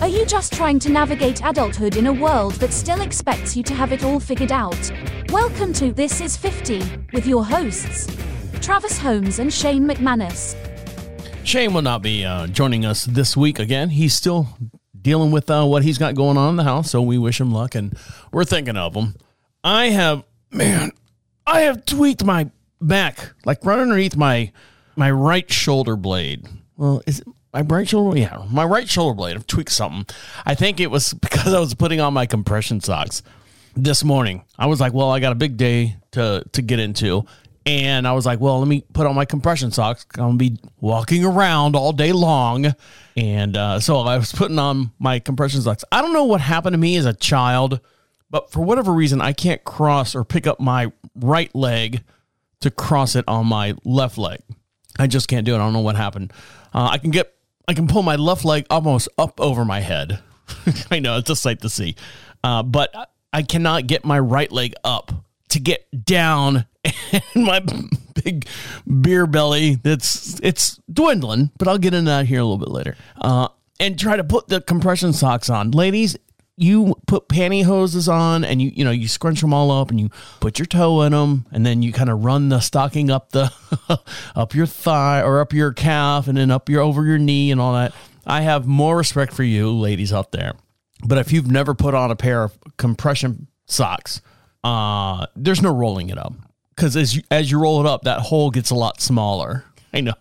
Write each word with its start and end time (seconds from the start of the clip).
Are 0.00 0.08
you 0.08 0.24
just 0.24 0.54
trying 0.54 0.78
to 0.78 0.88
navigate 0.88 1.44
adulthood 1.44 1.96
in 1.96 2.06
a 2.06 2.12
world 2.12 2.54
that 2.54 2.72
still 2.72 3.02
expects 3.02 3.54
you 3.54 3.62
to 3.64 3.74
have 3.74 3.92
it 3.92 4.02
all 4.02 4.18
figured 4.18 4.50
out? 4.50 4.90
Welcome 5.28 5.74
to 5.74 5.92
This 5.92 6.22
Is 6.22 6.38
50 6.38 6.82
with 7.12 7.26
your 7.26 7.44
hosts, 7.44 8.08
Travis 8.62 8.96
Holmes 8.96 9.40
and 9.40 9.52
Shane 9.52 9.86
McManus. 9.86 10.56
Shane 11.44 11.74
will 11.74 11.82
not 11.82 12.00
be 12.00 12.24
uh, 12.24 12.46
joining 12.46 12.86
us 12.86 13.04
this 13.04 13.36
week 13.36 13.58
again. 13.58 13.90
He's 13.90 14.14
still 14.14 14.48
dealing 14.98 15.32
with 15.32 15.50
uh, 15.50 15.66
what 15.66 15.82
he's 15.82 15.98
got 15.98 16.14
going 16.14 16.38
on 16.38 16.48
in 16.48 16.56
the 16.56 16.64
house, 16.64 16.90
so 16.90 17.02
we 17.02 17.18
wish 17.18 17.38
him 17.38 17.52
luck 17.52 17.74
and 17.74 17.94
we're 18.32 18.44
thinking 18.44 18.78
of 18.78 18.94
him. 18.94 19.16
I 19.62 19.90
have, 19.90 20.24
man, 20.50 20.92
I 21.46 21.60
have 21.62 21.84
tweaked 21.84 22.24
my 22.24 22.50
back, 22.80 23.34
like 23.44 23.62
right 23.66 23.78
underneath 23.78 24.16
my 24.16 24.50
my 24.96 25.10
right 25.10 25.52
shoulder 25.52 25.96
blade. 25.96 26.46
Well, 26.78 27.02
is 27.06 27.20
it 27.20 27.26
my 27.52 27.62
right 27.62 27.88
shoulder? 27.88 28.18
Yeah, 28.18 28.44
my 28.50 28.64
right 28.64 28.88
shoulder 28.88 29.14
blade. 29.14 29.36
I've 29.36 29.46
tweaked 29.46 29.72
something. 29.72 30.06
I 30.44 30.54
think 30.54 30.80
it 30.80 30.90
was 30.90 31.12
because 31.20 31.52
I 31.52 31.60
was 31.60 31.74
putting 31.74 32.00
on 32.00 32.14
my 32.14 32.26
compression 32.26 32.80
socks 32.80 33.22
this 33.76 34.04
morning. 34.04 34.44
I 34.58 34.66
was 34.66 34.80
like, 34.80 34.92
well, 34.92 35.10
I 35.10 35.20
got 35.20 35.32
a 35.32 35.36
big 35.36 35.56
day 35.56 35.96
to 36.12 36.44
to 36.52 36.62
get 36.62 36.78
into. 36.78 37.24
And 37.66 38.08
I 38.08 38.12
was 38.12 38.24
like, 38.24 38.40
well, 38.40 38.58
let 38.58 38.68
me 38.68 38.84
put 38.94 39.06
on 39.06 39.14
my 39.14 39.26
compression 39.26 39.70
socks. 39.70 40.06
I'm 40.14 40.20
gonna 40.20 40.36
be 40.38 40.56
walking 40.80 41.24
around 41.24 41.76
all 41.76 41.92
day 41.92 42.12
long. 42.12 42.74
And 43.16 43.56
uh, 43.56 43.80
so 43.80 43.98
I 43.98 44.16
was 44.16 44.32
putting 44.32 44.58
on 44.58 44.92
my 44.98 45.18
compression 45.18 45.60
socks. 45.60 45.84
I 45.92 46.00
don't 46.00 46.12
know 46.12 46.24
what 46.24 46.40
happened 46.40 46.74
to 46.74 46.78
me 46.78 46.96
as 46.96 47.04
a 47.04 47.12
child, 47.12 47.80
but 48.30 48.50
for 48.50 48.60
whatever 48.64 48.92
reason, 48.92 49.20
I 49.20 49.34
can't 49.34 49.62
cross 49.62 50.14
or 50.14 50.24
pick 50.24 50.46
up 50.46 50.58
my 50.58 50.90
right 51.14 51.54
leg 51.54 52.02
to 52.60 52.70
cross 52.70 53.14
it 53.14 53.24
on 53.28 53.46
my 53.46 53.74
left 53.84 54.16
leg. 54.16 54.40
I 54.98 55.06
just 55.06 55.28
can't 55.28 55.44
do 55.44 55.52
it. 55.52 55.56
I 55.56 55.60
don't 55.60 55.72
know 55.72 55.80
what 55.80 55.96
happened. 55.96 56.32
Uh, 56.72 56.88
I 56.92 56.98
can 56.98 57.10
get, 57.10 57.34
I 57.68 57.74
can 57.74 57.86
pull 57.86 58.02
my 58.02 58.16
left 58.16 58.44
leg 58.44 58.66
almost 58.70 59.08
up 59.18 59.40
over 59.40 59.64
my 59.64 59.80
head. 59.80 60.20
I 60.90 60.98
know 60.98 61.18
it's 61.18 61.30
a 61.30 61.36
sight 61.36 61.60
to 61.60 61.68
see, 61.68 61.96
uh, 62.42 62.62
but 62.62 63.10
I 63.32 63.42
cannot 63.42 63.86
get 63.86 64.04
my 64.04 64.18
right 64.18 64.50
leg 64.50 64.74
up 64.84 65.12
to 65.50 65.60
get 65.60 65.86
down. 66.04 66.66
And 67.12 67.44
my 67.44 67.60
big 68.22 68.46
beer 69.00 69.26
belly, 69.26 69.74
that's 69.74 70.40
it's 70.42 70.80
dwindling, 70.90 71.50
but 71.58 71.66
I'll 71.68 71.76
get 71.76 71.92
into 71.92 72.10
that 72.10 72.26
here 72.26 72.40
a 72.40 72.44
little 72.44 72.56
bit 72.56 72.70
later. 72.70 72.96
Uh, 73.20 73.48
and 73.80 73.98
try 73.98 74.16
to 74.16 74.24
put 74.24 74.48
the 74.48 74.60
compression 74.60 75.12
socks 75.12 75.50
on, 75.50 75.72
ladies 75.72 76.16
you 76.60 76.94
put 77.06 77.26
pantyhoses 77.26 78.06
on 78.12 78.44
and 78.44 78.60
you 78.60 78.70
you 78.74 78.84
know 78.84 78.90
you 78.90 79.08
scrunch 79.08 79.40
them 79.40 79.54
all 79.54 79.70
up 79.70 79.90
and 79.90 79.98
you 79.98 80.10
put 80.40 80.58
your 80.58 80.66
toe 80.66 81.00
in 81.02 81.12
them 81.12 81.46
and 81.50 81.64
then 81.64 81.82
you 81.82 81.90
kind 81.90 82.10
of 82.10 82.22
run 82.22 82.50
the 82.50 82.60
stocking 82.60 83.10
up 83.10 83.30
the 83.30 83.50
up 84.36 84.54
your 84.54 84.66
thigh 84.66 85.22
or 85.22 85.40
up 85.40 85.54
your 85.54 85.72
calf 85.72 86.28
and 86.28 86.36
then 86.36 86.50
up 86.50 86.68
your 86.68 86.82
over 86.82 87.04
your 87.06 87.16
knee 87.16 87.50
and 87.50 87.60
all 87.60 87.72
that. 87.72 87.94
I 88.26 88.42
have 88.42 88.66
more 88.66 88.98
respect 88.98 89.32
for 89.32 89.42
you 89.42 89.72
ladies 89.72 90.12
out 90.12 90.32
there. 90.32 90.52
But 91.02 91.16
if 91.16 91.32
you've 91.32 91.50
never 91.50 91.74
put 91.74 91.94
on 91.94 92.10
a 92.10 92.16
pair 92.16 92.44
of 92.44 92.52
compression 92.76 93.46
socks, 93.66 94.20
uh 94.62 95.26
there's 95.34 95.62
no 95.62 95.72
rolling 95.72 96.10
it 96.10 96.18
up 96.18 96.34
cuz 96.76 96.94
as 96.94 97.16
you, 97.16 97.22
as 97.30 97.50
you 97.50 97.58
roll 97.58 97.80
it 97.80 97.86
up 97.86 98.02
that 98.02 98.20
hole 98.20 98.50
gets 98.50 98.68
a 98.68 98.74
lot 98.74 99.00
smaller. 99.00 99.64
I 99.94 100.02
know. 100.02 100.14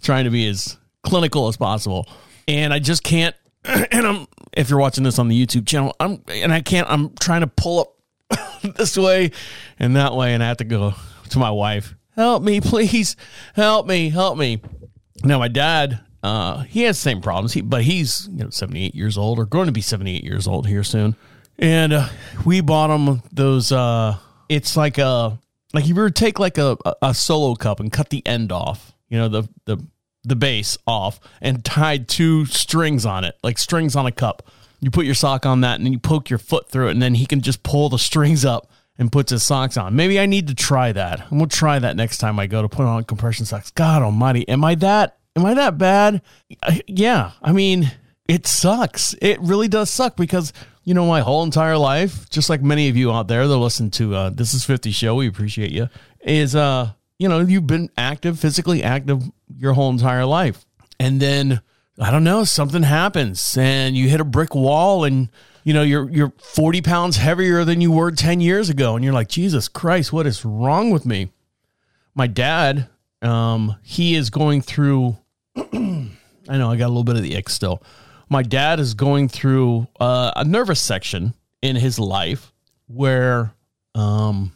Trying 0.00 0.24
to 0.26 0.30
be 0.30 0.46
as 0.46 0.76
clinical 1.02 1.48
as 1.48 1.56
possible. 1.56 2.08
And 2.46 2.72
I 2.72 2.78
just 2.78 3.02
can't 3.02 3.34
and 3.64 4.06
I'm 4.06 4.26
if 4.56 4.70
you're 4.70 4.80
watching 4.80 5.04
this 5.04 5.18
on 5.18 5.28
the 5.28 5.46
YouTube 5.46 5.66
channel, 5.66 5.94
I'm 6.00 6.22
and 6.28 6.52
I 6.52 6.62
can't. 6.62 6.90
I'm 6.90 7.14
trying 7.16 7.42
to 7.42 7.46
pull 7.46 7.80
up 7.80 8.62
this 8.76 8.96
way 8.96 9.30
and 9.78 9.94
that 9.96 10.14
way, 10.14 10.34
and 10.34 10.42
I 10.42 10.48
have 10.48 10.56
to 10.56 10.64
go 10.64 10.94
to 11.30 11.38
my 11.38 11.50
wife. 11.50 11.94
Help 12.16 12.42
me, 12.42 12.60
please. 12.60 13.14
Help 13.54 13.86
me. 13.86 14.08
Help 14.08 14.38
me. 14.38 14.62
Now 15.22 15.38
my 15.38 15.48
dad, 15.48 16.00
uh, 16.22 16.62
he 16.62 16.82
has 16.82 16.96
the 16.96 17.02
same 17.02 17.20
problems. 17.20 17.52
He, 17.52 17.60
but 17.60 17.82
he's 17.82 18.28
you 18.32 18.44
know 18.44 18.50
78 18.50 18.94
years 18.94 19.18
old 19.18 19.38
or 19.38 19.44
going 19.44 19.66
to 19.66 19.72
be 19.72 19.82
78 19.82 20.24
years 20.24 20.48
old 20.48 20.66
here 20.66 20.82
soon. 20.82 21.14
And 21.58 21.92
uh, 21.92 22.08
we 22.44 22.62
bought 22.62 22.90
him 22.90 23.22
those. 23.32 23.70
Uh, 23.70 24.16
it's 24.48 24.76
like 24.76 24.98
a 24.98 25.38
like 25.74 25.86
you 25.86 25.94
were 25.94 26.10
take 26.10 26.38
like 26.38 26.56
a, 26.58 26.78
a 27.02 27.14
solo 27.14 27.54
cup 27.54 27.80
and 27.80 27.92
cut 27.92 28.08
the 28.08 28.26
end 28.26 28.52
off. 28.52 28.92
You 29.08 29.18
know 29.18 29.28
the 29.28 29.48
the 29.66 29.78
the 30.26 30.36
base 30.36 30.76
off 30.86 31.20
and 31.40 31.64
tied 31.64 32.08
two 32.08 32.44
strings 32.46 33.06
on 33.06 33.24
it, 33.24 33.36
like 33.42 33.58
strings 33.58 33.96
on 33.96 34.06
a 34.06 34.12
cup. 34.12 34.50
You 34.80 34.90
put 34.90 35.06
your 35.06 35.14
sock 35.14 35.46
on 35.46 35.62
that 35.62 35.76
and 35.76 35.86
then 35.86 35.92
you 35.92 35.98
poke 35.98 36.28
your 36.28 36.38
foot 36.38 36.68
through 36.68 36.88
it, 36.88 36.92
and 36.92 37.02
then 37.02 37.14
he 37.14 37.26
can 37.26 37.40
just 37.40 37.62
pull 37.62 37.88
the 37.88 37.98
strings 37.98 38.44
up 38.44 38.70
and 38.98 39.12
puts 39.12 39.30
his 39.30 39.44
socks 39.44 39.76
on. 39.76 39.94
Maybe 39.94 40.18
I 40.18 40.26
need 40.26 40.48
to 40.48 40.54
try 40.54 40.92
that. 40.92 41.20
I'm 41.20 41.38
gonna 41.38 41.46
try 41.46 41.78
that 41.78 41.96
next 41.96 42.18
time 42.18 42.38
I 42.38 42.46
go 42.46 42.62
to 42.62 42.68
put 42.68 42.86
on 42.86 43.04
compression 43.04 43.46
socks. 43.46 43.70
God 43.70 44.02
almighty, 44.02 44.48
am 44.48 44.64
I 44.64 44.74
that 44.76 45.18
am 45.36 45.44
I 45.44 45.54
that 45.54 45.78
bad? 45.78 46.22
I, 46.62 46.82
yeah, 46.86 47.32
I 47.42 47.52
mean, 47.52 47.92
it 48.26 48.46
sucks. 48.46 49.14
It 49.20 49.40
really 49.40 49.68
does 49.68 49.90
suck 49.90 50.16
because 50.16 50.52
you 50.82 50.94
know 50.94 51.06
my 51.06 51.20
whole 51.20 51.44
entire 51.44 51.76
life, 51.76 52.28
just 52.30 52.50
like 52.50 52.62
many 52.62 52.88
of 52.88 52.96
you 52.96 53.12
out 53.12 53.28
there 53.28 53.46
that 53.46 53.56
listen 53.56 53.90
to 53.92 54.14
uh, 54.14 54.30
this 54.30 54.54
is 54.54 54.64
50 54.64 54.90
show, 54.90 55.14
we 55.14 55.28
appreciate 55.28 55.70
you. 55.70 55.88
Is 56.20 56.56
uh 56.56 56.90
you 57.18 57.28
know, 57.30 57.40
you've 57.40 57.66
been 57.66 57.88
active, 57.96 58.38
physically 58.38 58.82
active 58.82 59.22
your 59.56 59.72
whole 59.72 59.90
entire 59.90 60.24
life. 60.24 60.64
And 60.98 61.20
then 61.20 61.60
I 61.98 62.10
don't 62.10 62.24
know, 62.24 62.44
something 62.44 62.82
happens 62.82 63.56
and 63.56 63.96
you 63.96 64.08
hit 64.08 64.20
a 64.20 64.24
brick 64.24 64.54
wall 64.54 65.04
and 65.04 65.28
you 65.64 65.72
know, 65.72 65.82
you're 65.82 66.08
you're 66.10 66.32
40 66.38 66.82
pounds 66.82 67.16
heavier 67.16 67.64
than 67.64 67.80
you 67.80 67.90
were 67.90 68.12
10 68.12 68.40
years 68.40 68.70
ago. 68.70 68.94
And 68.94 69.04
you're 69.04 69.14
like, 69.14 69.28
Jesus 69.28 69.68
Christ, 69.68 70.12
what 70.12 70.26
is 70.26 70.44
wrong 70.44 70.90
with 70.90 71.04
me? 71.04 71.32
My 72.14 72.28
dad, 72.28 72.88
um, 73.20 73.76
he 73.82 74.14
is 74.14 74.30
going 74.30 74.62
through 74.62 75.16
I 76.48 76.58
know 76.58 76.70
I 76.70 76.76
got 76.76 76.86
a 76.86 76.88
little 76.88 77.04
bit 77.04 77.16
of 77.16 77.22
the 77.22 77.36
ick 77.36 77.48
still. 77.48 77.82
My 78.28 78.42
dad 78.42 78.80
is 78.80 78.94
going 78.94 79.28
through 79.28 79.86
uh, 79.98 80.32
a 80.36 80.44
nervous 80.44 80.80
section 80.80 81.34
in 81.62 81.76
his 81.76 81.98
life 81.98 82.52
where 82.86 83.52
um 83.94 84.52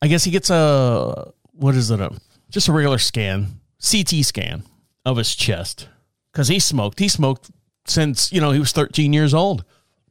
I 0.00 0.08
guess 0.08 0.24
he 0.24 0.30
gets 0.30 0.50
a 0.50 1.32
what 1.52 1.74
is 1.74 1.90
it? 1.90 2.00
A, 2.00 2.10
just 2.50 2.68
a 2.68 2.72
regular 2.72 2.98
scan, 2.98 3.60
CT 3.88 4.24
scan 4.24 4.64
of 5.04 5.16
his 5.16 5.34
chest 5.34 5.88
because 6.32 6.48
he 6.48 6.58
smoked. 6.58 6.98
He 6.98 7.08
smoked 7.08 7.50
since 7.86 8.32
you 8.32 8.40
know 8.40 8.50
he 8.50 8.58
was 8.58 8.72
13 8.72 9.12
years 9.12 9.34
old. 9.34 9.64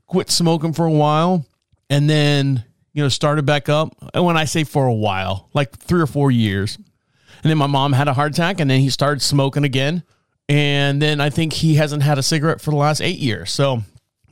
Quit 0.06 0.30
smoking 0.30 0.74
for 0.74 0.86
a 0.86 0.92
while, 0.92 1.46
and 1.90 2.10
then 2.10 2.64
you 2.94 3.02
know 3.02 3.10
started 3.10 3.46
back 3.46 3.70
up. 3.70 3.96
And 4.14 4.26
when 4.26 4.38
I 4.38 4.46
say 4.46 4.64
for 4.64 4.86
a 4.86 4.94
while, 4.94 5.50
like 5.54 5.72
three 5.78 6.02
or 6.02 6.08
four 6.08 6.30
years, 6.32 6.76
and 6.76 7.50
then 7.50 7.58
my 7.58 7.68
mom 7.68 7.94
had 7.94 8.08
a 8.08 8.14
heart 8.14 8.34
attack, 8.34 8.60
and 8.60 8.70
then 8.70 8.80
he 8.80 8.90
started 8.90 9.22
smoking 9.22 9.64
again. 9.64 10.04
And 10.50 11.02
then 11.02 11.22
I 11.22 11.30
think 11.30 11.54
he 11.54 11.76
hasn't 11.76 12.04
had 12.04 12.18
a 12.18 12.24
cigarette 12.24 12.62
for 12.62 12.72
the 12.72 12.78
last 12.78 13.02
eight 13.02 13.20
years. 13.20 13.52
So 13.52 13.84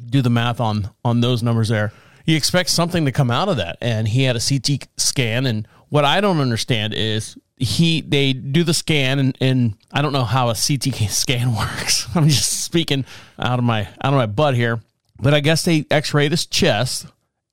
do 0.06 0.22
the 0.22 0.30
math 0.30 0.60
on 0.60 0.90
on 1.04 1.22
those 1.22 1.42
numbers 1.42 1.70
there. 1.70 1.92
You 2.26 2.38
expect 2.38 2.70
something 2.70 3.06
to 3.06 3.12
come 3.12 3.32
out 3.32 3.50
of 3.50 3.58
that, 3.58 3.78
and 3.82 4.08
he 4.08 4.24
had 4.24 4.36
a 4.36 4.40
CT 4.40 4.88
scan, 4.98 5.46
and 5.46 5.68
what 5.92 6.06
I 6.06 6.22
don't 6.22 6.40
understand 6.40 6.94
is 6.94 7.38
he 7.58 8.00
they 8.00 8.32
do 8.32 8.64
the 8.64 8.74
scan 8.74 9.20
and, 9.20 9.38
and 9.42 9.76
I 9.92 10.02
don't 10.02 10.14
know 10.14 10.24
how 10.24 10.50
a 10.50 10.56
CT 10.56 10.96
scan 11.10 11.54
works. 11.54 12.08
I'm 12.16 12.30
just 12.30 12.64
speaking 12.64 13.06
out 13.38 13.60
of 13.60 13.66
my 13.66 13.82
out 14.02 14.14
of 14.14 14.18
my 14.18 14.26
butt 14.26 14.56
here, 14.56 14.80
but 15.20 15.34
I 15.34 15.42
guess 15.42 15.64
they 15.64 15.86
X-rayed 15.92 16.32
his 16.32 16.46
chest 16.46 17.08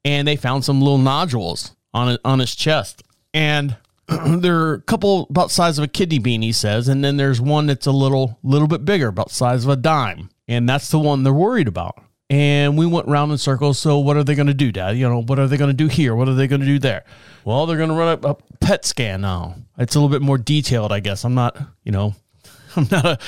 and 0.04 0.26
they 0.26 0.36
found 0.36 0.64
some 0.64 0.80
little 0.80 0.98
nodules 0.98 1.74
on 1.92 2.16
on 2.24 2.38
his 2.38 2.54
chest, 2.54 3.02
and 3.34 3.76
there 4.06 4.56
are 4.60 4.74
a 4.74 4.82
couple 4.82 5.26
about 5.30 5.50
size 5.50 5.76
of 5.76 5.84
a 5.84 5.88
kidney 5.88 6.20
bean. 6.20 6.40
He 6.42 6.52
says, 6.52 6.86
and 6.86 7.04
then 7.04 7.16
there's 7.16 7.40
one 7.40 7.66
that's 7.66 7.86
a 7.86 7.92
little 7.92 8.38
little 8.44 8.68
bit 8.68 8.84
bigger, 8.84 9.08
about 9.08 9.32
size 9.32 9.64
of 9.64 9.70
a 9.70 9.76
dime, 9.76 10.30
and 10.46 10.68
that's 10.68 10.90
the 10.90 11.00
one 11.00 11.24
they're 11.24 11.32
worried 11.32 11.68
about. 11.68 12.00
And 12.30 12.76
we 12.76 12.84
went 12.84 13.08
round 13.08 13.32
in 13.32 13.38
circles. 13.38 13.78
So 13.78 13.98
what 13.98 14.16
are 14.16 14.24
they 14.24 14.34
going 14.34 14.48
to 14.48 14.54
do, 14.54 14.70
Dad? 14.70 14.98
You 14.98 15.08
know, 15.08 15.22
what 15.22 15.38
are 15.38 15.46
they 15.46 15.56
going 15.56 15.70
to 15.70 15.76
do 15.76 15.88
here? 15.88 16.14
What 16.14 16.28
are 16.28 16.34
they 16.34 16.46
going 16.46 16.60
to 16.60 16.66
do 16.66 16.78
there? 16.78 17.04
Well, 17.44 17.64
they're 17.64 17.78
going 17.78 17.88
to 17.88 17.94
run 17.94 18.18
a, 18.22 18.28
a 18.28 18.34
PET 18.60 18.84
scan 18.84 19.22
now. 19.22 19.56
It's 19.78 19.94
a 19.94 20.00
little 20.00 20.14
bit 20.14 20.20
more 20.20 20.36
detailed, 20.36 20.92
I 20.92 21.00
guess. 21.00 21.24
I'm 21.24 21.34
not, 21.34 21.56
you 21.84 21.92
know, 21.92 22.14
I'm 22.76 22.86
not 22.90 23.06
a 23.06 23.18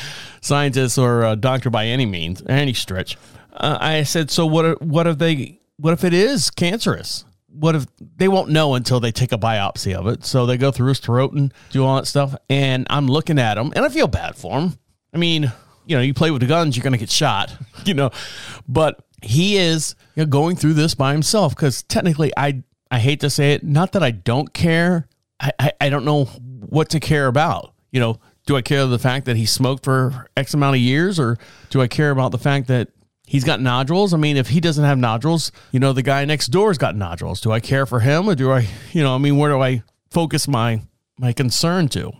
scientist 0.43 0.99
or 0.99 1.25
a 1.25 1.37
doctor 1.37 1.70
by 1.70 1.87
any 1.87 2.05
means, 2.05 2.43
any 2.47 2.75
stretch. 2.75 3.17
Uh, 3.52 3.79
I 3.81 4.02
said, 4.02 4.31
so 4.31 4.47
what? 4.47 4.82
What 4.82 5.06
if 5.06 5.19
they? 5.19 5.61
What 5.79 5.94
if 5.94 6.05
it 6.05 6.12
is 6.12 6.50
cancerous? 6.50 7.25
What 7.49 7.75
if 7.75 7.87
they 7.99 8.29
won't 8.29 8.50
know 8.50 8.75
until 8.75 9.00
they 9.00 9.11
take 9.11 9.32
a 9.32 9.38
biopsy 9.38 9.94
of 9.94 10.06
it? 10.06 10.25
So 10.25 10.47
they 10.47 10.56
go 10.56 10.70
through 10.70 10.88
his 10.88 11.00
throat 11.00 11.32
and 11.32 11.52
do 11.70 11.85
all 11.85 11.97
that 11.97 12.06
stuff. 12.06 12.35
And 12.49 12.87
I'm 12.91 13.08
looking 13.08 13.38
at 13.38 13.58
him, 13.58 13.73
and 13.75 13.85
I 13.85 13.88
feel 13.88 14.06
bad 14.06 14.37
for 14.37 14.61
him. 14.61 14.79
I 15.12 15.19
mean, 15.19 15.50
you 15.90 15.96
know, 15.96 16.02
you 16.02 16.14
play 16.14 16.31
with 16.31 16.40
the 16.40 16.46
guns, 16.46 16.76
you're 16.76 16.84
going 16.84 16.92
to 16.92 16.98
get 16.98 17.10
shot, 17.10 17.52
you 17.84 17.94
know. 17.94 18.10
But 18.69 19.04
he 19.22 19.56
is 19.56 19.96
you 20.14 20.22
know, 20.22 20.26
going 20.28 20.54
through 20.54 20.75
this 20.75 20.94
by 20.94 21.12
himself 21.12 21.54
because 21.54 21.82
technically, 21.82 22.32
I 22.37 22.62
I 22.92 23.00
hate 23.00 23.20
to 23.20 23.31
say 23.31 23.54
it, 23.54 23.64
not 23.64 23.92
that 23.92 24.02
I 24.02 24.12
don't 24.12 24.54
care. 24.54 25.08
I, 25.40 25.50
I, 25.58 25.72
I 25.81 25.88
don't 25.88 26.04
know 26.04 26.25
what 26.25 26.90
to 26.90 27.00
care 27.00 27.26
about. 27.26 27.75
You 27.90 27.98
know, 27.98 28.20
do 28.46 28.56
I 28.56 28.62
care 28.62 28.87
the 28.87 29.00
fact 29.00 29.26
that 29.26 29.37
he 29.37 29.46
smoked 29.46 29.84
for 29.84 30.28
X 30.37 30.54
amount 30.54 30.76
of 30.76 30.81
years, 30.81 31.19
or 31.19 31.38
do 31.70 31.82
I 31.82 31.88
care 31.88 32.12
about 32.12 32.31
the 32.31 32.38
fact 32.38 32.69
that 32.69 32.88
he's 33.26 33.42
got 33.42 33.60
nodules? 33.60 34.14
I 34.14 34.16
mean, 34.16 34.37
if 34.37 34.48
he 34.48 34.60
doesn't 34.60 34.84
have 34.84 34.96
nodules, 34.96 35.50
you 35.72 35.81
know, 35.81 35.92
the 35.92 36.02
guy 36.02 36.25
next 36.25 36.48
door's 36.48 36.78
got 36.78 36.94
nodules. 36.94 37.40
Do 37.40 37.50
I 37.50 37.58
care 37.58 37.84
for 37.84 37.98
him, 37.98 38.28
or 38.28 38.37
do 38.37 38.52
I, 38.52 38.69
you 38.92 39.02
know, 39.02 39.16
I 39.16 39.19
mean, 39.19 39.37
where 39.37 39.50
do 39.50 39.60
I 39.60 39.82
focus 40.08 40.46
my 40.46 40.82
my 41.19 41.32
concern 41.32 41.88
to? 41.88 42.12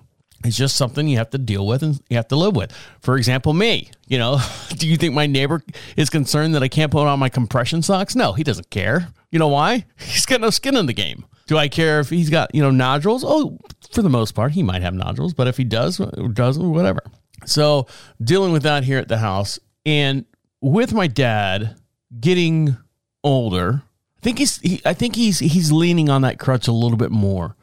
It's 0.45 0.57
just 0.57 0.77
something 0.77 1.07
you 1.07 1.19
have 1.19 1.31
to 1.31 1.39
deal 1.39 1.67
with 1.67 1.83
and 1.83 2.01
you 2.09 2.17
have 2.17 2.29
to 2.29 2.37
live 2.37 2.57
with. 2.57 2.73
For 3.01 3.17
example, 3.17 3.53
me, 3.53 3.91
you 4.07 4.19
know, 4.19 4.39
do 4.71 4.89
you 4.89 4.97
think 4.97 5.15
my 5.15 5.27
neighbor 5.27 5.63
is 5.97 6.09
concerned 6.09 6.55
that 6.55 6.63
I 6.63 6.69
can't 6.69 6.91
put 6.91 7.07
on 7.07 7.19
my 7.19 7.29
compression 7.29 7.83
socks? 7.83 8.15
No, 8.15 8.33
he 8.33 8.43
doesn't 8.43 8.71
care. 8.71 9.09
You 9.31 9.39
know 9.39 9.49
why? 9.49 9.85
He's 9.99 10.27
got 10.27 10.41
no 10.41 10.51
skin 10.51 10.77
in 10.77 10.87
the 10.87 10.93
game. 10.93 11.25
Do 11.47 11.59
I 11.59 11.67
care 11.67 11.99
if 11.99 12.11
he's 12.11 12.31
got, 12.31 12.55
you 12.55 12.63
know, 12.63 12.71
nodules? 12.71 13.25
Oh, 13.27 13.59
for 13.91 14.03
the 14.03 14.09
most 14.09 14.37
part, 14.37 14.53
he 14.53 14.63
might 14.63 14.83
have 14.83 14.95
nodules, 14.95 15.35
but 15.35 15.49
if 15.49 15.57
he 15.57 15.65
does, 15.65 15.97
doesn't, 16.33 16.71
whatever. 16.71 17.01
So 17.45 17.89
dealing 18.23 18.53
with 18.53 18.63
that 18.63 18.85
here 18.85 18.99
at 18.99 19.09
the 19.09 19.19
house 19.19 19.59
and 19.85 20.27
with 20.61 20.93
my 20.93 21.09
dad 21.09 21.75
getting 22.21 22.77
older, 23.25 23.83
I 24.19 24.21
think 24.23 24.39
he's, 24.39 24.59
he, 24.59 24.81
I 24.85 24.95
think 24.95 25.17
he's, 25.17 25.41
he's 25.41 25.73
leaning 25.73 26.09
on 26.09 26.23
that 26.23 26.39
crutch 26.39 26.69
a 26.69 26.73
little 26.73 26.97
bit 26.97 27.11
more. 27.11 27.57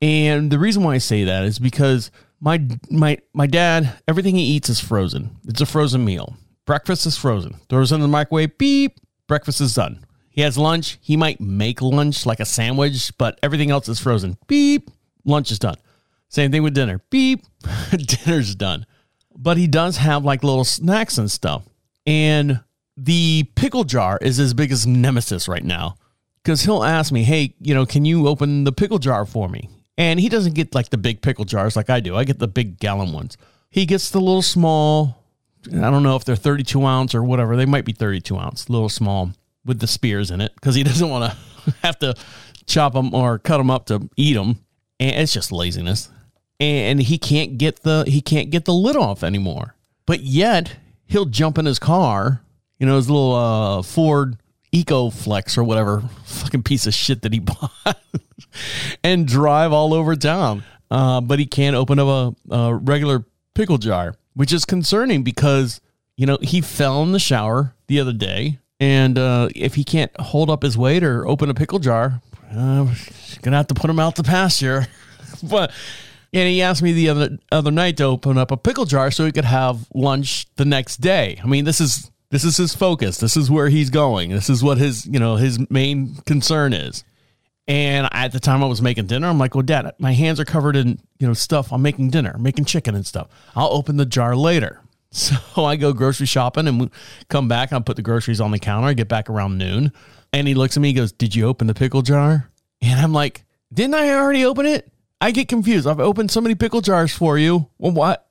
And 0.00 0.50
the 0.50 0.58
reason 0.58 0.82
why 0.82 0.94
I 0.94 0.98
say 0.98 1.24
that 1.24 1.44
is 1.44 1.58
because 1.58 2.10
my 2.40 2.64
my 2.90 3.18
my 3.32 3.46
dad, 3.46 3.98
everything 4.06 4.36
he 4.36 4.42
eats 4.42 4.68
is 4.68 4.80
frozen. 4.80 5.36
It's 5.46 5.60
a 5.60 5.66
frozen 5.66 6.04
meal. 6.04 6.36
Breakfast 6.64 7.06
is 7.06 7.16
frozen. 7.16 7.56
Throws 7.68 7.92
in 7.92 8.00
the 8.00 8.08
microwave, 8.08 8.58
beep, 8.58 9.00
breakfast 9.26 9.60
is 9.60 9.74
done. 9.74 10.04
He 10.28 10.42
has 10.42 10.56
lunch. 10.56 10.98
He 11.00 11.16
might 11.16 11.40
make 11.40 11.82
lunch 11.82 12.26
like 12.26 12.40
a 12.40 12.44
sandwich, 12.44 13.10
but 13.18 13.38
everything 13.42 13.70
else 13.70 13.88
is 13.88 13.98
frozen. 13.98 14.36
Beep, 14.46 14.90
lunch 15.24 15.50
is 15.50 15.58
done. 15.58 15.76
Same 16.28 16.52
thing 16.52 16.62
with 16.62 16.74
dinner. 16.74 17.00
Beep, 17.10 17.44
dinner's 17.90 18.54
done. 18.54 18.86
But 19.34 19.56
he 19.56 19.66
does 19.66 19.96
have 19.96 20.24
like 20.24 20.44
little 20.44 20.64
snacks 20.64 21.18
and 21.18 21.30
stuff. 21.30 21.64
And 22.06 22.60
the 22.96 23.48
pickle 23.54 23.84
jar 23.84 24.18
is 24.20 24.36
his 24.36 24.54
biggest 24.54 24.86
nemesis 24.86 25.48
right 25.48 25.64
now 25.64 25.96
because 26.42 26.62
he'll 26.62 26.84
ask 26.84 27.12
me, 27.12 27.24
Hey, 27.24 27.54
you 27.60 27.74
know, 27.74 27.86
can 27.86 28.04
you 28.04 28.28
open 28.28 28.64
the 28.64 28.72
pickle 28.72 28.98
jar 28.98 29.24
for 29.24 29.48
me? 29.48 29.68
And 29.98 30.20
he 30.20 30.28
doesn't 30.28 30.54
get 30.54 30.74
like 30.76 30.90
the 30.90 30.96
big 30.96 31.20
pickle 31.20 31.44
jars 31.44 31.74
like 31.76 31.90
I 31.90 31.98
do. 31.98 32.14
I 32.14 32.22
get 32.22 32.38
the 32.38 32.46
big 32.48 32.78
gallon 32.78 33.12
ones. 33.12 33.36
He 33.68 33.84
gets 33.84 34.10
the 34.10 34.20
little 34.20 34.42
small, 34.42 35.24
I 35.66 35.90
don't 35.90 36.04
know 36.04 36.14
if 36.14 36.24
they're 36.24 36.36
32 36.36 36.82
ounce 36.84 37.14
or 37.16 37.24
whatever. 37.24 37.56
They 37.56 37.66
might 37.66 37.84
be 37.84 37.92
32 37.92 38.38
ounce, 38.38 38.70
little 38.70 38.88
small 38.88 39.32
with 39.64 39.80
the 39.80 39.88
spears 39.88 40.30
in 40.30 40.40
it 40.40 40.54
because 40.54 40.76
he 40.76 40.82
doesn't 40.84 41.10
want 41.10 41.32
to 41.32 41.72
have 41.82 41.98
to 41.98 42.14
chop 42.64 42.94
them 42.94 43.12
or 43.12 43.40
cut 43.40 43.58
them 43.58 43.72
up 43.72 43.86
to 43.86 44.08
eat 44.16 44.34
them. 44.34 44.64
And 45.00 45.22
it's 45.22 45.32
just 45.32 45.50
laziness. 45.50 46.08
And 46.60 47.00
he 47.00 47.18
can't 47.18 47.58
get 47.58 47.82
the 47.82 48.04
he 48.06 48.20
can't 48.20 48.50
get 48.50 48.64
the 48.64 48.74
lid 48.74 48.96
off 48.96 49.22
anymore. 49.22 49.74
But 50.06 50.20
yet 50.20 50.76
he'll 51.06 51.26
jump 51.26 51.58
in 51.58 51.66
his 51.66 51.78
car, 51.78 52.42
you 52.78 52.86
know, 52.86 52.96
his 52.96 53.10
little 53.10 53.34
uh, 53.34 53.82
Ford 53.82 54.38
EcoFlex 54.72 55.56
or 55.56 55.64
whatever 55.64 56.00
fucking 56.24 56.62
piece 56.62 56.86
of 56.86 56.94
shit 56.94 57.22
that 57.22 57.32
he 57.32 57.38
bought 57.40 57.98
and 59.02 59.26
drive 59.26 59.72
all 59.72 59.94
over 59.94 60.16
town. 60.16 60.64
Uh, 60.90 61.20
but 61.20 61.38
he 61.38 61.46
can't 61.46 61.76
open 61.76 61.98
up 61.98 62.36
a, 62.50 62.54
a 62.54 62.74
regular 62.74 63.24
pickle 63.54 63.78
jar, 63.78 64.14
which 64.34 64.52
is 64.52 64.64
concerning 64.64 65.22
because, 65.22 65.80
you 66.16 66.24
know, 66.24 66.38
he 66.40 66.60
fell 66.60 67.02
in 67.02 67.12
the 67.12 67.18
shower 67.18 67.74
the 67.88 68.00
other 68.00 68.12
day. 68.12 68.58
And 68.80 69.18
uh, 69.18 69.48
if 69.54 69.74
he 69.74 69.84
can't 69.84 70.12
hold 70.18 70.48
up 70.48 70.62
his 70.62 70.78
weight 70.78 71.02
or 71.02 71.26
open 71.26 71.50
a 71.50 71.54
pickle 71.54 71.78
jar, 71.78 72.22
uh, 72.50 72.86
gonna 73.42 73.56
have 73.56 73.66
to 73.66 73.74
put 73.74 73.90
him 73.90 73.98
out 73.98 74.16
to 74.16 74.22
pasture. 74.22 74.86
but 75.42 75.72
and 76.32 76.48
he 76.48 76.62
asked 76.62 76.82
me 76.82 76.92
the 76.92 77.08
other 77.08 77.38
other 77.50 77.70
night 77.70 77.96
to 77.96 78.04
open 78.04 78.38
up 78.38 78.50
a 78.50 78.56
pickle 78.56 78.84
jar 78.84 79.10
so 79.10 79.24
he 79.24 79.32
could 79.32 79.44
have 79.44 79.86
lunch 79.94 80.46
the 80.56 80.64
next 80.64 80.98
day. 80.98 81.40
I 81.42 81.46
mean, 81.46 81.64
this 81.64 81.80
is 81.80 82.10
this 82.30 82.44
is 82.44 82.56
his 82.56 82.74
focus. 82.74 83.18
This 83.18 83.36
is 83.36 83.50
where 83.50 83.68
he's 83.68 83.90
going. 83.90 84.30
This 84.30 84.50
is 84.50 84.62
what 84.62 84.78
his, 84.78 85.06
you 85.06 85.18
know, 85.18 85.36
his 85.36 85.58
main 85.70 86.14
concern 86.26 86.72
is. 86.72 87.04
And 87.66 88.08
at 88.12 88.32
the 88.32 88.40
time 88.40 88.62
I 88.62 88.66
was 88.66 88.80
making 88.80 89.06
dinner, 89.06 89.28
I'm 89.28 89.38
like, 89.38 89.54
well, 89.54 89.62
dad, 89.62 89.94
my 89.98 90.12
hands 90.12 90.40
are 90.40 90.44
covered 90.44 90.74
in, 90.74 90.98
you 91.18 91.26
know, 91.26 91.34
stuff. 91.34 91.70
I'm 91.72 91.82
making 91.82 92.10
dinner, 92.10 92.36
making 92.38 92.64
chicken 92.64 92.94
and 92.94 93.06
stuff. 93.06 93.28
I'll 93.54 93.72
open 93.72 93.96
the 93.96 94.06
jar 94.06 94.34
later. 94.36 94.80
So 95.10 95.64
I 95.64 95.76
go 95.76 95.94
grocery 95.94 96.26
shopping 96.26 96.68
and 96.68 96.90
come 97.28 97.48
back. 97.48 97.72
I 97.72 97.80
put 97.80 97.96
the 97.96 98.02
groceries 98.02 98.42
on 98.42 98.50
the 98.50 98.58
counter. 98.58 98.88
I 98.88 98.92
get 98.92 99.08
back 99.08 99.30
around 99.30 99.56
noon. 99.56 99.90
And 100.34 100.46
he 100.46 100.54
looks 100.54 100.76
at 100.76 100.82
me, 100.82 100.88
he 100.88 100.94
goes, 100.94 101.12
Did 101.12 101.34
you 101.34 101.46
open 101.46 101.66
the 101.66 101.72
pickle 101.72 102.02
jar? 102.02 102.50
And 102.82 103.00
I'm 103.00 103.14
like, 103.14 103.42
Didn't 103.72 103.94
I 103.94 104.10
already 104.10 104.44
open 104.44 104.66
it? 104.66 104.92
I 105.18 105.30
get 105.30 105.48
confused. 105.48 105.86
I've 105.86 105.98
opened 105.98 106.30
so 106.30 106.42
many 106.42 106.54
pickle 106.54 106.82
jars 106.82 107.14
for 107.14 107.38
you. 107.38 107.70
Well, 107.78 107.92
what? 107.92 108.30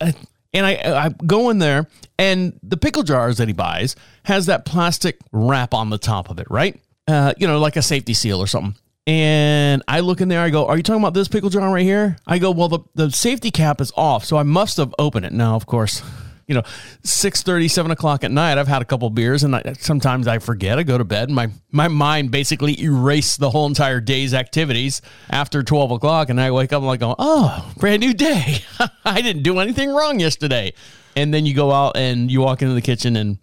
And 0.54 0.66
I, 0.66 1.06
I 1.06 1.10
go 1.10 1.50
in 1.50 1.60
there, 1.60 1.88
and 2.18 2.60
the 2.64 2.78
pickle 2.78 3.04
jars 3.04 3.38
that 3.38 3.48
he 3.48 3.54
buys 3.54 3.96
has 4.24 4.46
that 4.48 4.66
plastic 4.66 5.18
wrap 5.32 5.74
on 5.74 5.90
the 5.90 5.98
top 5.98 6.30
of 6.30 6.40
it, 6.40 6.48
right? 6.50 6.80
Uh, 7.08 7.34
you 7.38 7.48
know, 7.48 7.60
like 7.60 7.76
a 7.76 7.82
safety 7.82 8.14
seal 8.14 8.40
or 8.40 8.48
something. 8.48 8.76
And 9.06 9.84
I 9.88 10.02
look 10.02 10.20
in 10.20 10.28
there, 10.28 10.42
I 10.42 10.50
go, 10.50 10.68
Are 10.68 10.76
you 10.76 10.84
talking 10.84 11.02
about 11.02 11.14
this 11.14 11.30
pickle 11.30 11.50
jar 11.50 11.74
right 11.74 11.84
here? 11.84 12.18
I 12.28 12.40
go, 12.40 12.52
Well, 12.52 12.68
the, 12.68 12.80
the 12.96 13.10
safety 13.12 13.52
cap 13.52 13.80
is 13.80 13.94
off, 13.96 14.26
so 14.26 14.36
I 14.36 14.44
must 14.44 14.76
have 14.78 14.94
opened 15.00 15.26
it. 15.26 15.32
Now, 15.32 15.56
of 15.56 15.66
course, 15.66 16.02
you 16.48 16.56
know, 16.56 16.64
6 17.04 17.44
30, 17.44 17.68
7 17.68 17.92
o'clock 17.92 18.24
at 18.24 18.32
night, 18.32 18.58
I've 18.58 18.68
had 18.68 18.82
a 18.82 18.86
couple 18.86 19.10
beers 19.10 19.44
and 19.44 19.56
I, 19.56 19.74
sometimes 19.80 20.28
I 20.28 20.40
forget. 20.40 20.80
I 20.80 20.84
go 20.84 20.98
to 20.98 21.04
bed. 21.04 21.30
My, 21.30 21.50
my 21.72 21.90
mind 21.90 22.32
basically 22.32 22.82
erased 22.82 23.40
the 23.40 23.50
whole 23.50 23.66
entire 23.68 24.00
day's 24.00 24.34
activities 24.34 25.02
after 25.30 25.62
12 25.62 25.92
o'clock. 25.92 26.30
And 26.30 26.40
I 26.40 26.52
wake 26.52 26.72
up 26.72 26.80
and 26.80 26.88
like, 26.88 27.02
oh, 27.04 27.74
brand 27.78 28.00
new 28.00 28.14
day. 28.14 28.60
I 29.06 29.22
didn't 29.22 29.44
do 29.44 29.60
anything 29.60 29.90
wrong 29.94 30.20
yesterday. 30.20 30.74
And 31.18 31.34
then 31.34 31.46
you 31.46 31.54
go 31.54 31.72
out 31.72 31.98
and 31.98 32.32
you 32.32 32.42
walk 32.42 32.62
into 32.62 32.74
the 32.74 32.82
kitchen 32.82 33.18
and 33.18 33.40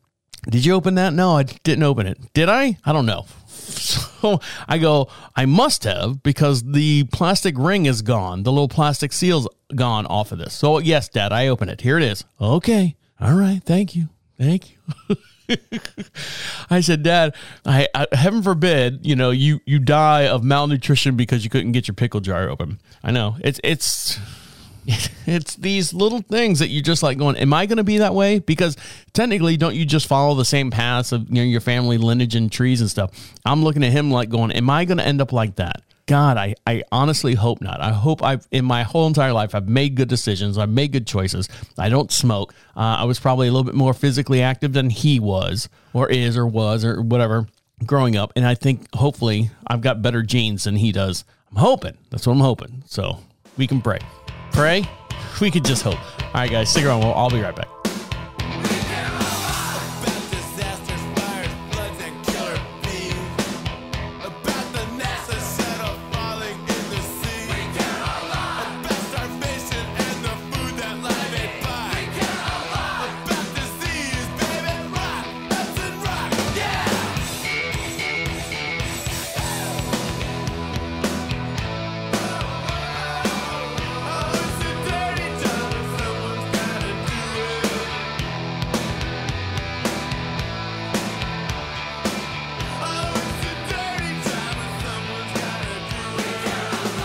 did 0.49 0.65
you 0.65 0.75
open 0.75 0.95
that? 0.97 1.13
No, 1.13 1.37
I 1.37 1.43
didn't 1.43 1.85
open 1.85 2.07
it. 2.07 2.19
Did 2.35 2.49
I? 2.49 2.79
I 2.85 2.93
don't 2.93 3.07
know. 3.07 3.27
So 3.65 4.41
I 4.67 4.79
go, 4.79 5.09
I 5.37 5.45
must 5.45 5.85
have 5.85 6.23
because 6.23 6.63
the 6.63 7.05
plastic 7.05 7.57
ring 7.59 7.87
is 7.87 8.03
gone. 8.03 8.43
The 8.43 8.53
little 8.53 8.69
plastic 8.69 9.13
seal's 9.13 9.47
gone 9.75 10.07
off 10.07 10.33
of 10.33 10.39
this. 10.39 10.55
So, 10.55 10.79
yes, 10.79 11.09
Dad, 11.09 11.33
I 11.33 11.49
open 11.49 11.69
it. 11.69 11.83
Here 11.83 11.99
it 11.99 12.05
is. 12.05 12.25
Okay. 12.41 12.97
All 13.21 13.35
right. 13.35 13.63
Thank 13.63 13.95
you. 13.95 14.09
Thank 14.39 14.73
you. 15.09 15.17
I 16.71 16.81
said, 16.81 17.03
Dad, 17.03 17.35
I, 17.67 17.87
I, 17.95 18.07
heaven 18.13 18.43
forbid, 18.43 19.05
you 19.05 19.15
know, 19.15 19.31
you 19.31 19.61
you 19.67 19.79
die 19.79 20.27
of 20.27 20.43
malnutrition 20.43 21.17
because 21.17 21.45
you 21.45 21.51
couldn't 21.51 21.73
get 21.73 21.87
your 21.87 21.95
pickle 21.95 22.21
jar 22.21 22.49
open. 22.49 22.81
I 23.03 23.11
know 23.11 23.37
it's 23.41 23.61
it's 23.63 24.19
it's 25.27 25.57
these 25.57 25.95
little 25.95 26.21
things 26.21 26.59
that 26.59 26.69
you 26.69 26.83
just 26.83 27.03
like 27.03 27.19
going, 27.19 27.37
am 27.37 27.53
I 27.53 27.67
going 27.67 27.79
to 27.79 27.85
be 27.85 27.99
that 27.99 28.15
way? 28.15 28.39
Because 28.39 28.77
technically, 29.13 29.57
don't 29.57 29.75
you 29.75 29.85
just 29.85 30.07
follow 30.07 30.35
the 30.35 30.45
same 30.45 30.71
paths 30.71 31.13
of 31.13 31.29
you 31.29 31.37
know 31.37 31.43
your 31.43 31.61
family 31.61 31.99
lineage 31.99 32.35
and 32.35 32.51
trees 32.51 32.81
and 32.81 32.91
stuff? 32.91 33.11
I'm 33.45 33.63
looking 33.63 33.85
at 33.85 33.93
him 33.93 34.11
like 34.11 34.29
going, 34.29 34.53
am 34.53 34.69
I 34.69 34.85
going 34.85 34.99
to 34.99 35.07
end 35.07 35.21
up 35.21 35.33
like 35.33 35.57
that? 35.57 35.83
God, 36.07 36.37
I, 36.37 36.55
I 36.67 36.83
honestly 36.93 37.35
hope 37.35 37.63
not. 37.63 37.81
I 37.81 37.91
hope 37.91 38.23
I've, 38.23 38.47
in 38.51 38.67
my 38.67 38.83
whole 38.83 39.07
entire 39.07 39.33
life, 39.33 39.55
I've 39.55 39.69
made 39.69 39.95
good 39.95 40.09
decisions. 40.09 40.59
I've 40.59 40.69
made 40.69 40.93
good 40.93 41.07
choices. 41.07 41.49
I 41.79 41.89
don't 41.89 42.13
smoke. 42.13 42.53
Uh, 42.77 42.81
I 42.81 43.05
was 43.05 43.19
probably 43.19 43.49
a 43.49 43.53
little 43.53 43.65
bit 43.65 43.75
more 43.75 43.95
physically 43.95 44.43
active 44.43 44.75
than 44.75 44.91
he 44.91 45.19
was, 45.19 45.71
or 45.95 46.11
is, 46.11 46.37
or 46.37 46.47
was, 46.47 46.85
or 46.85 47.01
whatever 47.01 47.47
growing 47.87 48.17
up. 48.17 48.35
And 48.37 48.47
I 48.47 48.55
think 48.55 48.87
hopefully 48.95 49.51
I've 49.67 49.81
got 49.81 50.03
better 50.03 50.23
genes 50.23 50.65
than 50.65 50.77
he 50.77 50.93
does. 50.93 51.25
I'm 51.51 51.57
hoping. 51.57 51.97
That's 52.11 52.27
what 52.27 52.35
I'm 52.35 52.41
hoping. 52.41 52.83
So 52.87 53.21
we 53.57 53.67
can 53.67 53.81
pray 53.81 54.01
pray? 54.55 54.89
We 55.41 55.51
could 55.51 55.65
just 55.65 55.83
hope. 55.83 55.99
All 56.23 56.31
right, 56.35 56.51
guys, 56.51 56.71
stick 56.71 56.85
around. 56.85 57.03
I'll 57.03 57.29
be 57.29 57.41
right 57.41 57.55
back. 57.55 57.84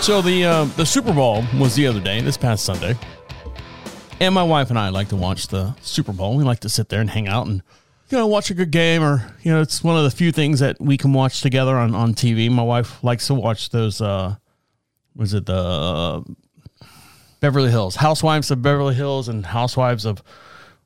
So 0.10 0.24
the 0.24 0.44
uh, 0.44 0.64
the 0.64 0.88
Super 0.88 1.14
Bowl 1.14 1.44
was 1.60 1.76
the 1.76 1.86
other 1.86 2.00
day, 2.00 2.20
this 2.20 2.36
past 2.36 2.66
Sunday, 2.66 2.98
and 4.20 4.34
my 4.34 4.42
wife 4.42 4.72
and 4.72 4.80
I 4.80 4.90
like 4.90 5.10
to 5.10 5.16
watch 5.16 5.50
the 5.50 5.76
Super 5.84 6.14
Bowl. 6.14 6.36
We 6.36 6.44
like 6.44 6.62
to 6.62 6.70
sit 6.70 6.90
there 6.90 7.00
and 7.00 7.08
hang 7.08 7.28
out 7.28 7.46
and 7.46 7.62
you 8.10 8.18
know 8.18 8.26
watch 8.26 8.50
a 8.50 8.56
good 8.56 8.72
game, 8.72 9.04
or 9.04 9.32
you 9.44 9.52
know 9.52 9.62
it's 9.62 9.84
one 9.84 9.96
of 9.96 10.04
the 10.04 10.10
few 10.10 10.32
things 10.32 10.62
that 10.62 10.82
we 10.82 10.98
can 10.98 11.14
watch 11.14 11.42
together 11.42 11.78
on 11.78 11.94
on 11.94 12.16
TV. 12.16 12.50
My 12.50 12.64
wife 12.64 13.04
likes 13.04 13.28
to 13.28 13.36
watch 13.36 13.70
those. 13.70 14.02
Uh, 14.02 14.38
was 15.16 15.36
it 15.36 15.46
the 15.46 15.54
uh, 15.54 16.22
Beverly 17.40 17.70
Hills 17.70 17.98
Housewives 17.98 18.50
of 18.50 18.64
Beverly 18.64 18.96
Hills 18.96 19.30
and 19.30 19.46
Housewives 19.46 20.06
of 20.06 20.24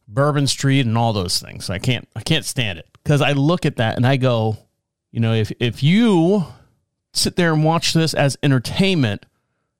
Bourbon 0.05 0.47
Street 0.47 0.85
and 0.85 0.97
all 0.97 1.13
those 1.13 1.39
things? 1.39 1.69
I 1.69 1.79
can't 1.79 2.09
I 2.13 2.23
can't 2.23 2.43
stand 2.43 2.77
it 2.77 2.89
because 3.01 3.21
I 3.21 3.31
look 3.31 3.65
at 3.65 3.77
that 3.77 3.95
and 3.95 4.05
I 4.05 4.17
go, 4.17 4.57
you 5.13 5.21
know, 5.21 5.33
if 5.33 5.49
if 5.61 5.81
you 5.81 6.45
sit 7.13 7.35
there 7.35 7.53
and 7.53 7.63
watch 7.63 7.93
this 7.93 8.13
as 8.13 8.37
entertainment, 8.43 9.25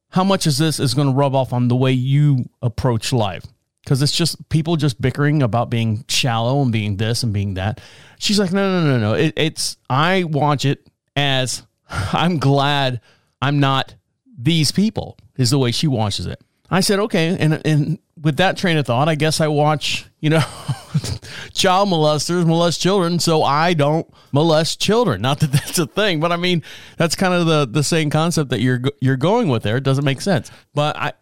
how 0.09 0.23
much 0.23 0.45
is 0.45 0.57
this 0.57 0.79
is 0.79 0.93
going 0.93 1.07
to 1.07 1.13
rub 1.13 1.35
off 1.35 1.51
on 1.51 1.67
the 1.67 1.75
way 1.75 1.91
you 1.91 2.49
approach 2.61 3.11
life? 3.11 3.45
Because 3.83 4.01
it's 4.01 4.15
just 4.15 4.47
people 4.49 4.75
just 4.77 5.01
bickering 5.01 5.43
about 5.43 5.69
being 5.69 6.05
shallow 6.07 6.61
and 6.61 6.71
being 6.71 6.97
this 6.97 7.23
and 7.23 7.33
being 7.33 7.55
that. 7.55 7.81
She's 8.19 8.39
like, 8.39 8.53
no, 8.53 8.79
no, 8.79 8.91
no, 8.91 8.99
no. 8.99 9.13
It, 9.13 9.33
it's 9.35 9.77
I 9.89 10.23
watch 10.23 10.63
it 10.63 10.87
as 11.15 11.63
I'm 11.89 12.37
glad 12.37 13.01
I'm 13.41 13.59
not 13.59 13.95
these 14.37 14.71
people. 14.71 15.17
Is 15.35 15.49
the 15.49 15.57
way 15.57 15.71
she 15.71 15.87
watches 15.87 16.27
it. 16.27 16.39
I 16.69 16.81
said, 16.81 16.99
okay, 16.99 17.35
and 17.39 17.59
and 17.65 17.99
with 18.21 18.37
that 18.37 18.55
train 18.55 18.77
of 18.77 18.85
thought, 18.85 19.09
I 19.09 19.15
guess 19.15 19.41
I 19.41 19.47
watch, 19.47 20.05
you 20.19 20.29
know, 20.29 20.43
child 21.53 21.89
molesters 21.89 22.45
molest 22.45 22.81
children, 22.81 23.19
so 23.19 23.43
I 23.43 23.73
don't 23.73 24.11
molest 24.31 24.79
children. 24.79 25.21
Not 25.21 25.39
that 25.39 25.51
that's 25.51 25.79
a 25.79 25.85
thing, 25.85 26.19
but 26.19 26.31
I 26.31 26.37
mean, 26.37 26.63
that's 26.97 27.15
kind 27.15 27.33
of 27.33 27.45
the 27.45 27.65
the 27.65 27.83
same 27.83 28.09
concept 28.09 28.49
that 28.51 28.61
you're 28.61 28.81
you're 29.01 29.17
going 29.17 29.47
with 29.47 29.63
there. 29.63 29.77
It 29.77 29.83
doesn't 29.83 30.05
make 30.05 30.21
sense, 30.21 30.51
but 30.73 30.95
I, 30.97 31.13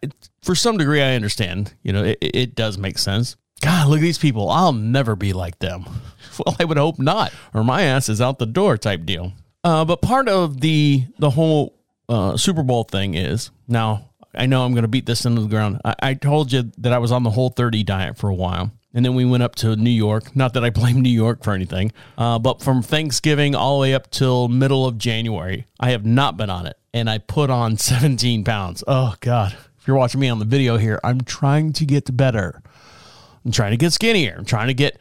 for 0.42 0.54
some 0.54 0.76
degree, 0.76 1.02
I 1.02 1.14
understand. 1.14 1.74
You 1.82 1.92
know, 1.92 2.04
it, 2.04 2.18
it 2.20 2.54
does 2.54 2.78
make 2.78 2.98
sense. 2.98 3.36
God, 3.60 3.88
look 3.88 3.98
at 3.98 4.02
these 4.02 4.18
people. 4.18 4.50
I'll 4.50 4.72
never 4.72 5.16
be 5.16 5.32
like 5.32 5.58
them. 5.58 5.84
Well, 6.38 6.56
I 6.58 6.64
would 6.64 6.78
hope 6.78 6.98
not, 6.98 7.30
or 7.52 7.62
my 7.62 7.82
ass 7.82 8.08
is 8.08 8.22
out 8.22 8.38
the 8.38 8.46
door 8.46 8.78
type 8.78 9.04
deal. 9.04 9.34
Uh, 9.62 9.84
but 9.84 10.00
part 10.00 10.30
of 10.30 10.62
the 10.62 11.04
the 11.18 11.28
whole 11.28 11.78
uh, 12.08 12.38
Super 12.38 12.62
Bowl 12.62 12.84
thing 12.84 13.12
is 13.12 13.50
now 13.68 14.12
I 14.34 14.46
know 14.46 14.64
I'm 14.64 14.72
going 14.72 14.82
to 14.82 14.88
beat 14.88 15.06
this 15.06 15.24
into 15.24 15.42
the 15.42 15.48
ground. 15.48 15.80
I, 15.84 15.94
I 16.02 16.14
told 16.14 16.52
you 16.52 16.70
that 16.78 16.92
I 16.92 16.98
was 16.98 17.12
on 17.12 17.22
the 17.22 17.30
whole 17.30 17.50
30 17.50 17.82
diet 17.84 18.16
for 18.16 18.30
a 18.30 18.34
while. 18.34 18.70
And 18.94 19.04
then 19.04 19.14
we 19.14 19.24
went 19.24 19.42
up 19.42 19.54
to 19.56 19.74
New 19.76 19.90
York. 19.90 20.36
Not 20.36 20.54
that 20.54 20.64
I 20.64 20.70
blame 20.70 21.00
New 21.00 21.10
York 21.10 21.42
for 21.42 21.52
anything, 21.52 21.92
uh, 22.18 22.38
but 22.38 22.60
from 22.62 22.82
Thanksgiving 22.82 23.54
all 23.54 23.78
the 23.78 23.82
way 23.82 23.94
up 23.94 24.10
till 24.10 24.48
middle 24.48 24.86
of 24.86 24.98
January, 24.98 25.66
I 25.80 25.90
have 25.90 26.04
not 26.04 26.36
been 26.36 26.50
on 26.50 26.66
it. 26.66 26.76
And 26.92 27.08
I 27.08 27.18
put 27.18 27.50
on 27.50 27.76
17 27.78 28.44
pounds. 28.44 28.84
Oh, 28.86 29.14
God. 29.20 29.56
If 29.78 29.88
you're 29.88 29.96
watching 29.96 30.20
me 30.20 30.28
on 30.28 30.38
the 30.38 30.44
video 30.44 30.76
here, 30.76 31.00
I'm 31.02 31.22
trying 31.22 31.72
to 31.74 31.84
get 31.84 32.14
better. 32.16 32.62
I'm 33.44 33.50
trying 33.50 33.72
to 33.72 33.76
get 33.76 33.92
skinnier. 33.92 34.36
I'm 34.38 34.44
trying 34.44 34.68
to 34.68 34.74
get 34.74 35.00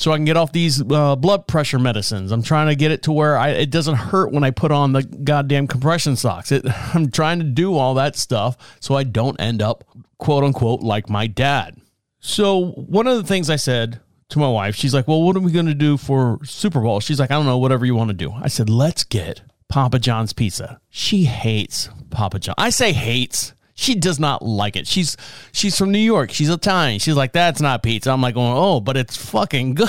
so 0.00 0.12
I 0.12 0.16
can 0.16 0.24
get 0.24 0.38
off 0.38 0.50
these 0.50 0.80
uh, 0.80 1.14
blood 1.14 1.46
pressure 1.46 1.78
medicines. 1.78 2.32
I'm 2.32 2.42
trying 2.42 2.68
to 2.68 2.74
get 2.74 2.90
it 2.90 3.02
to 3.02 3.12
where 3.12 3.36
I, 3.36 3.50
it 3.50 3.70
doesn't 3.70 3.96
hurt 3.96 4.32
when 4.32 4.42
I 4.42 4.50
put 4.50 4.72
on 4.72 4.92
the 4.92 5.02
goddamn 5.02 5.66
compression 5.66 6.16
socks. 6.16 6.50
It, 6.50 6.64
I'm 6.94 7.10
trying 7.10 7.38
to 7.40 7.44
do 7.44 7.76
all 7.76 7.92
that 7.94 8.16
stuff 8.16 8.56
so 8.80 8.94
I 8.94 9.04
don't 9.04 9.38
end 9.38 9.60
up, 9.60 9.84
quote 10.16 10.42
unquote, 10.42 10.80
like 10.80 11.10
my 11.10 11.26
dad. 11.26 11.79
So 12.20 12.72
one 12.72 13.06
of 13.06 13.16
the 13.16 13.24
things 13.24 13.50
I 13.50 13.56
said 13.56 14.00
to 14.28 14.38
my 14.38 14.48
wife, 14.48 14.76
she's 14.76 14.94
like, 14.94 15.08
Well, 15.08 15.22
what 15.22 15.36
are 15.36 15.40
we 15.40 15.52
going 15.52 15.66
to 15.66 15.74
do 15.74 15.96
for 15.96 16.38
Super 16.44 16.80
Bowl? 16.80 17.00
She's 17.00 17.18
like, 17.18 17.30
I 17.30 17.34
don't 17.34 17.46
know, 17.46 17.58
whatever 17.58 17.84
you 17.84 17.94
want 17.94 18.08
to 18.08 18.14
do. 18.14 18.32
I 18.32 18.48
said, 18.48 18.68
Let's 18.68 19.04
get 19.04 19.42
Papa 19.68 19.98
John's 19.98 20.32
pizza. 20.32 20.80
She 20.90 21.24
hates 21.24 21.88
Papa 22.10 22.38
John. 22.38 22.54
I 22.58 22.70
say 22.70 22.92
hates 22.92 23.54
she 23.80 23.94
does 23.94 24.20
not 24.20 24.42
like 24.42 24.76
it. 24.76 24.86
She's 24.86 25.16
she's 25.52 25.78
from 25.78 25.90
New 25.90 25.98
York. 25.98 26.32
She's 26.32 26.50
Italian. 26.50 26.98
She's 26.98 27.16
like, 27.16 27.32
that's 27.32 27.62
not 27.62 27.82
pizza. 27.82 28.10
I'm 28.10 28.20
like 28.20 28.34
going, 28.34 28.52
oh, 28.54 28.78
but 28.78 28.98
it's 28.98 29.16
fucking 29.16 29.74
good. 29.76 29.88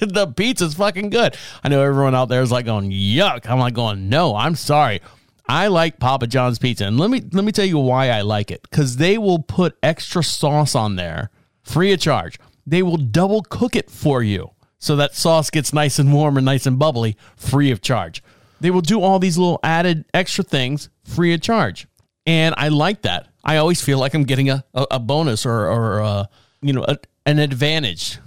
the 0.00 0.26
pizza's 0.28 0.74
fucking 0.74 1.10
good. 1.10 1.36
I 1.62 1.68
know 1.68 1.82
everyone 1.82 2.14
out 2.14 2.30
there 2.30 2.40
is 2.40 2.50
like 2.50 2.64
going, 2.64 2.90
yuck. 2.90 3.46
I'm 3.46 3.58
like 3.58 3.74
going, 3.74 4.08
no, 4.08 4.34
I'm 4.34 4.54
sorry. 4.54 5.02
I 5.46 5.66
like 5.66 5.98
Papa 5.98 6.26
John's 6.26 6.58
pizza. 6.58 6.86
And 6.86 6.98
let 6.98 7.10
me 7.10 7.22
let 7.32 7.44
me 7.44 7.52
tell 7.52 7.66
you 7.66 7.78
why 7.78 8.08
I 8.08 8.22
like 8.22 8.50
it. 8.50 8.62
Because 8.62 8.96
they 8.96 9.18
will 9.18 9.40
put 9.40 9.76
extra 9.82 10.24
sauce 10.24 10.74
on 10.74 10.96
there 10.96 11.30
free 11.68 11.92
of 11.92 12.00
charge. 12.00 12.38
They 12.66 12.82
will 12.82 12.96
double 12.96 13.42
cook 13.42 13.76
it 13.76 13.90
for 13.90 14.22
you. 14.22 14.50
So 14.78 14.96
that 14.96 15.14
sauce 15.14 15.50
gets 15.50 15.72
nice 15.72 15.98
and 15.98 16.12
warm 16.12 16.36
and 16.36 16.46
nice 16.46 16.66
and 16.66 16.78
bubbly, 16.78 17.16
free 17.36 17.70
of 17.70 17.80
charge. 17.80 18.22
They 18.60 18.70
will 18.70 18.80
do 18.80 19.00
all 19.00 19.18
these 19.18 19.38
little 19.38 19.60
added 19.62 20.04
extra 20.14 20.44
things 20.44 20.88
free 21.04 21.34
of 21.34 21.40
charge 21.40 21.86
and 22.28 22.54
I 22.58 22.68
like 22.68 23.02
that. 23.02 23.28
I 23.42 23.56
always 23.56 23.80
feel 23.80 23.98
like 23.98 24.12
I'm 24.12 24.24
getting 24.24 24.50
a, 24.50 24.62
a, 24.74 24.86
a 24.92 24.98
bonus 24.98 25.46
or, 25.46 25.66
or 25.66 26.02
uh, 26.02 26.26
you 26.60 26.74
know, 26.74 26.84
a, 26.86 26.98
an 27.24 27.38
advantage 27.38 28.18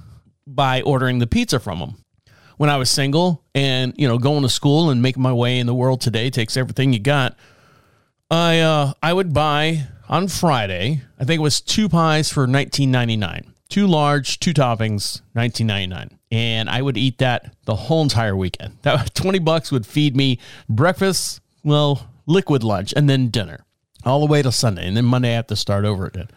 by 0.47 0.81
ordering 0.81 1.19
the 1.19 1.27
pizza 1.27 1.59
from 1.59 1.77
them. 1.77 2.03
When 2.57 2.67
I 2.71 2.77
was 2.77 2.89
single 2.89 3.43
and, 3.53 3.93
you 3.97 4.07
know, 4.07 4.17
going 4.17 4.41
to 4.41 4.49
school 4.49 4.89
and 4.89 5.03
making 5.03 5.21
my 5.21 5.33
way 5.33 5.59
in 5.59 5.67
the 5.67 5.75
world 5.75 6.01
today 6.01 6.31
takes 6.31 6.57
everything 6.57 6.93
you 6.93 6.99
got, 6.99 7.37
I, 8.31 8.59
uh, 8.61 8.93
I 9.03 9.13
would 9.13 9.35
buy 9.35 9.87
on 10.11 10.27
Friday, 10.27 11.01
I 11.17 11.23
think 11.23 11.39
it 11.39 11.41
was 11.41 11.61
two 11.61 11.89
pies 11.89 12.31
for 12.31 12.45
19.99. 12.45 13.47
Two 13.69 13.87
large, 13.87 14.39
two 14.39 14.53
toppings, 14.53 15.21
19.99. 15.35 16.17
And 16.29 16.69
I 16.69 16.81
would 16.81 16.97
eat 16.97 17.17
that 17.19 17.55
the 17.65 17.75
whole 17.75 18.03
entire 18.03 18.35
weekend. 18.35 18.77
That 18.81 19.15
20 19.15 19.39
bucks 19.39 19.71
would 19.71 19.85
feed 19.85 20.15
me 20.15 20.39
breakfast, 20.67 21.39
well, 21.63 22.09
liquid 22.27 22.63
lunch, 22.63 22.93
and 22.95 23.09
then 23.09 23.29
dinner 23.29 23.65
all 24.03 24.19
the 24.19 24.25
way 24.25 24.41
to 24.41 24.51
Sunday, 24.51 24.87
and 24.87 24.97
then 24.97 25.05
Monday 25.05 25.31
I 25.31 25.35
have 25.35 25.47
to 25.47 25.55
start 25.55 25.85
over 25.85 26.05
again. 26.05 26.27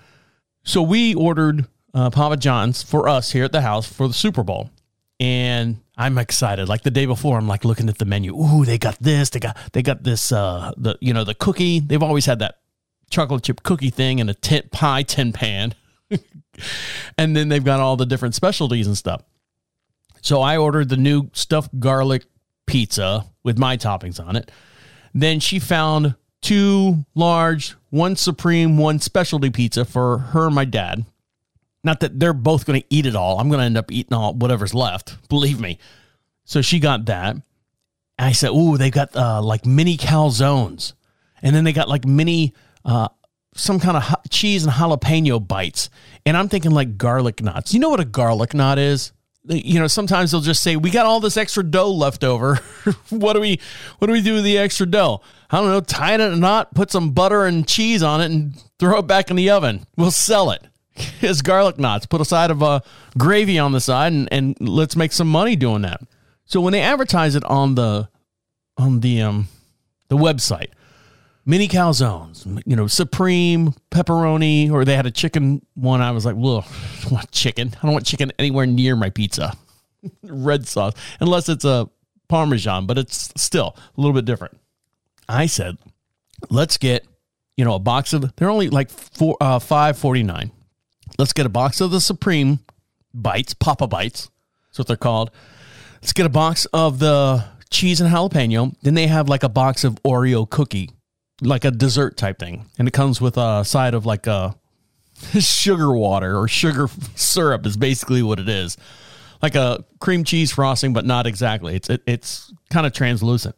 So 0.64 0.83
we 0.83 1.14
ordered 1.14 1.66
uh, 1.93 2.11
Papa 2.11 2.37
John's 2.37 2.83
for 2.83 3.09
us 3.09 3.33
here 3.33 3.45
at 3.45 3.52
the 3.52 3.62
house 3.62 3.90
for 3.90 4.07
the 4.07 4.14
Super 4.14 4.43
Bowl, 4.43 4.71
and 5.19 5.81
I'm 5.97 6.19
excited. 6.19 6.69
Like 6.69 6.83
the 6.83 6.90
day 6.90 7.07
before, 7.07 7.38
I'm 7.38 7.49
like 7.49 7.64
looking 7.64 7.88
at 7.88 7.99
the 7.99 8.04
menu. 8.04 8.37
Ooh, 8.37 8.64
they 8.64 8.78
got 8.78 8.99
this. 9.00 9.31
They 9.31 9.40
got 9.40 9.57
they 9.73 9.83
got 9.83 10.02
this. 10.02 10.31
Uh, 10.33 10.73
the 10.76 10.97
you 11.00 11.14
know 11.14 11.25
the 11.25 11.35
cookie. 11.35 11.81
They've 11.81 12.02
always 12.02 12.26
had 12.26 12.40
that 12.40 12.57
chocolate 13.14 13.44
chip 13.44 13.62
cookie 13.62 13.90
thing 13.90 14.18
in 14.18 14.28
a 14.28 14.35
tin, 14.35 14.68
pie 14.73 15.02
tin 15.02 15.33
pan, 15.33 15.75
and 17.18 17.37
then 17.37 17.49
they've 17.49 17.64
got 17.64 17.80
all 17.80 17.97
the 17.97 18.06
different 18.06 18.35
specialties 18.35 18.87
and 18.87 18.99
stuff. 18.99 19.23
So 20.21 20.40
I 20.40 20.56
ordered 20.56 20.88
the 20.88 20.97
new 20.97 21.30
stuffed 21.33 21.78
garlic 21.78 22.25
pizza 22.66 23.26
with 23.42 23.59
my 23.59 23.76
toppings 23.76 24.25
on 24.25 24.37
it. 24.37 24.50
Then 25.12 25.38
she 25.38 25.59
found 25.59 26.16
two 26.42 27.04
large, 27.14 27.76
one 27.90 28.16
supreme, 28.16 28.76
one 28.76 28.99
specialty 28.99 29.50
pizza 29.50 29.85
for 29.85 30.18
her 30.18 30.47
and 30.47 30.54
my 30.54 30.64
dad. 30.64 31.04
Not 31.85 32.00
that 32.00 32.18
they're 32.18 32.33
both 32.33 32.64
going 32.64 32.80
to 32.80 32.87
eat 32.90 33.06
it 33.06 33.14
all. 33.14 33.38
I'm 33.38 33.49
going 33.49 33.61
to 33.61 33.66
end 33.66 33.76
up 33.76 33.92
eating 33.92 34.14
all 34.14 34.35
whatever's 34.35 34.75
left. 34.75 35.16
Believe 35.28 35.61
me. 35.61 35.78
So 36.44 36.62
she 36.62 36.80
got 36.80 37.04
that. 37.06 37.37
I 38.18 38.33
said, 38.33 38.50
"Ooh, 38.50 38.78
they 38.78 38.90
got 38.90 39.14
uh, 39.16 39.42
like 39.42 39.66
mini 39.66 39.97
calzones, 39.97 40.92
and 41.42 41.54
then 41.54 41.64
they 41.64 41.73
got 41.73 41.88
like 41.88 42.06
mini 42.06 42.54
uh, 42.84 43.08
some 43.54 43.78
kind 43.80 43.96
of 43.96 44.04
cheese 44.30 44.64
and 44.64 44.72
jalapeno 44.72 45.46
bites." 45.46 45.90
And 46.26 46.36
I'm 46.36 46.48
thinking 46.48 46.72
like 46.72 46.96
garlic 46.96 47.42
knots. 47.42 47.74
You 47.74 47.80
know 47.80 47.90
what 47.90 48.00
a 48.00 48.04
garlic 48.04 48.54
knot 48.54 48.78
is? 48.78 49.12
you 49.46 49.78
know, 49.78 49.86
sometimes 49.86 50.30
they'll 50.30 50.40
just 50.40 50.62
say, 50.62 50.76
"We 50.76 50.90
got 50.90 51.06
all 51.06 51.20
this 51.20 51.36
extra 51.36 51.62
dough 51.62 51.92
left 51.92 52.24
over. 52.24 52.56
what 53.10 53.34
do 53.34 53.40
we, 53.40 53.60
what 53.98 54.06
do 54.06 54.12
we 54.12 54.22
do 54.22 54.34
with 54.34 54.44
the 54.44 54.58
extra 54.58 54.86
dough? 54.86 55.20
I 55.50 55.58
don't 55.58 55.68
know. 55.68 55.80
Tie 55.80 56.14
it 56.14 56.20
in 56.20 56.32
a 56.32 56.36
knot, 56.36 56.74
put 56.74 56.90
some 56.90 57.10
butter 57.10 57.44
and 57.44 57.68
cheese 57.68 58.02
on 58.02 58.20
it, 58.20 58.30
and 58.30 58.54
throw 58.78 58.98
it 58.98 59.06
back 59.06 59.30
in 59.30 59.36
the 59.36 59.50
oven. 59.50 59.86
We'll 59.96 60.10
sell 60.10 60.50
it 60.50 60.62
as 61.22 61.42
garlic 61.42 61.78
knots. 61.78 62.06
Put 62.06 62.20
a 62.20 62.24
side 62.24 62.50
of 62.50 62.62
uh, 62.62 62.80
gravy 63.18 63.58
on 63.58 63.72
the 63.72 63.80
side, 63.80 64.12
and, 64.12 64.28
and 64.32 64.56
let's 64.60 64.96
make 64.96 65.12
some 65.12 65.28
money 65.28 65.56
doing 65.56 65.82
that." 65.82 66.00
So 66.46 66.60
when 66.60 66.72
they 66.72 66.80
advertise 66.80 67.34
it 67.34 67.44
on 67.44 67.74
the 67.74 68.08
on 68.76 69.00
the 69.00 69.20
um 69.22 69.48
the 70.08 70.16
website, 70.16 70.70
mini 71.46 71.68
calzones, 71.68 72.62
you 72.66 72.76
know, 72.76 72.86
supreme 72.86 73.74
pepperoni, 73.90 74.70
or 74.70 74.84
they 74.84 74.96
had 74.96 75.06
a 75.06 75.10
chicken 75.10 75.64
one. 75.74 76.00
I 76.00 76.10
was 76.10 76.24
like, 76.24 76.36
well, 76.36 76.66
I 77.04 77.08
want 77.10 77.30
chicken. 77.30 77.72
I 77.76 77.82
don't 77.82 77.92
want 77.92 78.06
chicken 78.06 78.32
anywhere 78.38 78.66
near 78.66 78.96
my 78.96 79.10
pizza. 79.10 79.56
Red 80.22 80.66
sauce, 80.66 80.94
unless 81.20 81.48
it's 81.48 81.64
a 81.64 81.88
Parmesan, 82.28 82.86
but 82.86 82.98
it's 82.98 83.32
still 83.36 83.76
a 83.76 84.00
little 84.00 84.14
bit 84.14 84.24
different. 84.24 84.58
I 85.28 85.46
said, 85.46 85.78
let's 86.50 86.76
get, 86.76 87.06
you 87.56 87.64
know, 87.64 87.74
a 87.74 87.78
box 87.78 88.12
of, 88.12 88.34
they're 88.36 88.50
only 88.50 88.68
like 88.68 88.90
four, 88.90 89.36
uh, 89.40 89.58
549. 89.58 90.50
Let's 91.18 91.32
get 91.32 91.46
a 91.46 91.50
box 91.50 91.80
of 91.80 91.90
the 91.90 92.00
Supreme 92.00 92.60
bites, 93.12 93.54
Papa 93.54 93.86
bites. 93.86 94.30
That's 94.68 94.78
what 94.78 94.88
they're 94.88 94.96
called. 94.96 95.30
Let's 96.02 96.12
get 96.12 96.26
a 96.26 96.30
box 96.30 96.66
of 96.66 96.98
the 96.98 97.44
cheese 97.70 98.00
and 98.00 98.12
jalapeno. 98.12 98.74
Then 98.82 98.94
they 98.94 99.06
have 99.06 99.28
like 99.28 99.42
a 99.42 99.48
box 99.48 99.84
of 99.84 99.94
Oreo 100.02 100.48
cookie 100.48 100.90
like 101.40 101.64
a 101.64 101.70
dessert 101.70 102.16
type 102.16 102.38
thing, 102.38 102.66
and 102.78 102.88
it 102.88 102.92
comes 102.92 103.20
with 103.20 103.36
a 103.36 103.64
side 103.64 103.94
of 103.94 104.06
like 104.06 104.26
a 104.26 104.56
sugar 105.38 105.92
water 105.92 106.36
or 106.38 106.48
sugar 106.48 106.88
syrup 107.14 107.66
is 107.66 107.76
basically 107.76 108.22
what 108.22 108.38
it 108.38 108.48
is, 108.48 108.76
like 109.42 109.54
a 109.54 109.84
cream 110.00 110.24
cheese 110.24 110.52
frosting, 110.52 110.92
but 110.92 111.04
not 111.04 111.26
exactly. 111.26 111.74
It's 111.74 111.90
it, 111.90 112.02
it's 112.06 112.52
kind 112.70 112.86
of 112.86 112.92
translucent. 112.92 113.56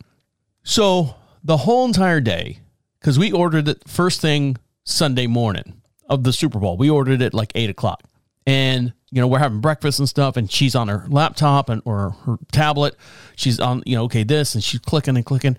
So 0.62 1.14
the 1.44 1.58
whole 1.58 1.84
entire 1.84 2.20
day, 2.20 2.60
because 3.00 3.18
we 3.18 3.32
ordered 3.32 3.68
it 3.68 3.88
first 3.88 4.20
thing 4.20 4.56
Sunday 4.84 5.26
morning 5.26 5.80
of 6.08 6.24
the 6.24 6.32
Super 6.32 6.58
Bowl, 6.58 6.76
we 6.76 6.90
ordered 6.90 7.22
it 7.22 7.34
like 7.34 7.52
eight 7.54 7.70
o'clock, 7.70 8.02
and 8.46 8.92
you 9.10 9.20
know 9.20 9.28
we're 9.28 9.38
having 9.38 9.60
breakfast 9.60 9.98
and 9.98 10.08
stuff, 10.08 10.36
and 10.36 10.50
she's 10.50 10.74
on 10.74 10.88
her 10.88 11.04
laptop 11.08 11.68
and 11.68 11.82
or 11.84 12.10
her 12.24 12.36
tablet. 12.52 12.96
She's 13.36 13.60
on 13.60 13.82
you 13.86 13.96
know 13.96 14.04
okay 14.04 14.24
this, 14.24 14.54
and 14.54 14.64
she's 14.64 14.80
clicking 14.80 15.16
and 15.16 15.24
clicking 15.24 15.56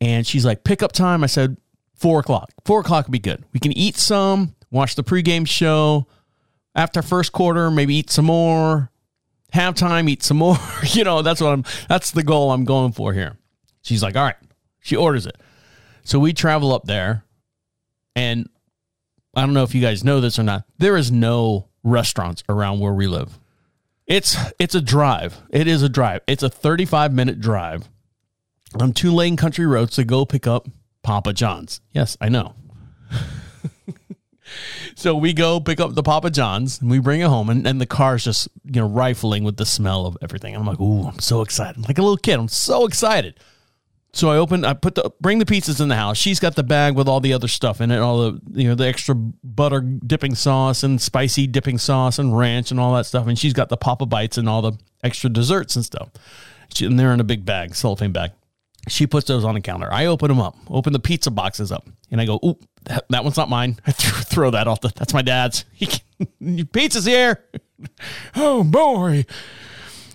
and 0.00 0.26
she's 0.26 0.44
like, 0.44 0.64
pickup 0.64 0.92
time. 0.92 1.24
I 1.24 1.26
said, 1.26 1.56
four 1.94 2.20
o'clock. 2.20 2.52
Four 2.64 2.80
o'clock 2.80 3.06
would 3.06 3.12
be 3.12 3.18
good. 3.18 3.44
We 3.52 3.60
can 3.60 3.72
eat 3.72 3.96
some, 3.96 4.54
watch 4.70 4.94
the 4.94 5.04
pregame 5.04 5.46
show. 5.46 6.06
After 6.74 7.00
first 7.02 7.32
quarter, 7.32 7.70
maybe 7.70 7.94
eat 7.96 8.10
some 8.10 8.26
more. 8.26 8.90
Halftime, 9.52 10.08
eat 10.08 10.22
some 10.22 10.36
more. 10.38 10.58
you 10.82 11.04
know, 11.04 11.22
that's 11.22 11.40
what 11.40 11.52
I'm, 11.52 11.64
that's 11.88 12.10
the 12.10 12.22
goal 12.22 12.52
I'm 12.52 12.64
going 12.64 12.92
for 12.92 13.12
here. 13.12 13.36
She's 13.82 14.02
like, 14.02 14.16
all 14.16 14.24
right. 14.24 14.36
She 14.80 14.94
orders 14.96 15.26
it. 15.26 15.36
So 16.04 16.18
we 16.20 16.32
travel 16.32 16.72
up 16.72 16.84
there 16.84 17.24
And 18.14 18.48
I 19.34 19.40
don't 19.40 19.54
know 19.54 19.64
if 19.64 19.74
you 19.74 19.80
guys 19.80 20.04
know 20.04 20.20
this 20.20 20.38
or 20.38 20.42
not. 20.44 20.64
There 20.78 20.96
is 20.96 21.10
no 21.10 21.68
restaurants 21.82 22.42
around 22.48 22.80
where 22.80 22.92
we 22.94 23.06
live. 23.06 23.38
It's 24.06 24.36
it's 24.58 24.74
a 24.74 24.80
drive. 24.80 25.40
It 25.50 25.66
is 25.66 25.82
a 25.82 25.88
drive. 25.88 26.20
It's 26.26 26.42
a 26.42 26.48
35 26.48 27.12
minute 27.12 27.40
drive 27.40 27.88
on 28.82 28.92
two 28.92 29.12
lane 29.12 29.36
country 29.36 29.66
roads 29.66 29.96
to 29.96 30.04
go 30.04 30.24
pick 30.24 30.46
up 30.46 30.68
Papa 31.02 31.32
John's. 31.32 31.80
Yes, 31.92 32.16
I 32.20 32.28
know. 32.28 32.54
so 34.94 35.14
we 35.16 35.32
go 35.32 35.60
pick 35.60 35.80
up 35.80 35.94
the 35.94 36.02
Papa 36.02 36.30
John's 36.30 36.80
and 36.80 36.90
we 36.90 36.98
bring 36.98 37.20
it 37.20 37.28
home, 37.28 37.48
and, 37.48 37.66
and 37.66 37.80
the 37.80 37.86
car's 37.86 38.24
just 38.24 38.48
you 38.64 38.80
know 38.80 38.88
rifling 38.88 39.44
with 39.44 39.56
the 39.56 39.66
smell 39.66 40.06
of 40.06 40.16
everything. 40.22 40.54
I'm 40.54 40.66
like, 40.66 40.80
ooh, 40.80 41.06
I'm 41.06 41.20
so 41.20 41.42
excited, 41.42 41.76
I'm 41.76 41.82
like 41.82 41.98
a 41.98 42.02
little 42.02 42.16
kid. 42.16 42.38
I'm 42.38 42.48
so 42.48 42.86
excited. 42.86 43.38
So 44.12 44.30
I 44.30 44.38
open, 44.38 44.64
I 44.64 44.72
put 44.72 44.94
the 44.94 45.12
bring 45.20 45.40
the 45.40 45.44
pizzas 45.44 45.78
in 45.78 45.88
the 45.88 45.94
house. 45.94 46.16
She's 46.16 46.40
got 46.40 46.56
the 46.56 46.62
bag 46.62 46.96
with 46.96 47.06
all 47.06 47.20
the 47.20 47.34
other 47.34 47.48
stuff 47.48 47.82
in 47.82 47.90
it, 47.90 47.98
all 47.98 48.18
the 48.18 48.40
you 48.54 48.66
know 48.66 48.74
the 48.74 48.86
extra 48.86 49.14
butter 49.14 49.82
dipping 49.82 50.34
sauce 50.34 50.82
and 50.82 51.00
spicy 51.00 51.46
dipping 51.46 51.76
sauce 51.76 52.18
and 52.18 52.36
ranch 52.36 52.70
and 52.70 52.80
all 52.80 52.94
that 52.94 53.04
stuff. 53.04 53.26
And 53.26 53.38
she's 53.38 53.52
got 53.52 53.68
the 53.68 53.76
Papa 53.76 54.06
Bites 54.06 54.38
and 54.38 54.48
all 54.48 54.62
the 54.62 54.72
extra 55.04 55.28
desserts 55.28 55.76
and 55.76 55.84
stuff. 55.84 56.08
She, 56.74 56.86
and 56.86 56.98
they're 56.98 57.12
in 57.12 57.20
a 57.20 57.24
big 57.24 57.44
bag, 57.44 57.74
cellophane 57.74 58.12
bag. 58.12 58.32
She 58.88 59.06
puts 59.06 59.26
those 59.26 59.44
on 59.44 59.54
the 59.54 59.60
counter. 59.60 59.92
I 59.92 60.06
open 60.06 60.28
them 60.28 60.40
up, 60.40 60.56
open 60.68 60.92
the 60.92 61.00
pizza 61.00 61.30
boxes 61.30 61.72
up, 61.72 61.88
and 62.10 62.20
I 62.20 62.26
go, 62.26 62.38
"Oop, 62.44 62.64
that, 62.84 63.04
that 63.10 63.24
one's 63.24 63.36
not 63.36 63.48
mine." 63.48 63.76
I 63.86 63.92
throw, 63.92 64.20
throw 64.20 64.50
that 64.50 64.68
off. 64.68 64.80
The, 64.80 64.92
that's 64.94 65.14
my 65.14 65.22
dad's. 65.22 65.64
He 65.74 65.86
can, 65.86 66.66
pizza's 66.72 67.04
here. 67.04 67.44
oh 68.34 68.64
boy. 68.64 69.26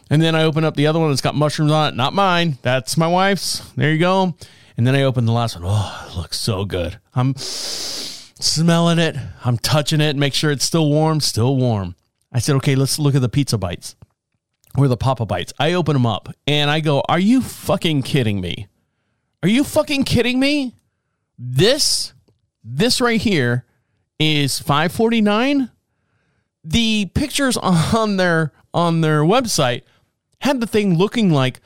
And 0.10 0.22
then 0.22 0.36
I 0.36 0.44
open 0.44 0.66
up 0.66 0.76
the 0.76 0.88
other 0.88 1.00
one 1.00 1.10
that's 1.10 1.22
got 1.22 1.36
mushrooms 1.36 1.72
on 1.72 1.94
it. 1.94 1.96
Not 1.96 2.14
mine. 2.14 2.58
That's 2.64 2.98
my 2.98 3.08
wife's. 3.08 3.60
There 3.76 3.92
you 3.92 4.00
go. 4.00 4.36
And 4.76 4.86
then 4.86 4.96
I 4.96 5.04
open 5.04 5.26
the 5.26 5.32
last 5.32 5.56
one. 5.56 5.64
Oh, 5.66 6.08
it 6.10 6.18
looks 6.18 6.40
so 6.40 6.66
good. 6.66 7.00
I'm 7.14 7.34
smelling 7.38 9.00
it. 9.00 9.16
I'm 9.46 9.58
touching 9.58 10.02
it. 10.02 10.18
Make 10.18 10.34
sure 10.34 10.52
it's 10.52 10.66
still 10.66 10.90
warm. 10.90 11.22
Still 11.22 11.56
warm. 11.56 11.96
I 12.34 12.40
said, 12.40 12.56
okay, 12.58 12.76
let's 12.76 13.00
look 13.00 13.16
at 13.16 13.22
the 13.22 13.30
pizza 13.30 13.58
bites 13.58 13.96
or 14.78 14.88
the 14.88 14.98
Papa 14.98 15.26
bites. 15.26 15.54
I 15.60 15.74
open 15.74 15.94
them 15.94 16.06
up 16.06 16.30
and 16.48 16.70
I 16.70 16.80
go, 16.80 17.04
are 17.08 17.20
you 17.20 17.42
fucking 17.42 18.04
kidding 18.04 18.42
me? 18.42 18.68
Are 19.44 19.50
you 19.50 19.64
fucking 19.64 20.04
kidding 20.04 20.40
me? 20.40 20.76
This, 21.38 22.14
this 22.64 23.02
right 23.02 23.20
here 23.20 23.66
is 24.20 24.60
549. 24.60 25.72
The 26.64 27.10
pictures 27.14 27.58
on 27.58 28.18
their 28.18 28.54
on 28.74 29.02
their 29.02 29.22
website 29.22 29.82
had 30.40 30.62
the 30.62 30.68
thing 30.68 30.98
looking 30.98 31.30
like 31.30 31.60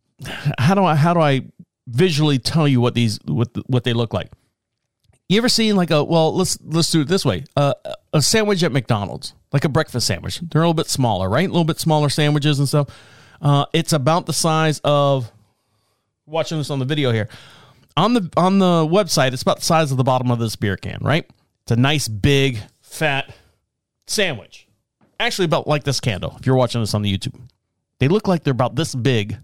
how 0.58 0.74
do 0.74 0.84
I 0.84 0.94
how 0.94 1.14
do 1.14 1.20
I 1.20 1.42
visually 1.86 2.38
tell 2.38 2.68
you 2.68 2.80
what 2.80 2.94
these 2.94 3.18
what 3.24 3.50
what 3.66 3.84
they 3.84 3.92
look 3.92 4.12
like? 4.12 4.30
You 5.28 5.38
ever 5.38 5.48
seen 5.48 5.76
like 5.76 5.90
a 5.90 6.04
well 6.04 6.34
let's 6.34 6.58
let's 6.62 6.90
do 6.90 7.02
it 7.02 7.08
this 7.08 7.24
way. 7.24 7.44
Uh, 7.56 7.74
a 8.12 8.20
sandwich 8.20 8.62
at 8.62 8.72
McDonald's 8.72 9.34
like 9.52 9.64
a 9.64 9.68
breakfast 9.68 10.06
sandwich. 10.06 10.40
They're 10.40 10.62
a 10.62 10.64
little 10.64 10.74
bit 10.74 10.88
smaller 10.88 11.28
right? 11.28 11.48
A 11.48 11.52
little 11.52 11.64
bit 11.64 11.80
smaller 11.80 12.08
sandwiches 12.08 12.58
and 12.58 12.68
stuff. 12.68 12.88
Uh, 13.40 13.66
it's 13.72 13.92
about 13.92 14.26
the 14.26 14.32
size 14.32 14.80
of 14.84 15.30
watching 16.26 16.58
this 16.58 16.70
on 16.70 16.78
the 16.78 16.84
video 16.84 17.12
here. 17.12 17.28
On 17.96 18.14
the 18.14 18.30
on 18.36 18.58
the 18.58 18.86
website 18.86 19.32
it's 19.32 19.42
about 19.42 19.58
the 19.60 19.64
size 19.64 19.90
of 19.90 19.96
the 19.96 20.04
bottom 20.04 20.30
of 20.30 20.38
this 20.38 20.56
beer 20.56 20.76
can 20.76 20.98
right? 21.00 21.28
It's 21.62 21.72
a 21.72 21.76
nice 21.76 22.08
big 22.08 22.58
fat 22.80 23.34
sandwich. 24.06 24.66
Actually 25.18 25.44
about 25.46 25.66
like 25.66 25.84
this 25.84 26.00
candle 26.00 26.36
if 26.38 26.46
you're 26.46 26.56
watching 26.56 26.82
this 26.82 26.94
on 26.94 27.02
the 27.02 27.16
YouTube. 27.16 27.40
They 28.00 28.08
look 28.08 28.28
like 28.28 28.42
they're 28.44 28.52
about 28.52 28.74
this 28.74 28.94
big 28.94 29.38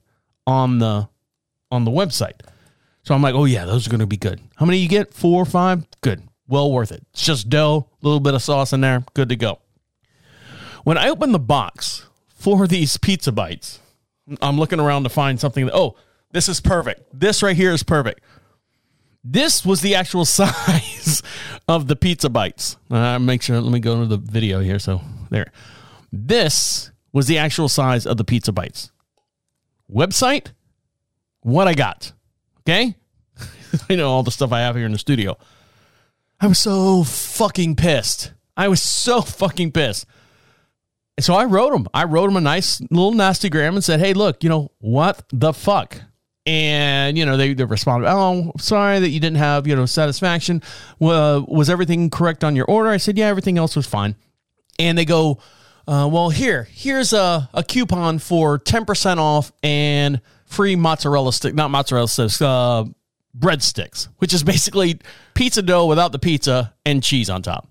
on 0.47 0.81
the 0.81 1.09
on 1.71 1.85
the 1.85 1.91
website. 1.91 2.41
So 3.09 3.15
I'm 3.15 3.23
like, 3.23 3.35
oh 3.35 3.47
yeah, 3.47 3.65
those 3.65 3.87
are 3.87 3.91
going 3.91 4.01
to 4.01 4.07
be 4.07 4.19
good. 4.19 4.39
How 4.57 4.67
many 4.67 4.77
you 4.77 4.87
get? 4.87 5.15
Four 5.15 5.41
or 5.41 5.47
five? 5.47 5.87
Good. 6.03 6.29
Well 6.47 6.71
worth 6.71 6.93
it. 6.93 7.07
It's 7.15 7.25
just 7.25 7.49
dough, 7.49 7.89
a 7.91 8.07
little 8.07 8.21
bit 8.21 8.35
of 8.35 8.43
sauce 8.43 8.75
in 8.75 8.83
there, 8.83 9.03
good 9.15 9.31
to 9.31 9.37
go. 9.37 9.61
When 10.85 10.99
I 10.99 11.09
open 11.09 11.33
the 11.33 11.39
box 11.39 12.07
for 12.27 12.67
these 12.67 12.99
pizza 12.99 13.33
bites, 13.33 13.81
I'm 14.43 14.59
looking 14.59 14.79
around 14.79 15.05
to 15.05 15.09
find 15.09 15.41
something 15.41 15.65
that, 15.65 15.75
oh, 15.75 15.97
this 16.33 16.51
is 16.51 16.61
perfect. 16.61 17.19
This 17.19 17.43
right 17.43 17.57
here 17.57 17.73
is 17.73 17.83
perfect. 17.83 18.21
This 19.25 19.65
was 19.65 19.81
the 19.81 19.95
actual 19.95 20.25
size 20.27 21.23
of 21.67 21.89
the 21.89 21.97
pizza 21.97 22.29
bites. 22.29 22.77
Uh, 22.91 23.19
make 23.19 23.41
sure, 23.41 23.59
let 23.59 23.73
me 23.73 23.81
go 23.81 24.01
to 24.01 24.07
the 24.07 24.19
video 24.19 24.61
here. 24.61 24.79
So 24.79 25.01
there. 25.31 25.51
This 26.13 26.91
was 27.15 27.27
the 27.27 27.39
actual 27.39 27.71
size 27.71 28.05
of 28.05 28.19
the 28.19 28.25
pizza 28.25 28.53
bites. 28.53 28.93
Website, 29.91 30.49
what 31.41 31.67
I 31.67 31.73
got. 31.73 32.13
Okay? 32.69 32.95
I 33.89 33.97
know 33.97 34.11
all 34.11 34.23
the 34.23 34.31
stuff 34.31 34.53
I 34.53 34.61
have 34.61 34.77
here 34.77 34.85
in 34.85 34.93
the 34.93 34.99
studio. 34.99 35.39
I 36.39 36.47
was 36.47 36.59
so 36.59 37.03
fucking 37.03 37.77
pissed. 37.77 38.33
I 38.59 38.69
was 38.69 38.83
so 38.83 39.23
fucking 39.23 39.73
pissed. 39.73 40.05
And 41.17 41.25
so 41.25 41.35
I 41.35 41.47
wrote 41.47 41.73
him. 41.73 41.89
I 41.95 42.05
wrote 42.05 42.29
him 42.29 42.37
a 42.37 42.43
nice 42.43 42.81
little 42.91 43.13
nasty 43.13 43.49
gram 43.49 43.75
and 43.75 43.83
said, 43.83 44.01
hey, 44.01 44.13
look, 44.13 44.45
you 44.45 44.51
know, 44.51 44.71
what 44.81 45.25
the 45.33 45.55
fuck? 45.55 45.99
And, 46.45 47.17
you 47.17 47.25
know, 47.25 47.39
they, 47.39 47.55
they 47.55 47.65
responded, 47.65 48.11
oh, 48.11 48.53
sorry 48.59 49.01
that 49.01 49.09
you 49.09 49.19
didn't 49.19 49.39
have, 49.39 49.67
you 49.67 49.75
know, 49.75 49.87
satisfaction. 49.87 50.63
Uh, 51.01 51.43
was 51.49 51.71
everything 51.71 52.11
correct 52.11 52.45
on 52.45 52.55
your 52.55 52.67
order? 52.67 52.91
I 52.91 52.99
said, 52.99 53.17
yeah, 53.17 53.29
everything 53.29 53.57
else 53.57 53.77
was 53.77 53.87
fine. 53.87 54.15
And 54.79 54.97
they 54.97 55.07
go, 55.07 55.41
uh, 55.87 56.09
well, 56.11 56.29
here, 56.29 56.69
here's 56.71 57.15
a, 57.15 57.49
a 57.55 57.65
coupon 57.65 58.19
for 58.19 58.59
10% 58.59 59.17
off 59.17 59.53
and 59.63 60.21
free 60.49 60.77
mozzarella 60.77 61.33
stick, 61.33 61.55
not 61.55 61.71
mozzarella 61.71 62.09
sticks, 62.09 62.41
uh, 62.43 62.85
breadsticks, 63.39 64.09
which 64.19 64.35
is 64.35 64.43
basically 64.43 65.01
pizza 65.35 65.63
dough 65.63 65.87
without 65.87 66.13
the 66.13 66.19
pizza 66.19 66.75
and 66.85 67.03
cheese 67.03 67.31
on 67.31 67.43
top. 67.43 67.69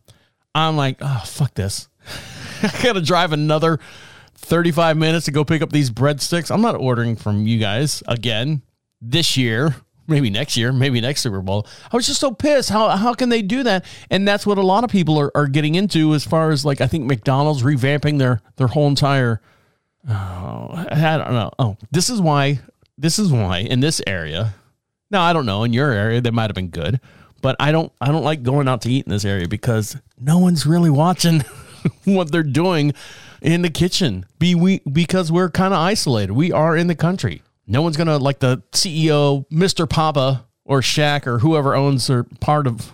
I'm 0.56 0.78
like, 0.78 0.98
oh, 1.02 1.24
fuck 1.26 1.54
this. 1.54 1.90
I 2.64 2.80
gotta 2.82 3.02
drive 3.02 3.34
another 3.34 3.80
35 4.36 4.98
minutes 4.98 5.26
to 5.26 5.32
go 5.32 5.44
pick 5.44 5.62
up 5.62 5.72
these 5.72 5.92
breadsticks. 5.92 6.50
I'm 6.50 6.62
not 6.62 6.76
ordering 6.76 7.16
from 7.16 7.46
you 7.46 7.60
guys 7.60 8.02
again 8.08 8.64
this 9.02 9.38
year 9.38 9.76
maybe 10.08 10.30
next 10.30 10.58
year, 10.58 10.72
maybe 10.72 11.02
next 11.02 11.22
Super 11.22 11.42
Bowl. 11.42 11.68
I 11.92 11.96
was 11.96 12.08
just 12.08 12.20
so 12.20 12.32
pissed. 12.32 12.70
How 12.70 12.90
how 12.90 13.14
can 13.14 13.30
they 13.30 13.42
do 13.42 13.64
that? 13.64 13.86
And 14.10 14.28
that's 14.28 14.46
what 14.46 14.58
a 14.58 14.64
lot 14.64 14.84
of 14.84 14.90
people 14.90 15.20
are, 15.20 15.32
are 15.36 15.48
getting 15.48 15.76
into 15.76 16.14
as 16.14 16.24
far 16.24 16.52
as 16.52 16.66
like 16.66 16.82
I 16.82 16.88
think 16.88 17.06
McDonald's 17.06 17.64
revamping 17.64 18.18
their 18.18 18.42
their 18.56 18.68
whole 18.68 18.88
entire 18.88 19.42
oh, 20.08 20.86
I 20.92 21.18
don't 21.18 21.34
know. 21.34 21.52
Oh, 21.60 21.78
this 21.92 22.10
is 22.10 22.22
why 22.22 22.60
this 22.98 23.20
is 23.20 23.32
why 23.32 23.60
in 23.60 23.80
this 23.80 24.02
area. 24.08 24.56
Now 25.10 25.22
I 25.22 25.34
don't 25.34 25.46
know 25.46 25.64
in 25.64 25.74
your 25.74 25.92
area 25.92 26.22
they 26.22 26.32
might 26.32 26.50
have 26.50 26.56
been 26.56 26.70
good, 26.70 27.00
but 27.42 27.56
I 27.60 27.72
don't 27.72 27.92
I 28.02 28.08
don't 28.08 28.24
like 28.24 28.44
going 28.44 28.68
out 28.68 28.82
to 28.82 28.92
eat 28.92 29.06
in 29.06 29.12
this 29.12 29.26
area 29.26 29.48
because 29.48 29.98
no 30.20 30.40
one's 30.40 30.66
really 30.66 30.90
watching 30.90 31.44
what 32.04 32.32
they're 32.32 32.44
doing 32.44 32.94
in 33.42 33.62
the 33.62 33.70
kitchen. 33.70 34.26
Be 34.40 34.56
we 34.56 34.82
because 34.92 35.32
we're 35.32 35.50
kind 35.50 35.74
of 35.74 35.80
isolated. 35.80 36.34
We 36.34 36.52
are 36.52 36.76
in 36.76 36.88
the 36.88 36.96
country. 36.96 37.42
No 37.68 37.82
one's 37.82 37.98
gonna 37.98 38.18
like 38.18 38.40
the 38.40 38.64
CEO, 38.72 39.48
Mr. 39.50 39.90
Papa 39.90 40.48
or 40.66 40.82
Shaq 40.82 41.28
or 41.28 41.40
whoever 41.40 41.76
owns 41.76 42.10
or 42.10 42.24
part 42.40 42.68
of 42.68 42.92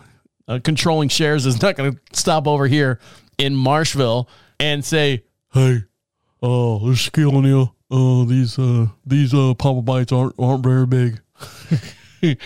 uh, 0.47 0.60
controlling 0.63 1.10
shares 1.10 1.45
is 1.45 1.62
not 1.62 1.76
gonna 1.76 1.95
stop 2.12 2.47
over 2.47 2.67
here 2.67 2.99
in 3.38 3.56
Marshville 3.56 4.28
and 4.60 4.84
say, 4.84 5.23
"Hey, 5.54 5.84
uh, 6.43 6.77
there's 6.79 7.10
killing 7.10 7.45
you. 7.45 7.71
Uh, 7.89 8.25
these 8.25 8.60
uh, 8.60 8.88
these 9.06 9.34
uh, 9.34 9.53
Papa 9.56 9.82
bites 9.82 10.12
aren't 10.12 10.36
aren't 10.38 10.63
very 10.63 10.86
big. 10.86 11.21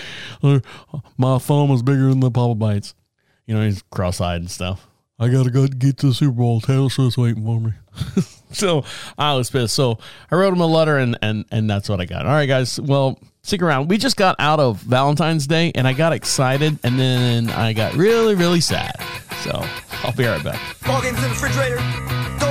My 1.17 1.38
thumb 1.39 1.71
is 1.71 1.81
bigger 1.81 2.10
than 2.10 2.19
the 2.19 2.31
Papa 2.31 2.55
bites. 2.55 2.93
You 3.45 3.55
know, 3.55 3.63
he's 3.63 3.81
cross-eyed 3.83 4.41
and 4.41 4.51
stuff. 4.51 4.88
I 5.19 5.29
gotta 5.29 5.49
go 5.49 5.65
get 5.67 5.97
to 5.97 6.07
the 6.07 6.13
Super 6.13 6.33
Bowl. 6.33 6.62
Taylor 6.62 6.89
Swift's 6.89 7.17
waiting 7.17 7.43
for 7.43 7.60
me. 7.60 7.71
so 8.51 8.83
I 9.17 9.33
was 9.33 9.49
pissed. 9.49 9.73
So 9.73 9.97
I 10.29 10.36
wrote 10.36 10.53
him 10.53 10.62
a 10.62 10.67
letter, 10.67 10.97
and 10.97 11.17
and 11.23 11.45
and 11.51 11.67
that's 11.67 11.89
what 11.89 11.99
I 11.99 12.05
got. 12.05 12.27
All 12.27 12.31
right, 12.33 12.45
guys. 12.45 12.79
Well, 12.79 13.19
stick 13.41 13.63
around. 13.63 13.88
We 13.88 13.97
just 13.97 14.15
got 14.15 14.36
out 14.38 14.60
of 14.60 14.79
Valentine's 14.81 15.47
Day, 15.47 15.71
and 15.73 15.88
I 15.88 15.93
got 15.93 16.13
excited, 16.13 16.77
and 16.83 16.99
then 16.99 17.49
I 17.49 17.73
got 17.73 17.95
really 17.95 18.36
really 18.36 18.62
sad. 18.62 18.95
So 19.41 19.65
I'll 20.03 20.13
be 20.13 20.25
right 20.25 20.43
back. 20.43 20.62
Ball 20.86 21.01
games 21.01 21.17
in 21.17 21.23
the 21.23 21.29
refrigerator. 21.29 21.77
Doors 21.77 22.38
closed. 22.39 22.46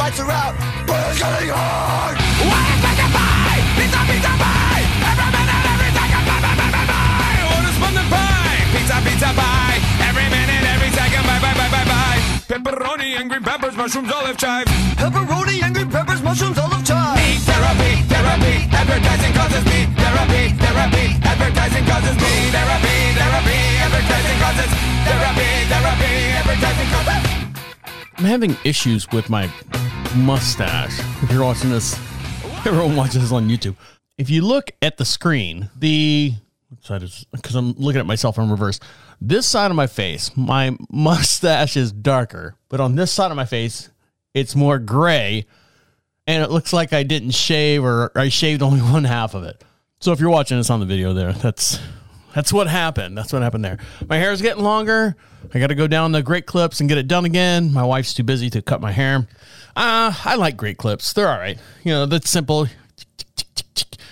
Lights 0.00 0.16
are 0.16 0.32
out. 0.32 0.56
But 0.88 0.96
it's 1.12 1.20
getting 1.20 1.52
hard. 1.52 2.16
What 2.16 2.64
is 2.72 2.80
making 2.80 3.12
pie? 3.12 3.60
Pizza, 3.76 4.00
pizza 4.08 4.32
pie. 4.40 4.80
Every 5.12 5.28
minute, 5.28 5.60
every 5.60 5.92
second. 5.92 6.24
Bye, 6.24 6.40
bye, 6.40 6.56
bye, 6.56 6.72
bye, 6.72 6.88
bye. 6.88 7.40
What 7.52 7.64
is 7.68 7.76
fun 7.76 7.96
pie? 8.08 8.60
Pizza, 8.72 8.96
pizza 9.04 9.30
pie. 9.36 9.76
Every 10.08 10.24
minute, 10.32 10.64
every 10.72 10.90
second. 10.96 11.20
Bye, 11.28 11.36
bye, 11.44 11.52
bye, 11.52 11.68
bye, 11.68 11.84
bye. 11.84 12.20
Pepperoni 12.48 13.20
and 13.20 13.28
green 13.28 13.44
peppers, 13.44 13.76
mushrooms, 13.76 14.08
olive 14.08 14.40
chives. 14.40 14.72
Pepperoni 14.96 15.60
and 15.60 15.76
green 15.76 15.90
peppers, 15.92 16.24
mushrooms, 16.24 16.56
olive 16.56 16.80
chives. 16.80 17.20
Me 17.20 17.36
therapy, 17.44 17.92
therapy, 18.08 18.56
advertising 18.72 19.32
causes 19.36 19.64
me 19.68 19.84
therapy, 20.00 20.42
therapy, 20.64 21.04
advertising 21.28 21.84
causes 21.84 22.16
me 22.24 22.32
therapy, 22.56 22.96
therapy, 23.20 23.58
advertising 23.84 24.38
causes 24.40 24.70
therapy, 25.04 25.50
therapy, 25.68 26.12
advertising 26.40 26.88
causes. 26.88 27.09
I'm 28.20 28.26
having 28.26 28.54
issues 28.64 29.10
with 29.12 29.30
my 29.30 29.50
mustache. 30.14 31.00
If 31.22 31.32
you're 31.32 31.42
watching 31.42 31.70
this, 31.70 31.94
everyone 32.66 32.94
watches 32.94 33.22
this 33.22 33.32
on 33.32 33.48
YouTube. 33.48 33.76
If 34.18 34.28
you 34.28 34.42
look 34.42 34.72
at 34.82 34.98
the 34.98 35.06
screen, 35.06 35.70
the 35.74 36.34
side 36.82 37.02
is 37.02 37.24
because 37.32 37.54
I'm 37.54 37.72
looking 37.78 37.98
at 37.98 38.04
myself 38.04 38.36
in 38.36 38.50
reverse. 38.50 38.78
This 39.22 39.48
side 39.48 39.70
of 39.70 39.74
my 39.74 39.86
face, 39.86 40.36
my 40.36 40.76
mustache 40.90 41.78
is 41.78 41.92
darker, 41.92 42.56
but 42.68 42.78
on 42.78 42.94
this 42.94 43.10
side 43.10 43.30
of 43.30 43.38
my 43.38 43.46
face, 43.46 43.88
it's 44.34 44.54
more 44.54 44.78
gray. 44.78 45.46
And 46.26 46.44
it 46.44 46.50
looks 46.50 46.74
like 46.74 46.92
I 46.92 47.04
didn't 47.04 47.30
shave 47.30 47.82
or 47.82 48.12
I 48.14 48.28
shaved 48.28 48.60
only 48.60 48.80
one 48.80 49.04
half 49.04 49.32
of 49.32 49.44
it. 49.44 49.64
So 50.00 50.12
if 50.12 50.20
you're 50.20 50.28
watching 50.28 50.58
this 50.58 50.68
on 50.68 50.80
the 50.80 50.86
video 50.86 51.14
there, 51.14 51.32
that's 51.32 51.78
that's 52.34 52.52
what 52.52 52.66
happened. 52.66 53.16
That's 53.16 53.32
what 53.32 53.42
happened 53.42 53.64
there. 53.64 53.78
My 54.08 54.16
hair 54.16 54.32
is 54.32 54.42
getting 54.42 54.62
longer. 54.62 55.16
I 55.54 55.58
got 55.58 55.68
to 55.68 55.74
go 55.74 55.86
down 55.86 56.12
the 56.12 56.22
great 56.22 56.46
clips 56.46 56.80
and 56.80 56.88
get 56.88 56.98
it 56.98 57.08
done 57.08 57.24
again. 57.24 57.72
My 57.72 57.84
wife's 57.84 58.14
too 58.14 58.22
busy 58.22 58.50
to 58.50 58.62
cut 58.62 58.80
my 58.80 58.92
hair. 58.92 59.26
Uh, 59.76 60.12
I 60.24 60.36
like 60.36 60.56
great 60.56 60.76
clips. 60.76 61.12
They're 61.12 61.28
all 61.28 61.38
right. 61.38 61.58
You 61.84 61.92
know, 61.92 62.06
that's 62.06 62.30
simple. 62.30 62.66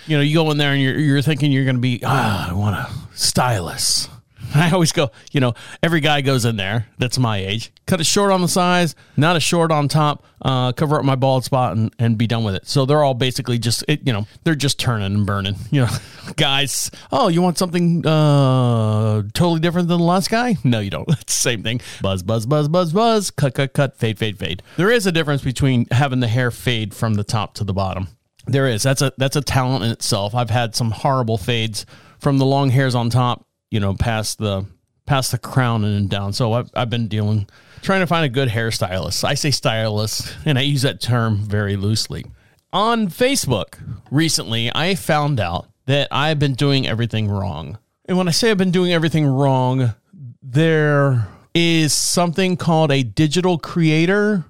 You 0.07 0.17
know, 0.17 0.23
you 0.23 0.33
go 0.33 0.49
in 0.51 0.57
there 0.57 0.71
and 0.71 0.81
you're, 0.81 0.97
you're 0.97 1.21
thinking 1.21 1.51
you're 1.51 1.65
going 1.65 1.75
to 1.75 1.81
be, 1.81 2.01
ah, 2.03 2.49
I 2.49 2.53
want 2.53 2.75
a 2.75 2.89
stylus. 3.15 4.09
I 4.55 4.71
always 4.71 4.91
go, 4.91 5.11
you 5.31 5.39
know, 5.39 5.53
every 5.83 5.99
guy 5.99 6.21
goes 6.21 6.45
in 6.45 6.55
there 6.55 6.87
that's 6.97 7.19
my 7.19 7.37
age, 7.37 7.71
cut 7.85 7.99
it 7.99 8.05
short 8.05 8.31
on 8.31 8.41
the 8.41 8.47
sides, 8.47 8.95
not 9.15 9.35
a 9.35 9.39
short 9.39 9.71
on 9.71 9.87
top, 9.87 10.25
uh, 10.41 10.71
cover 10.71 10.97
up 10.97 11.05
my 11.05 11.15
bald 11.15 11.43
spot 11.45 11.77
and, 11.77 11.93
and 11.99 12.17
be 12.17 12.25
done 12.27 12.43
with 12.43 12.55
it. 12.55 12.67
So 12.67 12.85
they're 12.85 13.03
all 13.03 13.13
basically 13.13 13.59
just, 13.59 13.83
it, 13.87 14.05
you 14.05 14.13
know, 14.13 14.25
they're 14.43 14.55
just 14.55 14.79
turning 14.79 15.13
and 15.15 15.25
burning. 15.25 15.55
You 15.71 15.81
know, 15.81 15.89
guys, 16.35 16.89
oh, 17.11 17.27
you 17.27 17.43
want 17.43 17.59
something 17.59 18.05
uh, 18.05 19.21
totally 19.33 19.59
different 19.59 19.87
than 19.87 19.99
the 19.99 20.03
last 20.03 20.31
guy? 20.31 20.57
No, 20.63 20.79
you 20.79 20.89
don't. 20.89 21.07
It's 21.21 21.35
the 21.35 21.41
same 21.41 21.61
thing. 21.61 21.79
Buzz, 22.01 22.23
buzz, 22.23 22.47
buzz, 22.47 22.67
buzz, 22.67 22.91
buzz, 22.91 23.29
cut, 23.29 23.53
cut, 23.53 23.73
cut, 23.73 23.95
fade, 23.95 24.17
fade, 24.17 24.39
fade. 24.39 24.63
There 24.77 24.89
is 24.89 25.05
a 25.05 25.11
difference 25.11 25.43
between 25.43 25.85
having 25.91 26.21
the 26.21 26.27
hair 26.27 26.49
fade 26.49 26.93
from 26.95 27.13
the 27.13 27.23
top 27.23 27.53
to 27.55 27.63
the 27.63 27.73
bottom. 27.73 28.07
There 28.47 28.67
is. 28.67 28.81
That's 28.81 29.01
a 29.03 29.13
that's 29.17 29.35
a 29.35 29.41
talent 29.41 29.83
in 29.83 29.91
itself. 29.91 30.33
I've 30.33 30.49
had 30.49 30.75
some 30.75 30.89
horrible 30.89 31.37
fades 31.37 31.85
from 32.17 32.39
the 32.39 32.45
long 32.45 32.71
hairs 32.71 32.95
on 32.95 33.09
top 33.11 33.45
you 33.71 33.79
know, 33.79 33.93
past 33.93 34.37
the 34.37 34.65
past 35.05 35.31
the 35.31 35.37
crown 35.37 35.83
and 35.83 36.09
down. 36.09 36.33
So 36.33 36.53
I've, 36.53 36.69
I've 36.75 36.89
been 36.89 37.07
dealing, 37.07 37.47
trying 37.81 38.01
to 38.01 38.07
find 38.07 38.25
a 38.25 38.29
good 38.29 38.49
hairstylist. 38.49 39.23
I 39.23 39.33
say 39.33 39.51
stylist, 39.51 40.35
and 40.45 40.59
I 40.59 40.61
use 40.61 40.83
that 40.83 41.01
term 41.01 41.37
very 41.37 41.75
loosely. 41.75 42.25
On 42.71 43.07
Facebook 43.07 43.79
recently, 44.11 44.71
I 44.73 44.93
found 44.93 45.39
out 45.39 45.67
that 45.87 46.07
I've 46.11 46.37
been 46.37 46.53
doing 46.53 46.87
everything 46.87 47.27
wrong. 47.27 47.79
And 48.05 48.17
when 48.17 48.27
I 48.27 48.31
say 48.31 48.51
I've 48.51 48.59
been 48.59 48.69
doing 48.69 48.93
everything 48.93 49.25
wrong, 49.25 49.95
there 50.43 51.27
is 51.55 51.97
something 51.97 52.57
called 52.57 52.91
a 52.91 53.01
digital 53.01 53.57
creator. 53.57 54.45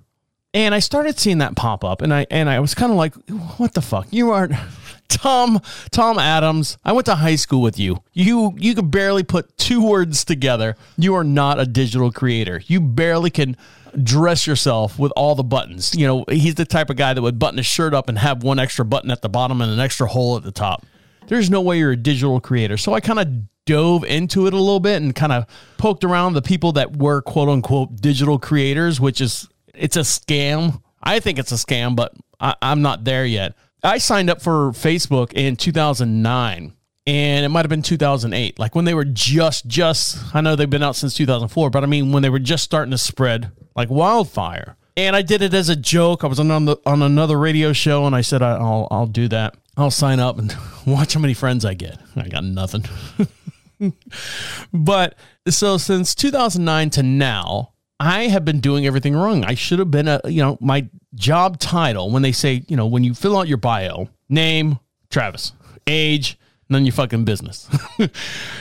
And 0.53 0.75
I 0.75 0.79
started 0.79 1.17
seeing 1.17 1.37
that 1.37 1.55
pop 1.55 1.85
up 1.85 2.01
and 2.01 2.13
I 2.13 2.25
and 2.29 2.49
I 2.49 2.59
was 2.59 2.73
kind 2.73 2.91
of 2.91 2.97
like, 2.97 3.15
what 3.57 3.73
the 3.73 3.81
fuck? 3.81 4.07
You 4.11 4.31
aren't 4.31 4.53
Tom 5.09 5.59
Tom 5.91 6.17
Adams, 6.17 6.77
I 6.85 6.93
went 6.93 7.05
to 7.07 7.15
high 7.15 7.35
school 7.35 7.61
with 7.61 7.77
you. 7.77 8.03
You 8.13 8.55
you 8.57 8.75
could 8.75 8.91
barely 8.91 9.23
put 9.23 9.57
two 9.57 9.83
words 9.85 10.23
together. 10.23 10.75
You 10.97 11.15
are 11.15 11.23
not 11.23 11.59
a 11.59 11.65
digital 11.65 12.11
creator. 12.11 12.61
You 12.65 12.79
barely 12.79 13.29
can 13.29 13.57
dress 14.01 14.45
yourself 14.45 14.99
with 14.99 15.11
all 15.15 15.35
the 15.35 15.43
buttons. 15.43 15.95
You 15.95 16.07
know, 16.07 16.25
he's 16.29 16.55
the 16.55 16.65
type 16.65 16.89
of 16.89 16.95
guy 16.95 17.13
that 17.13 17.21
would 17.21 17.39
button 17.39 17.57
his 17.57 17.65
shirt 17.65 17.93
up 17.93 18.07
and 18.07 18.17
have 18.19 18.43
one 18.43 18.59
extra 18.59 18.85
button 18.85 19.11
at 19.11 19.21
the 19.21 19.29
bottom 19.29 19.61
and 19.61 19.71
an 19.71 19.79
extra 19.79 20.07
hole 20.07 20.37
at 20.37 20.43
the 20.43 20.51
top. 20.51 20.85
There's 21.27 21.49
no 21.49 21.61
way 21.61 21.79
you're 21.79 21.91
a 21.91 21.97
digital 21.97 22.39
creator. 22.39 22.77
So 22.77 22.93
I 22.93 22.99
kind 22.99 23.19
of 23.19 23.27
dove 23.65 24.03
into 24.03 24.47
it 24.47 24.53
a 24.53 24.57
little 24.57 24.79
bit 24.79 25.01
and 25.01 25.13
kind 25.15 25.31
of 25.31 25.45
poked 25.77 26.03
around 26.03 26.33
the 26.33 26.41
people 26.41 26.71
that 26.73 26.97
were 26.97 27.21
quote 27.21 27.49
unquote 27.49 27.97
digital 27.97 28.39
creators, 28.39 28.99
which 28.99 29.21
is 29.21 29.47
it's 29.75 29.95
a 29.95 30.01
scam. 30.01 30.81
I 31.01 31.19
think 31.19 31.39
it's 31.39 31.51
a 31.51 31.55
scam, 31.55 31.95
but 31.95 32.13
I, 32.39 32.55
I'm 32.61 32.81
not 32.81 33.03
there 33.03 33.25
yet. 33.25 33.55
I 33.83 33.97
signed 33.97 34.29
up 34.29 34.41
for 34.41 34.71
Facebook 34.71 35.33
in 35.33 35.55
2009 35.55 36.73
and 37.07 37.45
it 37.45 37.49
might 37.49 37.65
have 37.65 37.69
been 37.69 37.81
2008 37.81 38.59
like 38.59 38.75
when 38.75 38.85
they 38.85 38.93
were 38.93 39.05
just 39.05 39.65
just 39.65 40.17
i 40.35 40.41
know 40.41 40.55
they've 40.55 40.69
been 40.69 40.83
out 40.83 40.95
since 40.95 41.15
2004 41.15 41.69
but 41.69 41.81
i 41.81 41.87
mean 41.87 42.11
when 42.11 42.21
they 42.21 42.29
were 42.29 42.37
just 42.37 42.63
starting 42.63 42.91
to 42.91 42.97
spread 42.97 43.51
like 43.75 43.89
wildfire. 43.89 44.75
And 44.97 45.15
i 45.15 45.21
did 45.21 45.41
it 45.41 45.53
as 45.53 45.69
a 45.69 45.75
joke. 45.75 46.23
I 46.23 46.27
was 46.27 46.39
on 46.39 46.65
the, 46.65 46.77
on 46.85 47.01
another 47.01 47.39
radio 47.39 47.71
show 47.73 48.05
and 48.05 48.15
i 48.15 48.21
said 48.21 48.41
i'll 48.41 48.87
i'll 48.91 49.07
do 49.07 49.27
that. 49.29 49.55
I'll 49.77 49.91
sign 49.91 50.19
up 50.19 50.37
and 50.37 50.53
watch 50.85 51.13
how 51.13 51.21
many 51.21 51.33
friends 51.33 51.63
i 51.65 51.73
get. 51.73 51.97
I 52.15 52.27
got 52.27 52.43
nothing. 52.43 52.83
But 54.73 55.15
so 55.47 55.77
since 55.77 56.13
2009 56.13 56.89
to 56.91 57.03
now 57.03 57.71
I 57.99 58.27
have 58.27 58.45
been 58.45 58.59
doing 58.59 58.85
everything 58.85 59.15
wrong. 59.15 59.43
I 59.43 59.55
should 59.55 59.79
have 59.79 59.91
been 59.91 60.07
a, 60.07 60.21
you 60.25 60.41
know, 60.41 60.57
my 60.61 60.87
job 61.15 61.59
title 61.59 62.11
when 62.11 62.21
they 62.21 62.31
say, 62.31 62.63
you 62.67 62.77
know, 62.77 62.87
when 62.87 63.03
you 63.03 63.13
fill 63.13 63.37
out 63.37 63.47
your 63.47 63.57
bio, 63.57 64.09
name, 64.29 64.79
Travis, 65.09 65.51
age, 65.85 66.37
and 66.67 66.75
then 66.75 66.85
your 66.85 66.93
fucking 66.93 67.25
business. 67.25 67.69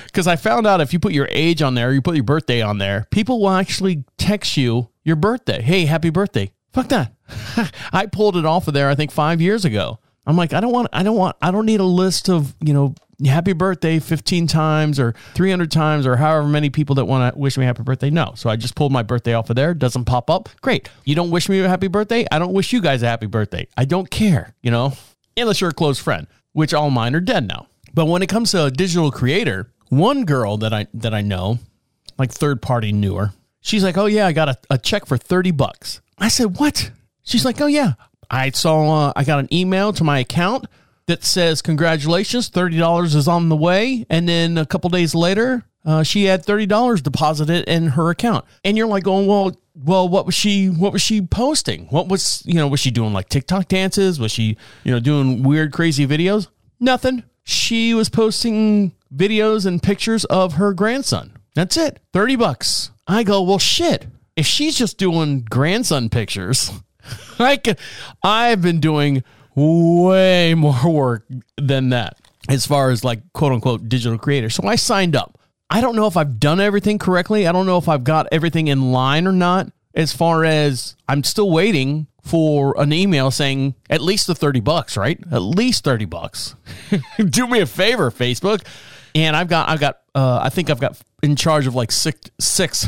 Because 0.07 0.27
I 0.27 0.35
found 0.37 0.67
out 0.67 0.81
if 0.81 0.93
you 0.93 0.99
put 0.99 1.13
your 1.13 1.29
age 1.31 1.63
on 1.63 1.75
there, 1.75 1.93
you 1.93 2.03
put 2.03 2.17
your 2.17 2.25
birthday 2.25 2.61
on 2.61 2.79
there, 2.79 3.07
people 3.11 3.41
will 3.41 3.51
actually 3.51 4.05
text 4.17 4.57
you 4.57 4.89
your 5.05 5.15
birthday. 5.15 5.63
Hey, 5.63 5.85
happy 5.85 6.11
birthday. 6.11 6.51
Fuck 6.73 6.89
that. 6.89 7.13
I 7.93 8.07
pulled 8.07 8.37
it 8.37 8.45
off 8.45 8.67
of 8.67 8.75
there, 8.75 8.89
I 8.89 8.97
think 8.97 9.13
five 9.13 9.41
years 9.41 9.65
ago. 9.65 10.01
I'm 10.27 10.37
like, 10.37 10.53
I 10.53 10.61
don't 10.61 10.73
want, 10.73 10.89
I 10.93 11.05
don't 11.05 11.17
want, 11.17 11.37
I 11.41 11.53
don't 11.53 11.67
need 11.67 11.79
a 11.79 11.85
list 11.85 12.29
of, 12.29 12.55
you 12.61 12.75
know, 12.75 12.95
happy 13.27 13.53
birthday 13.53 13.99
15 13.99 14.47
times 14.47 15.01
or 15.01 15.15
300 15.35 15.71
times 15.71 16.07
or 16.07 16.17
however 16.17 16.47
many 16.47 16.71
people 16.71 16.95
that 16.97 17.07
want 17.07 17.35
to 17.35 17.39
wish 17.39 17.59
me 17.59 17.65
happy 17.65 17.83
birthday. 17.83 18.11
No. 18.11 18.33
So 18.37 18.49
I 18.49 18.57
just 18.57 18.75
pulled 18.77 18.93
my 18.93 19.03
birthday 19.03 19.35
off 19.35 19.51
of 19.51 19.57
there. 19.57 19.75
Doesn't 19.75 20.05
pop 20.05 20.31
up. 20.31 20.49
Great. 20.61 20.89
You 21.05 21.15
don't 21.15 21.31
wish 21.31 21.49
me 21.49 21.61
a 21.61 21.69
happy 21.69 21.89
birthday. 21.89 22.27
I 22.31 22.39
don't 22.39 22.53
wish 22.53 22.73
you 22.73 22.81
guys 22.81 23.03
a 23.03 23.09
happy 23.09 23.27
birthday. 23.27 23.67
I 23.77 23.85
don't 23.85 24.09
care, 24.11 24.55
you 24.63 24.71
know, 24.71 24.93
unless 25.37 25.61
you're 25.61 25.71
a 25.71 25.75
close 25.75 25.99
friend, 25.99 26.27
which 26.53 26.73
all 26.73 26.91
mine 26.91 27.15
are 27.15 27.21
dead 27.21 27.49
now. 27.49 27.67
But 27.93 28.07
when 28.07 28.23
it 28.23 28.29
comes 28.29 28.53
to 28.53 28.67
a 28.67 28.71
digital 28.71 29.11
creator, 29.11 29.73
one 29.89 30.25
girl 30.25 30.59
that 30.59 30.73
I, 30.73 30.87
that 30.95 31.15
I 31.15 31.23
know, 31.23 31.59
like 32.19 32.31
third 32.31 32.63
party 32.63 32.93
knew 32.93 33.17
her. 33.17 33.33
She's 33.61 33.83
like, 33.83 33.99
oh 33.99 34.07
yeah, 34.07 34.27
I 34.27 34.33
got 34.33 34.49
a, 34.49 34.59
a 34.71 34.79
check 34.79 35.07
for 35.07 35.17
30 35.17 35.51
bucks. 35.53 36.01
I 36.19 36.29
said, 36.29 36.59
what? 36.59 36.91
She's 37.23 37.45
like, 37.45 37.61
oh 37.61 37.67
yeah, 37.67 37.95
I 38.31 38.51
saw, 38.51 39.09
uh, 39.09 39.13
I 39.17 39.25
got 39.25 39.41
an 39.41 39.53
email 39.53 39.93
to 39.95 40.05
my 40.05 40.21
account 40.21 40.67
that 41.09 41.25
says, 41.25 41.61
Congratulations, 41.61 42.49
$30 42.51 43.15
is 43.17 43.27
on 43.27 43.49
the 43.49 43.57
way. 43.57 44.07
And 44.09 44.29
then 44.29 44.57
a 44.57 44.65
couple 44.65 44.89
days 44.91 45.15
later, 45.15 45.65
uh, 45.85 46.03
she 46.03 46.25
had 46.25 46.47
$30 46.47 47.03
deposited 47.03 47.69
in 47.69 47.89
her 47.89 48.11
account. 48.11 48.45
And 48.65 48.77
you're 48.77 48.87
like 48.87 49.03
going, 49.03 49.27
Well, 49.27 49.59
well, 49.75 50.09
what 50.09 50.27
was 50.27 50.35
she 50.35 50.67
what 50.67 50.93
was 50.93 51.03
she 51.03 51.23
posting? 51.23 51.87
What 51.87 52.09
was 52.09 52.43
you 52.45 52.55
know, 52.55 52.67
was 52.67 52.81
she 52.81 52.91
doing 52.91 53.13
like 53.13 53.29
TikTok 53.29 53.69
dances? 53.69 54.19
Was 54.19 54.33
she, 54.33 54.57
you 54.85 54.93
know, 54.93 55.01
doing 55.01 55.43
weird, 55.43 55.73
crazy 55.73 56.07
videos? 56.07 56.49
Nothing. 56.81 57.23
She 57.45 57.95
was 57.95 58.09
posting 58.09 58.93
videos 59.15 59.67
and 59.67 59.83
pictures 59.83 60.25
of 60.27 60.55
her 60.55 60.75
grandson. 60.75 61.33
That's 61.55 61.77
it. 61.77 62.01
30 62.13 62.37
bucks. 62.37 62.91
I 63.07 63.23
go, 63.23 63.43
well 63.43 63.59
shit. 63.59 64.07
If 64.37 64.47
she's 64.47 64.77
just 64.77 64.99
doing 64.99 65.47
grandson 65.49 66.09
pictures, 66.11 66.73
like 67.39 67.79
I've 68.23 68.61
been 68.61 68.81
doing 68.81 69.23
way 69.59 70.55
more 70.57 70.91
work 70.91 71.27
than 71.57 71.91
that 71.91 72.19
as 72.49 72.67
far 72.67 72.91
as 72.91 73.05
like 73.05 73.21
quote 73.33 73.53
unquote 73.53 73.89
digital 73.89 74.19
creator. 74.19 74.51
So 74.51 74.67
I 74.67 74.77
signed 74.77 75.17
up. 75.17 75.39
I 75.71 75.81
don't 75.81 75.97
know 75.97 76.07
if 76.07 76.17
I've 76.17 76.41
done 76.41 76.61
everything 76.61 76.99
correctly. 76.99 77.47
I 77.47 77.53
don't 77.53 77.67
know 77.67 77.77
if 77.77 77.89
I've 77.89 78.05
got 78.05 78.27
everything 78.33 78.69
in 78.69 78.93
line 78.93 79.27
or 79.27 79.33
not. 79.33 79.71
As 79.95 80.13
far 80.13 80.45
as 80.45 80.97
I'm 81.09 81.25
still 81.25 81.51
waiting 81.51 82.07
for 82.23 82.79
an 82.81 82.93
email 82.93 83.31
saying 83.31 83.75
at 83.91 84.01
least 84.01 84.27
the 84.27 84.35
30 84.35 84.61
bucks, 84.61 84.97
right? 84.97 85.19
At 85.33 85.41
least 85.41 85.85
30 85.85 86.05
bucks. 86.05 86.55
Do 87.19 87.47
me 87.47 87.61
a 87.61 87.67
favor, 87.67 88.11
Facebook. 88.11 88.65
And 89.15 89.35
I've 89.35 89.49
got, 89.49 89.69
I've 89.69 89.81
got, 89.81 89.99
uh, 90.15 90.39
I 90.43 90.51
think 90.51 90.71
I've 90.71 90.81
got 90.81 90.99
in 91.23 91.37
charge 91.37 91.67
of 91.67 91.75
like 91.75 91.91
six, 91.91 92.31
six, 92.39 92.87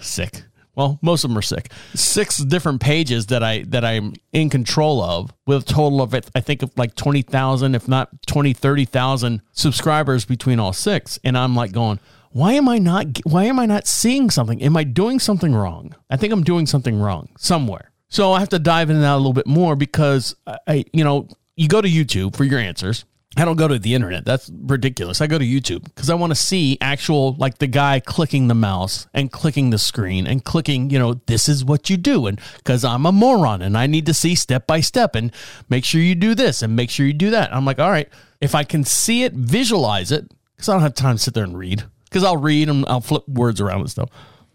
sick, 0.00 0.42
well, 0.80 0.98
most 1.02 1.24
of 1.24 1.30
them 1.30 1.36
are 1.36 1.42
sick. 1.42 1.70
Six 1.94 2.38
different 2.38 2.80
pages 2.80 3.26
that 3.26 3.42
I 3.42 3.64
that 3.68 3.84
I'm 3.84 4.14
in 4.32 4.48
control 4.48 5.02
of 5.02 5.30
with 5.46 5.62
a 5.62 5.66
total 5.66 6.00
of 6.00 6.14
I 6.34 6.40
think 6.40 6.62
of 6.62 6.72
like 6.78 6.94
20,000 6.94 7.74
if 7.74 7.86
not 7.86 8.08
20 8.26 8.54
30,000 8.54 9.42
subscribers 9.52 10.24
between 10.24 10.58
all 10.58 10.72
six 10.72 11.18
and 11.22 11.36
I'm 11.36 11.54
like 11.54 11.72
going 11.72 12.00
why 12.30 12.54
am 12.54 12.66
I 12.66 12.78
not 12.78 13.08
why 13.24 13.44
am 13.44 13.58
I 13.58 13.66
not 13.66 13.86
seeing 13.86 14.30
something? 14.30 14.62
Am 14.62 14.74
I 14.74 14.84
doing 14.84 15.18
something 15.18 15.54
wrong? 15.54 15.94
I 16.08 16.16
think 16.16 16.32
I'm 16.32 16.44
doing 16.44 16.64
something 16.64 16.98
wrong 16.98 17.28
somewhere. 17.36 17.90
So 18.08 18.32
I 18.32 18.40
have 18.40 18.48
to 18.48 18.58
dive 18.58 18.88
into 18.88 19.02
that 19.02 19.14
a 19.14 19.18
little 19.18 19.34
bit 19.34 19.46
more 19.46 19.76
because 19.76 20.34
I 20.66 20.86
you 20.94 21.04
know, 21.04 21.28
you 21.56 21.68
go 21.68 21.82
to 21.82 21.88
YouTube 21.88 22.36
for 22.36 22.44
your 22.44 22.58
answers 22.58 23.04
I 23.36 23.44
don't 23.44 23.56
go 23.56 23.68
to 23.68 23.78
the 23.78 23.94
internet. 23.94 24.24
That's 24.24 24.50
ridiculous. 24.52 25.20
I 25.20 25.28
go 25.28 25.38
to 25.38 25.44
YouTube 25.44 25.84
because 25.84 26.10
I 26.10 26.14
want 26.14 26.32
to 26.32 26.34
see 26.34 26.76
actual, 26.80 27.34
like 27.34 27.58
the 27.58 27.68
guy 27.68 28.00
clicking 28.00 28.48
the 28.48 28.56
mouse 28.56 29.06
and 29.14 29.30
clicking 29.30 29.70
the 29.70 29.78
screen 29.78 30.26
and 30.26 30.44
clicking, 30.44 30.90
you 30.90 30.98
know, 30.98 31.14
this 31.26 31.48
is 31.48 31.64
what 31.64 31.88
you 31.88 31.96
do. 31.96 32.26
And 32.26 32.40
because 32.56 32.84
I'm 32.84 33.06
a 33.06 33.12
moron 33.12 33.62
and 33.62 33.78
I 33.78 33.86
need 33.86 34.06
to 34.06 34.14
see 34.14 34.34
step 34.34 34.66
by 34.66 34.80
step 34.80 35.14
and 35.14 35.32
make 35.68 35.84
sure 35.84 36.00
you 36.00 36.16
do 36.16 36.34
this 36.34 36.60
and 36.60 36.74
make 36.74 36.90
sure 36.90 37.06
you 37.06 37.12
do 37.12 37.30
that. 37.30 37.54
I'm 37.54 37.64
like, 37.64 37.78
all 37.78 37.90
right, 37.90 38.08
if 38.40 38.56
I 38.56 38.64
can 38.64 38.82
see 38.82 39.22
it, 39.22 39.32
visualize 39.32 40.10
it, 40.10 40.28
because 40.56 40.68
I 40.68 40.72
don't 40.72 40.82
have 40.82 40.94
time 40.94 41.16
to 41.16 41.22
sit 41.22 41.32
there 41.32 41.44
and 41.44 41.56
read, 41.56 41.84
because 42.04 42.24
I'll 42.24 42.36
read 42.36 42.68
and 42.68 42.84
I'll 42.86 43.00
flip 43.00 43.28
words 43.28 43.60
around 43.60 43.82
and 43.82 43.90
stuff. 43.90 44.10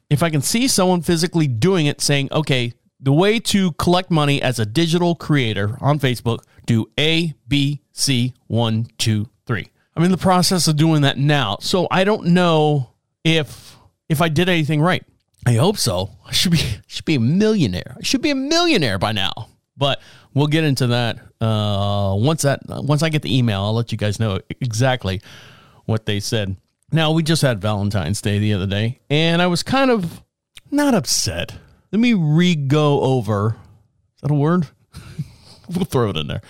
If 0.10 0.22
I 0.22 0.30
can 0.30 0.42
see 0.42 0.68
someone 0.68 1.02
physically 1.02 1.48
doing 1.48 1.86
it, 1.86 2.02
saying, 2.02 2.28
okay, 2.32 2.74
the 3.00 3.14
way 3.14 3.40
to 3.40 3.72
collect 3.74 4.10
money 4.12 4.42
as 4.42 4.60
a 4.60 4.66
digital 4.66 5.16
creator 5.16 5.78
on 5.82 6.00
Facebook, 6.00 6.40
do 6.66 6.90
A, 7.00 7.34
B, 7.48 7.82
C, 7.92 8.34
one, 8.48 8.88
two, 8.98 9.30
three. 9.46 9.70
I'm 9.96 10.04
in 10.04 10.12
the 10.12 10.18
process 10.18 10.68
of 10.68 10.76
doing 10.76 11.02
that 11.02 11.18
now. 11.18 11.58
So 11.62 11.88
I 11.90 12.04
don't 12.04 12.28
know 12.28 12.92
if 13.24 13.76
if 14.10 14.22
I 14.22 14.30
did 14.30 14.50
anything 14.50 14.82
right. 14.82 15.04
I 15.46 15.54
hope 15.54 15.78
so. 15.78 16.12
I 16.26 16.32
should 16.32 16.52
be 16.52 16.62
should 16.88 17.06
be 17.06 17.16
a 17.16 17.20
millionaire. 17.20 17.96
I 17.98 18.04
should 18.04 18.22
be 18.22 18.32
a 18.32 18.36
millionaire 18.36 18.98
by 19.00 19.12
now. 19.12 19.50
But 19.78 20.02
we'll 20.34 20.48
get 20.48 20.64
into 20.64 20.88
that 20.88 21.18
uh, 21.42 22.16
once 22.18 22.44
that 22.44 22.62
once 22.68 23.04
I 23.04 23.10
get 23.10 23.22
the 23.22 23.36
email. 23.36 23.62
I'll 23.62 23.74
let 23.74 23.92
you 23.92 23.98
guys 23.98 24.20
know 24.20 24.40
exactly 24.62 25.22
what 25.86 26.06
they 26.06 26.20
said. 26.20 26.56
Now 26.92 27.12
we 27.12 27.24
just 27.24 27.42
had 27.42 27.62
Valentine's 27.62 28.22
Day 28.22 28.40
the 28.40 28.54
other 28.54 28.68
day, 28.68 29.00
and 29.10 29.42
I 29.42 29.48
was 29.48 29.64
kind 29.64 29.92
of 29.92 30.24
not 30.72 30.94
upset. 30.94 31.54
Let 31.92 32.00
me 32.00 32.14
re 32.14 32.56
go 32.56 33.02
over. 33.02 33.56
Is 34.16 34.22
that 34.22 34.32
a 34.32 34.36
word? 34.36 34.68
we'll 35.70 35.86
throw 35.86 36.10
it 36.10 36.18
in 36.18 36.28
there. 36.28 36.42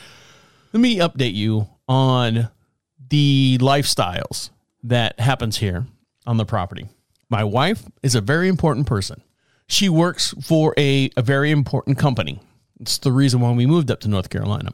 Let 0.73 0.79
me 0.79 0.97
update 0.97 1.33
you 1.33 1.67
on 1.87 2.49
the 3.09 3.57
lifestyles 3.61 4.49
that 4.83 5.19
happens 5.19 5.57
here 5.57 5.85
on 6.25 6.37
the 6.37 6.45
property. 6.45 6.87
My 7.29 7.43
wife 7.43 7.83
is 8.03 8.15
a 8.15 8.21
very 8.21 8.47
important 8.47 8.87
person. 8.87 9.21
She 9.67 9.89
works 9.89 10.33
for 10.43 10.73
a, 10.77 11.09
a 11.17 11.21
very 11.21 11.51
important 11.51 11.97
company. 11.97 12.39
It's 12.79 12.97
the 12.97 13.11
reason 13.11 13.39
why 13.39 13.51
we 13.51 13.65
moved 13.65 13.89
up 13.89 13.99
to 14.01 14.07
North 14.07 14.29
Carolina. 14.29 14.71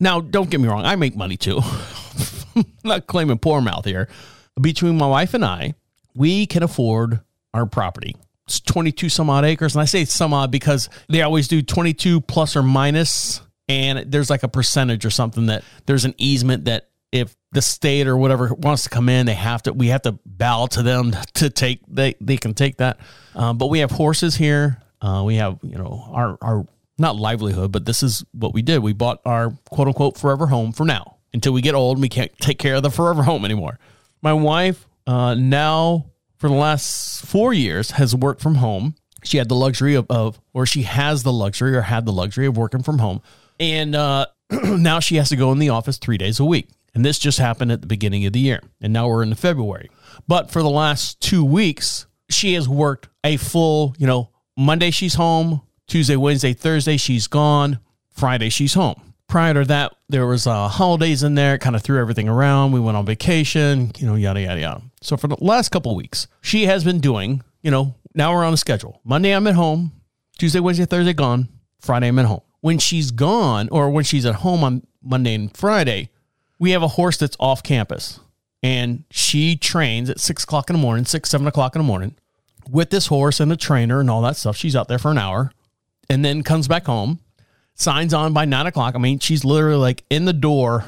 Now, 0.00 0.20
don't 0.20 0.50
get 0.50 0.60
me 0.60 0.68
wrong, 0.68 0.84
I 0.84 0.96
make 0.96 1.16
money 1.16 1.36
too. 1.36 1.60
I'm 2.56 2.64
not 2.84 3.06
claiming 3.06 3.38
poor 3.38 3.60
mouth 3.60 3.84
here. 3.84 4.08
Between 4.60 4.98
my 4.98 5.06
wife 5.06 5.34
and 5.34 5.44
I, 5.44 5.74
we 6.14 6.46
can 6.46 6.62
afford 6.62 7.20
our 7.52 7.66
property. 7.66 8.16
It's 8.46 8.60
22 8.60 9.08
some 9.08 9.30
odd 9.30 9.44
acres. 9.44 9.74
And 9.74 9.82
I 9.82 9.86
say 9.86 10.04
some 10.04 10.34
odd 10.34 10.50
because 10.50 10.88
they 11.08 11.22
always 11.22 11.48
do 11.48 11.62
22 11.62 12.20
plus 12.22 12.56
or 12.56 12.62
minus, 12.62 13.40
And 13.68 14.10
there's 14.10 14.30
like 14.30 14.42
a 14.42 14.48
percentage 14.48 15.06
or 15.06 15.10
something 15.10 15.46
that 15.46 15.64
there's 15.86 16.04
an 16.04 16.14
easement 16.18 16.66
that 16.66 16.88
if 17.10 17.36
the 17.52 17.62
state 17.62 18.08
or 18.08 18.16
whatever 18.16 18.52
wants 18.52 18.82
to 18.82 18.90
come 18.90 19.08
in, 19.08 19.26
they 19.26 19.34
have 19.34 19.62
to. 19.62 19.72
We 19.72 19.88
have 19.88 20.02
to 20.02 20.18
bow 20.26 20.66
to 20.66 20.82
them 20.82 21.12
to 21.34 21.48
take. 21.48 21.80
They 21.88 22.16
they 22.20 22.36
can 22.36 22.54
take 22.54 22.78
that. 22.78 22.98
Um, 23.34 23.56
but 23.56 23.68
we 23.68 23.78
have 23.78 23.92
horses 23.92 24.34
here. 24.34 24.82
Uh, 25.00 25.22
we 25.24 25.36
have 25.36 25.58
you 25.62 25.78
know 25.78 26.08
our 26.12 26.36
our 26.42 26.66
not 26.98 27.16
livelihood, 27.16 27.72
but 27.72 27.84
this 27.84 28.02
is 28.02 28.24
what 28.32 28.52
we 28.52 28.62
did. 28.62 28.80
We 28.80 28.92
bought 28.92 29.20
our 29.24 29.52
quote 29.70 29.88
unquote 29.88 30.18
forever 30.18 30.48
home 30.48 30.72
for 30.72 30.84
now 30.84 31.18
until 31.32 31.52
we 31.52 31.62
get 31.62 31.74
old 31.74 31.96
and 31.98 32.02
we 32.02 32.08
can't 32.08 32.36
take 32.38 32.58
care 32.58 32.74
of 32.74 32.82
the 32.82 32.90
forever 32.90 33.22
home 33.22 33.44
anymore. 33.44 33.78
My 34.22 34.32
wife 34.32 34.86
uh, 35.06 35.34
now 35.34 36.06
for 36.44 36.48
the 36.48 36.54
last 36.54 37.24
four 37.24 37.54
years 37.54 37.92
has 37.92 38.14
worked 38.14 38.42
from 38.42 38.56
home. 38.56 38.94
She 39.22 39.38
had 39.38 39.48
the 39.48 39.54
luxury 39.54 39.94
of, 39.94 40.04
of 40.10 40.38
or 40.52 40.66
she 40.66 40.82
has 40.82 41.22
the 41.22 41.32
luxury 41.32 41.74
or 41.74 41.80
had 41.80 42.04
the 42.04 42.12
luxury 42.12 42.44
of 42.44 42.54
working 42.54 42.82
from 42.82 42.98
home, 42.98 43.22
and 43.58 43.94
uh, 43.94 44.26
now 44.50 45.00
she 45.00 45.16
has 45.16 45.30
to 45.30 45.36
go 45.36 45.52
in 45.52 45.58
the 45.58 45.70
office 45.70 45.96
three 45.96 46.18
days 46.18 46.38
a 46.40 46.44
week. 46.44 46.68
And 46.94 47.02
this 47.02 47.18
just 47.18 47.38
happened 47.38 47.72
at 47.72 47.80
the 47.80 47.86
beginning 47.86 48.26
of 48.26 48.34
the 48.34 48.40
year. 48.40 48.60
And 48.82 48.92
now 48.92 49.08
we're 49.08 49.22
into 49.22 49.36
February. 49.36 49.88
But 50.28 50.50
for 50.50 50.60
the 50.60 50.68
last 50.68 51.18
two 51.22 51.46
weeks, 51.46 52.04
she 52.28 52.52
has 52.52 52.68
worked 52.68 53.08
a 53.24 53.38
full, 53.38 53.94
you 53.96 54.06
know, 54.06 54.28
Monday 54.54 54.90
she's 54.90 55.14
home, 55.14 55.62
Tuesday, 55.86 56.16
Wednesday, 56.16 56.52
Thursday 56.52 56.98
she's 56.98 57.26
gone, 57.26 57.78
Friday 58.10 58.50
she's 58.50 58.74
home. 58.74 59.13
Prior 59.28 59.54
to 59.54 59.64
that, 59.64 59.94
there 60.08 60.26
was 60.26 60.46
uh, 60.46 60.68
holidays 60.68 61.22
in 61.22 61.34
there, 61.34 61.58
kind 61.58 61.74
of 61.74 61.82
threw 61.82 61.98
everything 62.00 62.28
around. 62.28 62.72
We 62.72 62.80
went 62.80 62.96
on 62.96 63.06
vacation, 63.06 63.90
you 63.98 64.06
know, 64.06 64.14
yada 64.14 64.40
yada 64.40 64.60
yada. 64.60 64.82
So 65.00 65.16
for 65.16 65.28
the 65.28 65.36
last 65.40 65.70
couple 65.70 65.94
weeks, 65.96 66.26
she 66.40 66.66
has 66.66 66.84
been 66.84 67.00
doing, 67.00 67.42
you 67.62 67.70
know, 67.70 67.94
now 68.14 68.32
we're 68.32 68.44
on 68.44 68.52
a 68.52 68.58
schedule. 68.58 69.00
Monday 69.04 69.32
I'm 69.32 69.46
at 69.46 69.54
home, 69.54 69.92
Tuesday, 70.38 70.60
Wednesday, 70.60 70.84
Thursday 70.84 71.14
gone, 71.14 71.48
Friday 71.80 72.08
I'm 72.08 72.18
at 72.18 72.26
home. 72.26 72.42
When 72.60 72.78
she's 72.78 73.10
gone, 73.10 73.68
or 73.70 73.90
when 73.90 74.04
she's 74.04 74.24
at 74.24 74.36
home 74.36 74.62
on 74.62 74.86
Monday 75.02 75.34
and 75.34 75.54
Friday, 75.56 76.10
we 76.58 76.70
have 76.70 76.82
a 76.82 76.88
horse 76.88 77.16
that's 77.16 77.36
off 77.40 77.62
campus 77.62 78.20
and 78.62 79.04
she 79.10 79.56
trains 79.56 80.08
at 80.08 80.18
six 80.18 80.44
o'clock 80.44 80.70
in 80.70 80.76
the 80.76 80.80
morning, 80.80 81.04
six, 81.04 81.28
seven 81.28 81.46
o'clock 81.46 81.76
in 81.76 81.80
the 81.80 81.86
morning 81.86 82.14
with 82.70 82.88
this 82.88 83.08
horse 83.08 83.38
and 83.38 83.50
the 83.50 83.56
trainer 83.56 84.00
and 84.00 84.10
all 84.10 84.22
that 84.22 84.36
stuff. 84.36 84.56
She's 84.56 84.74
out 84.74 84.88
there 84.88 84.98
for 84.98 85.10
an 85.10 85.18
hour 85.18 85.52
and 86.08 86.24
then 86.24 86.42
comes 86.42 86.66
back 86.66 86.86
home, 86.86 87.20
signs 87.74 88.14
on 88.14 88.32
by 88.32 88.44
nine 88.44 88.66
o'clock. 88.66 88.94
I 88.94 88.98
mean, 88.98 89.18
she's 89.18 89.44
literally 89.44 89.76
like 89.76 90.04
in 90.10 90.24
the 90.24 90.32
door, 90.32 90.84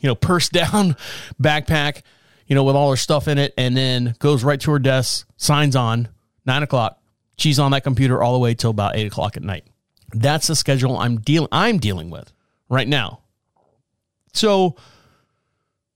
you 0.00 0.08
know, 0.08 0.14
purse 0.14 0.48
down, 0.50 0.96
backpack, 1.40 2.02
you 2.46 2.54
know, 2.54 2.64
with 2.64 2.76
all 2.76 2.90
her 2.90 2.96
stuff 2.96 3.28
in 3.28 3.38
it, 3.38 3.54
and 3.58 3.76
then 3.76 4.14
goes 4.18 4.44
right 4.44 4.60
to 4.60 4.70
her 4.72 4.78
desk, 4.78 5.26
signs 5.36 5.76
on, 5.76 6.08
nine 6.44 6.62
o'clock. 6.62 7.00
She's 7.38 7.58
on 7.58 7.72
that 7.72 7.84
computer 7.84 8.22
all 8.22 8.32
the 8.32 8.38
way 8.38 8.54
till 8.54 8.70
about 8.70 8.96
eight 8.96 9.06
o'clock 9.06 9.36
at 9.36 9.42
night. 9.42 9.64
That's 10.12 10.46
the 10.46 10.56
schedule 10.56 10.96
I'm 10.96 11.18
dealing 11.18 11.48
I'm 11.52 11.78
dealing 11.78 12.10
with 12.10 12.32
right 12.68 12.86
now. 12.86 13.20
So 14.32 14.76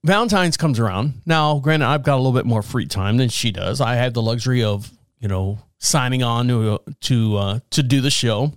Valentine's 0.05 0.57
comes 0.57 0.79
around. 0.79 1.22
Now, 1.26 1.59
granted, 1.59 1.87
I've 1.87 2.03
got 2.03 2.14
a 2.14 2.22
little 2.22 2.33
bit 2.33 2.46
more 2.46 2.62
free 2.62 2.87
time 2.87 3.18
than 3.18 3.29
she 3.29 3.50
does. 3.50 3.81
I 3.81 3.96
have 3.96 4.14
the 4.14 4.22
luxury 4.22 4.64
of, 4.64 4.90
you 5.20 5.29
know, 5.29 5.59
signing 5.79 6.22
on 6.22 6.48
to 6.48 6.81
to 7.03 7.37
uh, 7.37 7.61
to 7.70 7.83
do 7.83 8.00
the 8.00 8.11
show. 8.11 8.53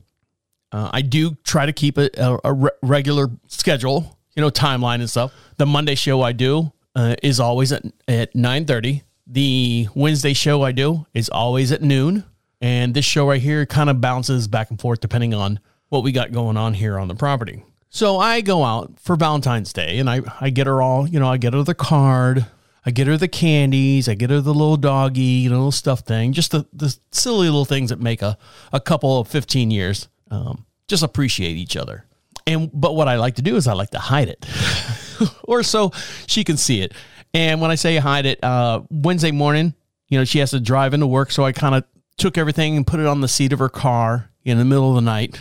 Uh, 0.74 0.90
I 0.92 1.02
do 1.02 1.36
try 1.44 1.68
to 1.68 1.72
keep 1.72 1.98
a, 1.98 2.10
a, 2.18 2.40
a 2.46 2.54
re- 2.54 2.72
regular 2.82 3.30
schedule, 3.48 4.18
you 4.36 4.42
know, 4.42 4.50
timeline 4.50 4.96
and 4.96 5.10
stuff. 5.10 5.32
The 5.58 5.68
Monday 5.68 5.96
show 5.96 6.22
I 6.22 6.32
do 6.32 6.74
uh, 6.96 7.16
is 7.22 7.40
always 7.40 7.72
at 7.72 7.84
at 8.08 8.36
nine 8.36 8.66
thirty. 8.66 9.04
The 9.28 9.88
Wednesday 9.96 10.34
show 10.34 10.64
I 10.64 10.72
do 10.72 11.06
is 11.14 11.30
always 11.30 11.72
at 11.72 11.82
noon, 11.82 12.26
and 12.60 12.94
this 12.94 13.06
show 13.06 13.30
right 13.30 13.42
here 13.42 13.66
kind 13.68 13.90
of 13.90 14.02
bounces 14.02 14.48
back 14.48 14.72
and 14.72 14.82
forth 14.82 15.00
depending 15.00 15.34
on 15.34 15.60
what 15.90 16.04
we 16.04 16.12
got 16.12 16.32
going 16.32 16.58
on 16.58 16.74
here 16.74 16.98
on 16.98 17.08
the 17.08 17.16
property. 17.16 17.64
So 17.90 18.18
I 18.18 18.42
go 18.42 18.64
out 18.64 19.00
for 19.00 19.16
Valentine's 19.16 19.72
Day 19.72 20.00
and 20.00 20.10
I, 20.10 20.22
I 20.42 20.50
get 20.50 20.66
her 20.66 20.82
all, 20.82 21.08
you 21.08 21.20
know, 21.20 21.28
I 21.28 21.38
get 21.38 21.54
her 21.54 21.62
the 21.62 21.76
card, 21.76 22.48
I 22.84 22.90
get 22.90 23.06
her 23.06 23.18
the 23.18 23.28
candies, 23.28 24.10
I 24.10 24.16
get 24.16 24.32
her 24.32 24.42
the 24.42 24.52
little 24.52 24.78
doggy, 24.78 25.22
you 25.22 25.52
know, 25.52 25.58
little 25.58 25.72
stuff 25.72 26.00
thing, 26.00 26.34
just 26.34 26.50
the, 26.50 26.66
the 26.74 26.98
silly 27.12 27.46
little 27.46 27.66
things 27.66 27.92
that 27.92 28.00
make 28.00 28.24
a, 28.24 28.36
a 28.72 28.80
couple 28.80 29.20
of 29.20 29.28
15 29.28 29.70
years 29.70 30.08
um, 30.34 30.66
just 30.88 31.04
appreciate 31.04 31.58
each 31.58 31.78
other. 31.78 32.06
And 32.46 32.70
but 32.74 32.96
what 32.96 33.08
I 33.08 33.16
like 33.16 33.36
to 33.36 33.42
do 33.42 33.56
is 33.56 33.68
I 33.68 33.74
like 33.74 33.92
to 33.92 34.00
hide 34.00 34.28
it, 34.28 34.46
or 35.44 35.64
so 35.64 35.92
she 36.28 36.44
can 36.44 36.58
see 36.58 36.82
it. 36.82 36.94
And 37.34 37.62
when 37.62 37.72
I 37.72 37.76
say 37.76 37.98
hide 37.98 38.26
it, 38.26 38.44
uh, 38.44 38.82
Wednesday 38.90 39.32
morning, 39.32 39.74
you 40.10 40.18
know, 40.18 40.26
she 40.26 40.40
has 40.40 40.52
to 40.52 40.60
drive 40.60 40.94
into 40.94 41.08
work, 41.08 41.32
so 41.32 41.46
I 41.46 41.52
kind 41.54 41.76
of 41.76 41.86
took 42.18 42.38
everything 42.38 42.76
and 42.76 42.86
put 42.86 43.00
it 43.00 43.06
on 43.06 43.22
the 43.22 43.28
seat 43.28 43.54
of 43.54 43.60
her 43.60 43.70
car 43.70 44.30
in 44.44 44.58
the 44.58 44.66
middle 44.66 44.90
of 44.90 44.96
the 44.96 45.02
night, 45.02 45.40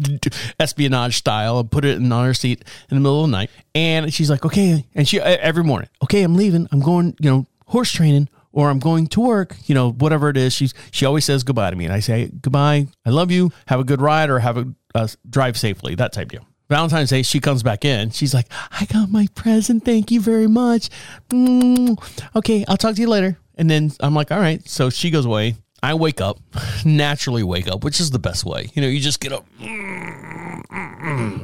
espionage 0.60 1.16
style, 1.16 1.60
and 1.60 1.70
put 1.70 1.84
it 1.84 1.98
in 1.98 2.10
on 2.10 2.24
her 2.24 2.34
seat 2.34 2.64
in 2.90 2.96
the 2.96 3.00
middle 3.00 3.24
of 3.24 3.30
the 3.30 3.36
night. 3.36 3.50
And 3.74 4.12
she's 4.12 4.28
like, 4.28 4.44
okay. 4.44 4.86
And 4.94 5.08
she, 5.08 5.20
every 5.20 5.62
morning, 5.62 5.88
okay, 6.02 6.22
I'm 6.22 6.34
leaving. 6.34 6.66
I'm 6.72 6.80
going, 6.80 7.16
you 7.20 7.30
know, 7.30 7.46
horse 7.66 7.92
training 7.92 8.28
or 8.52 8.70
I'm 8.70 8.78
going 8.78 9.06
to 9.08 9.20
work, 9.20 9.56
you 9.66 9.74
know, 9.74 9.92
whatever 9.92 10.28
it 10.28 10.36
is. 10.36 10.52
She's, 10.52 10.74
she 10.90 11.06
always 11.06 11.24
says 11.24 11.44
goodbye 11.44 11.70
to 11.70 11.76
me. 11.76 11.84
And 11.84 11.94
I 11.94 12.00
say, 12.00 12.30
goodbye. 12.40 12.88
I 13.06 13.10
love 13.10 13.30
you. 13.30 13.52
Have 13.66 13.80
a 13.80 13.84
good 13.84 14.00
ride 14.00 14.30
or 14.30 14.40
have 14.40 14.56
a 14.56 14.66
uh, 14.94 15.08
drive 15.28 15.56
safely, 15.58 15.94
that 15.96 16.12
type 16.12 16.30
deal. 16.30 16.46
Valentine's 16.68 17.10
Day, 17.10 17.22
she 17.22 17.40
comes 17.40 17.62
back 17.64 17.84
in. 17.84 18.10
She's 18.10 18.32
like, 18.32 18.46
I 18.70 18.84
got 18.86 19.10
my 19.10 19.26
present. 19.34 19.84
Thank 19.84 20.12
you 20.12 20.20
very 20.20 20.46
much. 20.46 20.88
Mm, 21.28 22.00
okay, 22.36 22.64
I'll 22.68 22.76
talk 22.76 22.94
to 22.94 23.00
you 23.00 23.08
later. 23.08 23.36
And 23.56 23.68
then 23.68 23.90
I'm 24.00 24.14
like, 24.14 24.30
all 24.30 24.38
right. 24.38 24.66
So 24.68 24.88
she 24.88 25.10
goes 25.10 25.26
away. 25.26 25.56
I 25.82 25.94
wake 25.94 26.20
up, 26.20 26.38
naturally 26.84 27.42
wake 27.42 27.66
up, 27.66 27.82
which 27.82 27.98
is 28.00 28.10
the 28.10 28.18
best 28.18 28.44
way. 28.44 28.68
You 28.74 28.82
know, 28.82 28.88
you 28.88 29.00
just 29.00 29.18
get 29.18 29.32
up. 29.32 29.46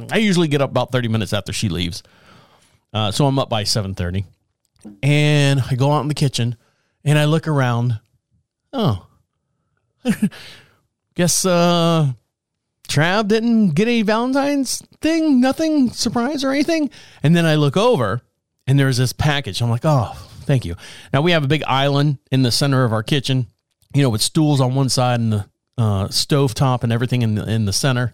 I 0.09 0.17
usually 0.17 0.47
get 0.47 0.61
up 0.61 0.69
about 0.69 0.91
30 0.91 1.09
minutes 1.09 1.33
after 1.33 1.51
she 1.51 1.67
leaves. 1.69 2.03
Uh, 2.93 3.11
so 3.11 3.25
I'm 3.25 3.37
up 3.37 3.49
by 3.49 3.63
7:30. 3.63 4.23
And 5.03 5.61
I 5.69 5.75
go 5.75 5.91
out 5.91 6.01
in 6.01 6.07
the 6.07 6.13
kitchen 6.13 6.55
and 7.07 7.17
I 7.17 7.25
look 7.25 7.47
around. 7.47 7.99
Oh. 8.71 9.07
Guess 11.15 11.45
uh 11.45 12.11
Trav 12.87 13.27
didn't 13.27 13.71
get 13.71 13.87
any 13.87 14.03
Valentine's 14.03 14.81
thing, 15.01 15.41
nothing 15.41 15.89
surprise 15.89 16.43
or 16.43 16.51
anything. 16.51 16.89
And 17.23 17.35
then 17.35 17.45
I 17.45 17.55
look 17.55 17.75
over 17.75 18.21
and 18.67 18.79
there's 18.79 18.97
this 18.97 19.11
package. 19.11 19.61
I'm 19.61 19.69
like, 19.71 19.83
"Oh, 19.83 20.13
thank 20.41 20.63
you." 20.63 20.75
Now 21.11 21.21
we 21.21 21.31
have 21.31 21.43
a 21.43 21.47
big 21.47 21.63
island 21.63 22.19
in 22.31 22.43
the 22.43 22.51
center 22.51 22.83
of 22.83 22.93
our 22.93 23.03
kitchen 23.03 23.47
you 23.93 24.01
know, 24.01 24.09
with 24.09 24.21
stools 24.21 24.61
on 24.61 24.75
one 24.75 24.89
side 24.89 25.19
and 25.19 25.33
the 25.33 25.49
uh, 25.77 26.07
stove 26.09 26.53
top 26.53 26.83
and 26.83 26.91
everything 26.91 27.21
in 27.21 27.35
the 27.35 27.49
in 27.49 27.65
the 27.65 27.73
center. 27.73 28.13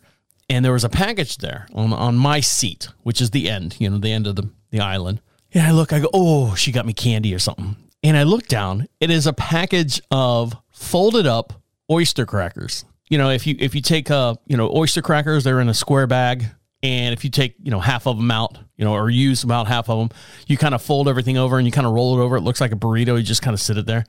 And 0.50 0.64
there 0.64 0.74
was 0.74 0.84
a 0.84 0.90
package 0.90 1.38
there 1.38 1.68
on 1.74 1.94
on 1.94 2.16
my 2.16 2.40
seat, 2.40 2.90
which 3.04 3.22
is 3.22 3.32
the 3.32 3.50
end, 3.50 3.78
you 3.80 3.90
know, 3.90 3.98
the 3.98 4.12
end 4.12 4.28
of 4.28 4.36
the 4.36 4.50
the 4.72 4.80
island. 4.80 5.22
And 5.54 5.66
I 5.66 5.72
look, 5.72 5.94
I 5.94 6.00
go, 6.00 6.10
oh, 6.14 6.56
she 6.56 6.72
got 6.72 6.86
me 6.86 6.94
candy 6.94 7.34
or 7.34 7.40
something. 7.40 7.76
And 8.04 8.18
I 8.18 8.24
look 8.24 8.48
down. 8.48 8.88
It 9.00 9.10
is 9.10 9.28
a 9.28 9.34
package 9.34 10.02
of 10.12 10.56
folded 10.72 11.26
up 11.26 11.54
oyster 11.89 12.26
crackers. 12.26 12.86
You 13.10 13.18
know, 13.18 13.30
if 13.30 13.48
you 13.48 13.56
if 13.60 13.76
you 13.76 13.82
take 13.82 14.12
uh 14.12 14.36
you 14.46 14.58
know 14.58 14.72
oyster 14.76 15.02
crackers, 15.02 15.44
they're 15.44 15.62
in 15.62 15.70
a 15.70 15.74
square 15.74 16.08
bag. 16.08 16.46
And 16.82 17.13
if 17.13 17.24
you 17.24 17.30
take, 17.30 17.56
you 17.63 17.72
know, 17.72 17.80
half 17.80 18.08
of 18.08 18.18
them 18.18 18.30
out, 18.30 18.58
you 18.76 18.84
know, 18.84 18.94
or 18.94 19.10
use 19.10 19.44
about 19.44 19.68
half 19.68 19.89
of 19.89 19.98
them, 19.98 20.18
you 20.48 20.58
kind 20.58 20.76
of 20.76 20.82
fold 20.82 21.08
everything 21.08 21.38
over 21.38 21.58
and 21.58 21.66
you 21.66 21.72
kind 21.72 21.88
of 21.88 21.94
roll 21.94 22.20
it 22.20 22.22
over. 22.22 22.36
It 22.36 22.42
looks 22.42 22.60
like 22.60 22.74
a 22.74 22.76
burrito. 22.76 23.16
You 23.16 23.24
just 23.24 23.42
kind 23.42 23.54
of 23.54 23.62
sit 23.62 23.78
it 23.78 23.86
there. 23.86 24.04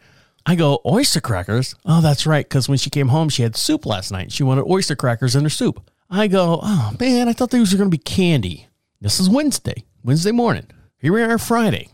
I 0.44 0.56
go, 0.56 0.80
oyster 0.84 1.20
crackers? 1.20 1.76
Oh, 1.86 2.00
that's 2.00 2.26
right. 2.26 2.44
Because 2.44 2.68
when 2.68 2.78
she 2.78 2.90
came 2.90 3.08
home, 3.08 3.28
she 3.28 3.42
had 3.42 3.56
soup 3.56 3.86
last 3.86 4.10
night. 4.10 4.32
She 4.32 4.42
wanted 4.42 4.64
oyster 4.68 4.96
crackers 4.96 5.36
in 5.36 5.44
her 5.44 5.50
soup. 5.50 5.88
I 6.10 6.26
go, 6.26 6.58
oh, 6.62 6.92
man, 6.98 7.28
I 7.28 7.32
thought 7.32 7.50
these 7.50 7.72
were 7.72 7.78
going 7.78 7.90
to 7.90 7.96
be 7.96 8.02
candy. 8.02 8.66
This 9.00 9.20
is 9.20 9.30
Wednesday, 9.30 9.84
Wednesday 10.02 10.32
morning. 10.32 10.66
Here 10.98 11.12
we 11.12 11.22
are 11.22 11.38
Friday. 11.38 11.88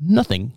Nothing. 0.00 0.52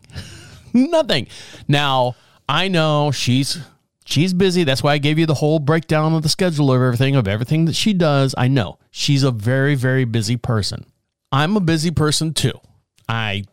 Nothing. 0.91 1.27
Now, 1.67 2.15
I 2.47 2.67
know 2.67 3.11
she's 3.11 3.59
she's 4.05 4.33
busy. 4.33 4.63
That's 4.63 4.83
why 4.83 4.93
I 4.93 4.97
gave 4.97 5.19
you 5.19 5.25
the 5.25 5.35
whole 5.35 5.59
breakdown 5.59 6.13
of 6.13 6.23
the 6.23 6.29
schedule 6.29 6.71
of 6.71 6.81
everything, 6.81 7.15
of 7.15 7.27
everything 7.27 7.65
that 7.65 7.75
she 7.75 7.93
does. 7.93 8.33
I 8.37 8.47
know 8.47 8.79
she's 8.91 9.23
a 9.23 9.31
very, 9.31 9.75
very 9.75 10.05
busy 10.05 10.37
person. 10.37 10.85
I'm 11.31 11.55
a 11.55 11.61
busy 11.61 11.91
person 11.91 12.33
too. 12.33 12.59
I 13.07 13.45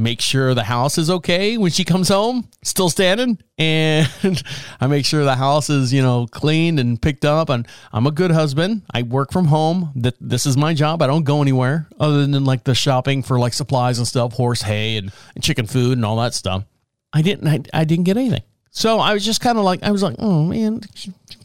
make 0.00 0.20
sure 0.20 0.54
the 0.54 0.64
house 0.64 0.98
is 0.98 1.10
okay 1.10 1.58
when 1.58 1.70
she 1.70 1.84
comes 1.84 2.08
home, 2.08 2.48
still 2.62 2.88
standing, 2.88 3.38
and 3.58 4.08
I 4.80 4.86
make 4.86 5.04
sure 5.04 5.24
the 5.24 5.36
house 5.36 5.68
is, 5.68 5.92
you 5.92 6.02
know, 6.02 6.26
cleaned 6.26 6.80
and 6.80 7.00
picked 7.00 7.24
up. 7.24 7.50
And 7.50 7.68
I'm 7.92 8.06
a 8.06 8.10
good 8.10 8.30
husband. 8.30 8.82
I 8.92 9.02
work 9.02 9.30
from 9.32 9.46
home. 9.46 9.92
That 9.96 10.14
this 10.20 10.46
is 10.46 10.56
my 10.56 10.74
job. 10.74 11.02
I 11.02 11.06
don't 11.06 11.24
go 11.24 11.42
anywhere 11.42 11.88
other 12.00 12.26
than 12.26 12.44
like 12.44 12.64
the 12.64 12.74
shopping 12.74 13.22
for 13.22 13.38
like 13.38 13.52
supplies 13.52 13.98
and 13.98 14.08
stuff, 14.08 14.32
horse 14.32 14.62
hay 14.62 14.96
and, 14.96 15.12
and 15.34 15.44
chicken 15.44 15.66
food 15.66 15.98
and 15.98 16.04
all 16.04 16.16
that 16.16 16.34
stuff. 16.34 16.64
I 17.12 17.22
didn't. 17.22 17.46
I, 17.46 17.60
I 17.80 17.84
didn't 17.84 18.04
get 18.04 18.16
anything. 18.16 18.42
So 18.70 18.98
I 18.98 19.12
was 19.12 19.24
just 19.24 19.40
kind 19.40 19.58
of 19.58 19.64
like, 19.64 19.82
I 19.82 19.90
was 19.90 20.02
like, 20.02 20.16
oh 20.18 20.44
man, 20.44 20.80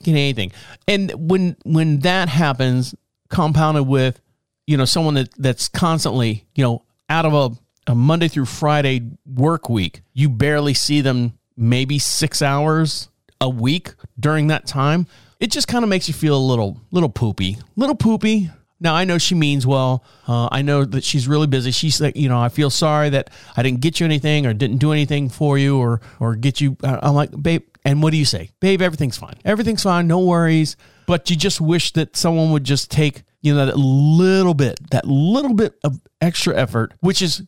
get 0.04 0.12
anything. 0.12 0.52
And 0.88 1.12
when 1.30 1.58
when 1.64 2.00
that 2.00 2.30
happens, 2.30 2.96
compounded 3.30 3.88
with, 3.88 4.22
you 4.68 4.78
know, 4.78 4.86
someone 4.86 5.16
that 5.16 5.30
that's 5.38 5.68
constantly, 5.68 6.46
you 6.56 6.64
know, 6.64 6.84
out 7.10 7.26
of 7.26 7.34
a, 7.34 7.65
a 7.88 7.96
Monday 7.96 8.28
through 8.28 8.46
Friday 8.46 9.02
work 9.26 9.70
week, 9.70 10.02
you 10.14 10.30
barely 10.30 10.74
see 10.74 11.02
them 11.02 11.38
maybe 11.56 12.00
six 12.00 12.42
hours 12.42 13.10
a 13.42 13.50
week 13.50 13.94
during 14.20 14.48
that 14.48 14.66
time. 14.66 15.08
It 15.40 15.52
just 15.52 15.68
kind 15.68 15.84
of 15.84 15.90
makes 15.90 16.08
you 16.08 16.14
feel 16.14 16.38
a 16.38 16.40
little 16.40 16.82
little 16.92 17.10
poopy, 17.10 17.58
little 17.76 17.96
poopy. 17.96 18.50
Now 18.80 18.94
I 18.94 19.06
know 19.06 19.18
she 19.18 19.36
means 19.36 19.66
well. 19.66 20.04
Uh, 20.28 20.50
I 20.52 20.62
know 20.62 20.84
that 20.84 21.04
she's 21.04 21.28
really 21.28 21.48
busy. 21.48 21.72
She's 21.72 22.02
like, 22.02 22.16
you 22.16 22.28
know, 22.28 22.40
I 22.40 22.50
feel 22.50 22.70
sorry 22.70 23.10
that 23.10 23.30
I 23.56 23.64
didn't 23.64 23.82
get 23.82 24.00
you 24.00 24.06
anything 24.06 24.46
or 24.46 24.54
didn't 24.54 24.78
do 24.78 24.92
anything 24.92 25.30
for 25.30 25.58
you 25.58 25.78
or 25.78 26.02
or 26.20 26.36
get 26.36 26.60
you. 26.62 26.78
Uh, 26.84 27.00
I'm 27.02 27.14
like, 27.16 27.32
babe. 27.42 27.64
And 27.84 28.02
what 28.02 28.12
do 28.12 28.18
you 28.18 28.26
say, 28.26 28.50
babe? 28.60 28.82
Everything's 28.82 29.16
fine. 29.16 29.36
Everything's 29.46 29.84
fine. 29.84 30.08
No 30.08 30.20
worries. 30.20 30.76
But 31.06 31.30
you 31.30 31.36
just 31.36 31.62
wish 31.62 31.94
that 31.94 32.16
someone 32.18 32.52
would 32.52 32.64
just 32.64 32.90
take 32.90 33.22
you 33.46 33.54
know 33.54 33.68
that 33.68 33.78
little 33.78 34.56
bit, 34.56 34.80
that 34.90 35.06
little 35.06 35.54
bit 35.54 35.78
of 35.84 36.02
extra 36.20 36.58
effort, 36.58 36.94
which 37.02 37.22
is 37.22 37.44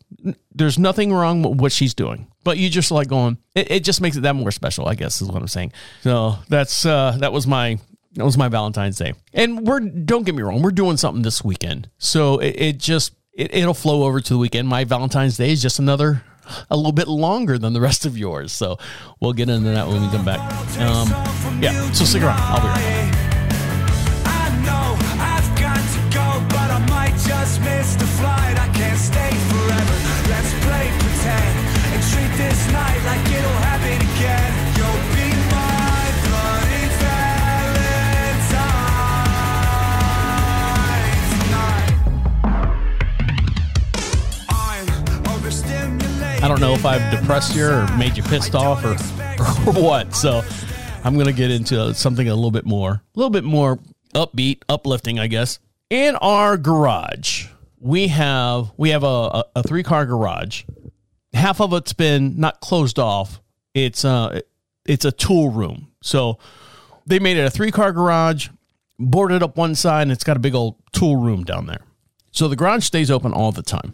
there's 0.54 0.78
nothing 0.78 1.12
wrong 1.12 1.42
with 1.42 1.60
what 1.60 1.72
she's 1.72 1.96
doing, 1.96 2.28
but 2.44 2.60
you 2.60 2.70
just 2.70 2.92
like 2.92 3.08
going. 3.08 3.40
It, 3.56 3.72
it 3.72 3.84
just 3.84 4.00
makes 4.00 4.16
it 4.16 4.22
that 4.22 4.36
more 4.36 4.52
special. 4.52 4.88
I 4.88 4.94
guess 4.94 5.22
is 5.24 5.28
what 5.28 5.42
I'm 5.42 5.48
saying. 5.48 5.74
So 6.04 6.36
that's 6.50 6.86
uh, 6.86 7.18
that 7.20 7.34
was 7.34 7.48
my 7.48 7.80
that 8.14 8.24
was 8.24 8.38
my 8.38 8.48
Valentine's 8.48 8.98
Day. 8.98 9.16
And 9.34 9.66
we're 9.66 9.80
don't 9.80 10.24
get 10.24 10.36
me 10.36 10.44
wrong, 10.44 10.62
we're 10.62 10.70
doing 10.70 10.98
something 10.98 11.24
this 11.24 11.44
weekend. 11.44 11.90
So 11.98 12.38
it, 12.38 12.56
it 12.58 12.78
just 12.78 13.16
it, 13.34 13.56
it'll 13.56 13.74
flow 13.74 14.04
over 14.04 14.22
to 14.22 14.34
the 14.34 14.38
weekend. 14.38 14.68
My 14.68 14.84
Valentine's 14.84 15.38
Day 15.38 15.52
is 15.52 15.64
just 15.64 15.80
another 15.80 16.22
a 16.70 16.78
little 16.78 16.92
bit 16.92 17.08
longer 17.08 17.58
than 17.58 17.74
the 17.74 17.82
rest 17.82 18.06
of 18.06 18.16
yours. 18.16 18.52
So 18.52 18.78
we'll 19.20 19.34
get 19.34 19.50
into 19.50 19.72
that 19.72 19.88
when 19.88 20.00
we 20.00 20.10
come 20.10 20.26
back. 20.26 20.40
Um, 20.80 21.10
yeah, 21.60 21.92
so 21.92 22.06
stick 22.06 22.22
around. 22.22 22.40
I'll 22.40 22.62
be 22.62 22.68
right 22.68 22.76
back. 22.76 22.97
I 46.40 46.48
don't 46.48 46.62
know 46.62 46.74
if 46.74 46.86
I've 46.86 47.12
depressed 47.12 47.56
you 47.56 47.68
or 47.68 47.88
made 47.98 48.16
you 48.16 48.24
pissed 48.24 48.54
off 48.54 48.86
or, 48.86 48.92
or 49.70 49.82
what. 49.82 50.14
So 50.14 50.44
I'm 51.04 51.16
going 51.16 51.26
to 51.26 51.34
get 51.34 51.50
into 51.50 51.94
something 51.96 52.30
a 52.30 52.36
little 52.36 52.52
bit 52.52 52.66
more, 52.66 52.92
a 52.92 53.02
little 53.16 53.32
bit 53.32 53.44
more 53.44 53.80
upbeat, 54.14 54.62
uplifting, 54.70 55.20
I 55.20 55.28
guess. 55.28 55.60
In 55.90 56.16
our 56.18 56.58
garage, 56.58 57.48
we 57.80 58.08
have 58.10 58.72
we 58.78 58.90
have 58.90 59.04
a, 59.04 59.08
a, 59.08 59.44
a 59.58 59.64
three 59.64 59.84
car 59.84 60.06
garage. 60.06 60.64
Half 61.34 61.60
of 61.60 61.74
it's 61.74 61.94
been 61.94 62.40
not 62.40 62.60
closed 62.62 63.00
off. 63.00 63.42
It's 63.74 64.06
uh 64.06 64.42
it's 64.86 65.06
a 65.06 65.12
tool 65.12 65.50
room. 65.50 65.92
So 66.02 66.38
they 67.06 67.20
made 67.20 67.38
it 67.38 67.46
a 67.46 67.50
three 67.50 67.72
car 67.72 67.92
garage, 67.92 68.50
boarded 69.00 69.42
up 69.42 69.58
one 69.58 69.76
side, 69.76 70.04
and 70.04 70.12
it's 70.12 70.24
got 70.24 70.38
a 70.38 70.42
big 70.42 70.56
old 70.56 70.76
tool 70.92 71.16
room 71.16 71.44
down 71.44 71.66
there. 71.66 71.82
So 72.32 72.48
the 72.48 72.56
garage 72.56 72.86
stays 72.86 73.10
open 73.10 73.34
all 73.34 73.52
the 73.52 73.64
time. 73.64 73.94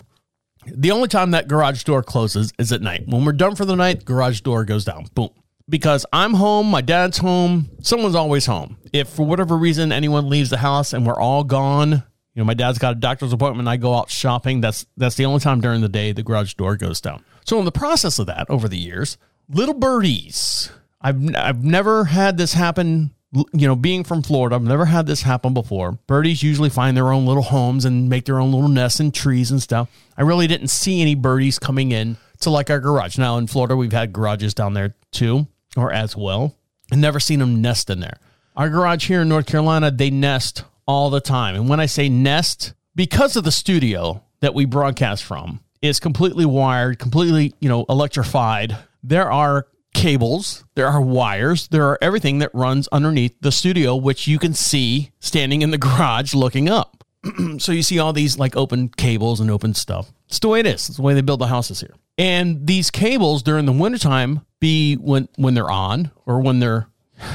The 0.67 0.91
only 0.91 1.07
time 1.07 1.31
that 1.31 1.47
garage 1.47 1.83
door 1.83 2.03
closes 2.03 2.51
is 2.57 2.71
at 2.71 2.81
night. 2.81 3.07
When 3.07 3.25
we're 3.25 3.33
done 3.33 3.55
for 3.55 3.65
the 3.65 3.75
night, 3.75 4.05
garage 4.05 4.41
door 4.41 4.65
goes 4.65 4.85
down. 4.85 5.05
Boom. 5.13 5.29
Because 5.69 6.05
I'm 6.11 6.33
home, 6.33 6.67
my 6.69 6.81
dad's 6.81 7.17
home, 7.17 7.69
someone's 7.81 8.15
always 8.15 8.45
home. 8.45 8.77
If 8.91 9.07
for 9.09 9.25
whatever 9.25 9.57
reason 9.57 9.91
anyone 9.91 10.29
leaves 10.29 10.49
the 10.49 10.57
house 10.57 10.91
and 10.93 11.05
we're 11.05 11.19
all 11.19 11.43
gone, 11.43 11.91
you 11.91 12.41
know, 12.41 12.43
my 12.43 12.53
dad's 12.53 12.79
got 12.79 12.93
a 12.93 12.99
doctor's 12.99 13.31
appointment, 13.31 13.69
I 13.69 13.77
go 13.77 13.95
out 13.95 14.09
shopping, 14.09 14.59
that's 14.59 14.85
that's 14.97 15.15
the 15.15 15.25
only 15.25 15.39
time 15.39 15.61
during 15.61 15.81
the 15.81 15.89
day 15.89 16.11
the 16.11 16.23
garage 16.23 16.55
door 16.55 16.75
goes 16.75 16.99
down. 16.99 17.23
So 17.45 17.59
in 17.59 17.65
the 17.65 17.71
process 17.71 18.19
of 18.19 18.25
that 18.27 18.49
over 18.49 18.67
the 18.67 18.77
years, 18.77 19.17
little 19.49 19.75
birdies. 19.75 20.69
I've 20.99 21.35
I've 21.35 21.63
never 21.63 22.05
had 22.05 22.37
this 22.37 22.53
happen 22.53 23.13
you 23.33 23.67
know, 23.67 23.75
being 23.75 24.03
from 24.03 24.21
Florida, 24.21 24.55
I've 24.55 24.61
never 24.61 24.85
had 24.85 25.07
this 25.07 25.23
happen 25.23 25.53
before. 25.53 25.93
Birdies 26.07 26.43
usually 26.43 26.69
find 26.69 26.95
their 26.95 27.11
own 27.11 27.25
little 27.25 27.43
homes 27.43 27.85
and 27.85 28.07
make 28.07 28.25
their 28.25 28.39
own 28.39 28.51
little 28.51 28.69
nests 28.69 28.99
in 28.99 29.11
trees 29.11 29.49
and 29.49 29.61
stuff. 29.61 29.89
I 30.17 30.21
really 30.21 30.47
didn't 30.47 30.67
see 30.67 31.01
any 31.01 31.15
birdies 31.15 31.57
coming 31.57 31.91
in 31.91 32.17
to 32.41 32.49
like 32.49 32.69
our 32.69 32.79
garage. 32.79 33.17
Now 33.17 33.37
in 33.37 33.47
Florida, 33.47 33.75
we've 33.75 33.91
had 33.91 34.13
garages 34.13 34.53
down 34.53 34.73
there 34.73 34.95
too, 35.11 35.47
or 35.75 35.91
as 35.91 36.15
well, 36.15 36.55
and 36.91 37.01
never 37.01 37.19
seen 37.19 37.39
them 37.39 37.61
nest 37.61 37.89
in 37.89 37.99
there. 37.99 38.17
Our 38.55 38.69
garage 38.69 39.07
here 39.07 39.21
in 39.21 39.29
North 39.29 39.47
Carolina, 39.47 39.89
they 39.89 40.11
nest 40.11 40.63
all 40.85 41.09
the 41.09 41.21
time. 41.21 41.55
And 41.55 41.67
when 41.67 41.79
I 41.79 41.87
say 41.87 42.09
nest, 42.09 42.73
because 42.95 43.35
of 43.35 43.43
the 43.43 43.51
studio 43.51 44.23
that 44.41 44.53
we 44.53 44.65
broadcast 44.65 45.23
from 45.23 45.61
is 45.81 45.99
completely 45.99 46.45
wired, 46.45 46.99
completely, 46.99 47.55
you 47.59 47.69
know, 47.69 47.85
electrified, 47.89 48.77
there 49.01 49.31
are 49.31 49.65
cables, 49.93 50.65
there 50.75 50.87
are 50.87 51.01
wires, 51.01 51.67
there 51.69 51.87
are 51.87 51.97
everything 52.01 52.39
that 52.39 52.53
runs 52.53 52.87
underneath 52.89 53.35
the 53.41 53.51
studio, 53.51 53.95
which 53.95 54.27
you 54.27 54.39
can 54.39 54.53
see 54.53 55.11
standing 55.19 55.61
in 55.61 55.71
the 55.71 55.77
garage 55.77 56.33
looking 56.33 56.69
up. 56.69 57.03
so 57.57 57.71
you 57.71 57.83
see 57.83 57.99
all 57.99 58.13
these 58.13 58.37
like 58.37 58.55
open 58.55 58.89
cables 58.89 59.39
and 59.39 59.49
open 59.49 59.73
stuff. 59.73 60.11
It's 60.27 60.39
the 60.39 60.49
way 60.49 60.59
it 60.59 60.65
is. 60.65 60.89
It's 60.89 60.97
the 60.97 61.03
way 61.03 61.13
they 61.13 61.21
build 61.21 61.39
the 61.39 61.47
houses 61.47 61.79
here. 61.79 61.95
And 62.17 62.67
these 62.67 62.91
cables 62.91 63.43
during 63.43 63.65
the 63.65 63.71
wintertime 63.71 64.41
be 64.59 64.95
when 64.95 65.29
when 65.35 65.53
they're 65.53 65.71
on 65.71 66.11
or 66.25 66.41
when 66.41 66.59
they're 66.59 66.87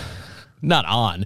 not 0.62 0.84
on, 0.86 1.24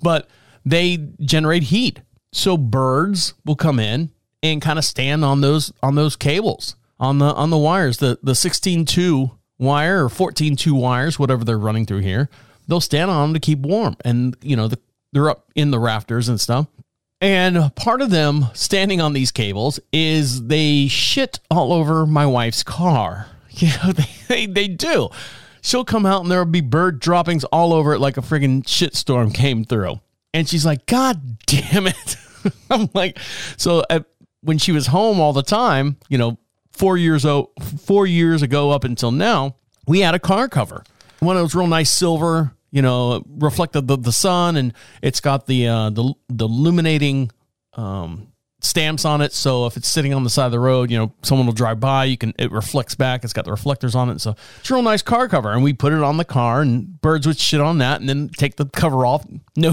but 0.00 0.28
they 0.64 1.08
generate 1.20 1.64
heat. 1.64 2.00
So 2.32 2.56
birds 2.56 3.34
will 3.44 3.56
come 3.56 3.78
in 3.78 4.10
and 4.42 4.62
kind 4.62 4.78
of 4.78 4.84
stand 4.84 5.24
on 5.24 5.40
those 5.40 5.72
on 5.82 5.94
those 5.94 6.16
cables 6.16 6.76
on 7.00 7.18
the 7.18 7.26
on 7.34 7.50
the 7.50 7.58
wires 7.58 7.98
the 7.98 8.18
the 8.22 8.32
16.2 8.32 9.30
wire 9.58 10.04
or 10.04 10.08
14.2 10.08 10.72
wires 10.72 11.18
whatever 11.18 11.44
they're 11.44 11.58
running 11.58 11.86
through 11.86 12.00
here 12.00 12.28
they'll 12.68 12.80
stand 12.80 13.10
on 13.10 13.28
them 13.28 13.34
to 13.34 13.40
keep 13.40 13.60
warm. 13.60 13.96
And 14.04 14.36
you 14.42 14.56
know 14.56 14.68
the, 14.68 14.78
they're 15.12 15.30
up 15.30 15.50
in 15.54 15.70
the 15.70 15.78
rafters 15.78 16.28
and 16.28 16.40
stuff. 16.40 16.66
And 17.20 17.74
part 17.74 18.02
of 18.02 18.10
them 18.10 18.46
standing 18.52 19.00
on 19.00 19.12
these 19.12 19.30
cables 19.30 19.80
is 19.92 20.46
they 20.46 20.88
shit 20.88 21.40
all 21.50 21.72
over 21.72 22.06
my 22.06 22.26
wife's 22.26 22.62
car. 22.62 23.28
You 23.56 23.68
know 23.68 23.92
they, 23.92 24.08
they, 24.26 24.46
they 24.46 24.66
do. 24.66 25.10
She'll 25.62 25.84
come 25.84 26.04
out 26.06 26.22
and 26.22 26.30
there'll 26.30 26.44
be 26.44 26.60
bird 26.60 26.98
droppings 26.98 27.44
all 27.44 27.72
over 27.72 27.94
it 27.94 28.00
like 28.00 28.16
a 28.16 28.20
friggin' 28.20 28.64
shitstorm 28.64 29.32
came 29.32 29.64
through. 29.64 30.00
And 30.32 30.48
she's 30.48 30.66
like 30.66 30.86
god 30.86 31.38
damn 31.46 31.86
it. 31.86 32.16
I'm 32.70 32.90
like 32.94 33.16
so 33.56 33.84
at, 33.88 34.06
when 34.40 34.58
she 34.58 34.72
was 34.72 34.88
home 34.88 35.20
all 35.20 35.32
the 35.32 35.44
time 35.44 35.98
you 36.08 36.18
know 36.18 36.36
four 36.74 36.96
years 36.96 37.24
o- 37.24 37.50
four 37.84 38.06
years 38.06 38.42
ago 38.42 38.70
up 38.70 38.84
until 38.84 39.10
now, 39.10 39.56
we 39.86 40.00
had 40.00 40.14
a 40.14 40.18
car 40.18 40.48
cover. 40.48 40.84
One 41.20 41.36
of 41.36 41.42
those 41.42 41.54
real 41.54 41.66
nice 41.66 41.90
silver, 41.90 42.52
you 42.70 42.82
know, 42.82 43.22
reflected 43.38 43.86
the, 43.86 43.96
the 43.96 44.12
sun, 44.12 44.56
and 44.56 44.72
it's 45.02 45.20
got 45.20 45.46
the 45.46 45.68
uh, 45.68 45.90
the 45.90 46.12
the 46.28 46.46
illuminating 46.46 47.30
um, 47.74 48.28
stamps 48.60 49.04
on 49.04 49.20
it. 49.20 49.32
So 49.32 49.66
if 49.66 49.76
it's 49.76 49.88
sitting 49.88 50.12
on 50.14 50.24
the 50.24 50.30
side 50.30 50.46
of 50.46 50.52
the 50.52 50.58
road, 50.60 50.90
you 50.90 50.98
know, 50.98 51.12
someone 51.22 51.46
will 51.46 51.54
drive 51.54 51.80
by, 51.80 52.04
you 52.06 52.16
can 52.18 52.34
it 52.38 52.50
reflects 52.50 52.94
back. 52.94 53.24
It's 53.24 53.32
got 53.32 53.44
the 53.44 53.50
reflectors 53.52 53.94
on 53.94 54.10
it. 54.10 54.20
So 54.20 54.34
it's 54.60 54.70
a 54.70 54.74
real 54.74 54.82
nice 54.82 55.02
car 55.02 55.28
cover, 55.28 55.52
and 55.52 55.62
we 55.62 55.72
put 55.72 55.92
it 55.92 56.02
on 56.02 56.16
the 56.16 56.24
car, 56.24 56.60
and 56.62 57.00
birds 57.00 57.26
would 57.26 57.38
shit 57.38 57.60
on 57.60 57.78
that, 57.78 58.00
and 58.00 58.08
then 58.08 58.28
take 58.28 58.56
the 58.56 58.66
cover 58.66 59.06
off. 59.06 59.24
No 59.56 59.72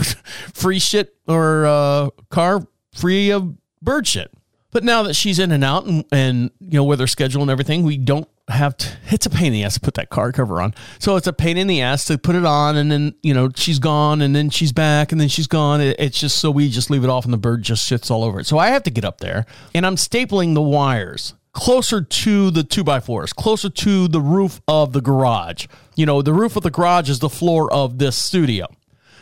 free 0.54 0.78
shit 0.78 1.16
or 1.28 1.66
uh, 1.66 2.10
car 2.30 2.62
free 2.93 3.32
of 3.32 3.56
bird 3.82 4.06
shit. 4.08 4.32
But 4.72 4.84
now 4.84 5.03
that 5.03 5.15
she's 5.15 5.39
in 5.39 5.51
and 5.51 5.63
out 5.63 5.86
and, 5.86 6.05
and 6.11 6.51
you 6.59 6.78
know, 6.78 6.84
with 6.84 6.99
her 6.99 7.07
schedule 7.07 7.41
and 7.41 7.51
everything, 7.51 7.84
we 7.84 7.97
don't 7.97 8.28
have 8.47 8.76
to, 8.78 8.88
it's 9.09 9.26
a 9.26 9.30
pain 9.30 9.47
in 9.47 9.53
the 9.53 9.63
ass 9.63 9.76
to 9.76 9.80
put 9.80 9.95
that 9.95 10.09
car 10.09 10.32
cover 10.32 10.61
on. 10.61 10.74
So 10.99 11.15
it's 11.15 11.28
a 11.28 11.34
pain 11.34 11.57
in 11.57 11.67
the 11.67 11.82
ass 11.82 12.05
to 12.05 12.17
put 12.17 12.36
it 12.36 12.45
on 12.45 12.78
and 12.78 12.91
then, 12.91 13.13
you 13.22 13.34
know, 13.34 13.49
she's 13.55 13.80
gone 13.80 14.22
and 14.22 14.36
then 14.36 14.49
she's 14.49 14.72
back 14.72 15.11
and 15.11 15.19
then 15.19 15.28
she's 15.28 15.47
gone. 15.47 15.82
It, 15.82 15.97
it's 15.99 16.19
just 16.19 16.39
so 16.39 16.51
we 16.51 16.69
just 16.69 16.89
leave 16.89 17.03
it 17.03 17.09
off 17.09 17.26
and 17.26 17.34
the 17.34 17.38
bird 17.38 17.63
just 17.63 17.88
sits 17.88 18.09
all 18.09 18.24
over 18.24 18.39
it. 18.39 18.47
So 18.47 18.57
I 18.57 18.67
have 18.69 18.84
to 18.84 18.91
get 18.91 19.05
up 19.05 19.19
there 19.19 19.45
and 19.74 19.86
I'm 19.86 19.95
stapling 19.95 20.53
the 20.53 20.61
wires 20.61 21.34
closer 21.53 22.01
to 22.01 22.49
the 22.51 22.63
two 22.63 22.84
by 22.84 22.99
fours, 22.99 23.34
closer 23.34 23.69
to 23.69 24.07
the 24.07 24.22
roof 24.22 24.61
of 24.67 24.93
the 24.93 25.01
garage. 25.01 25.67
You 25.95 26.05
know, 26.05 26.22
the 26.22 26.34
roof 26.34 26.55
of 26.55 26.63
the 26.63 26.72
garage 26.72 27.09
is 27.09 27.19
the 27.19 27.30
floor 27.30 27.72
of 27.74 27.97
this 27.97 28.15
studio. 28.15 28.67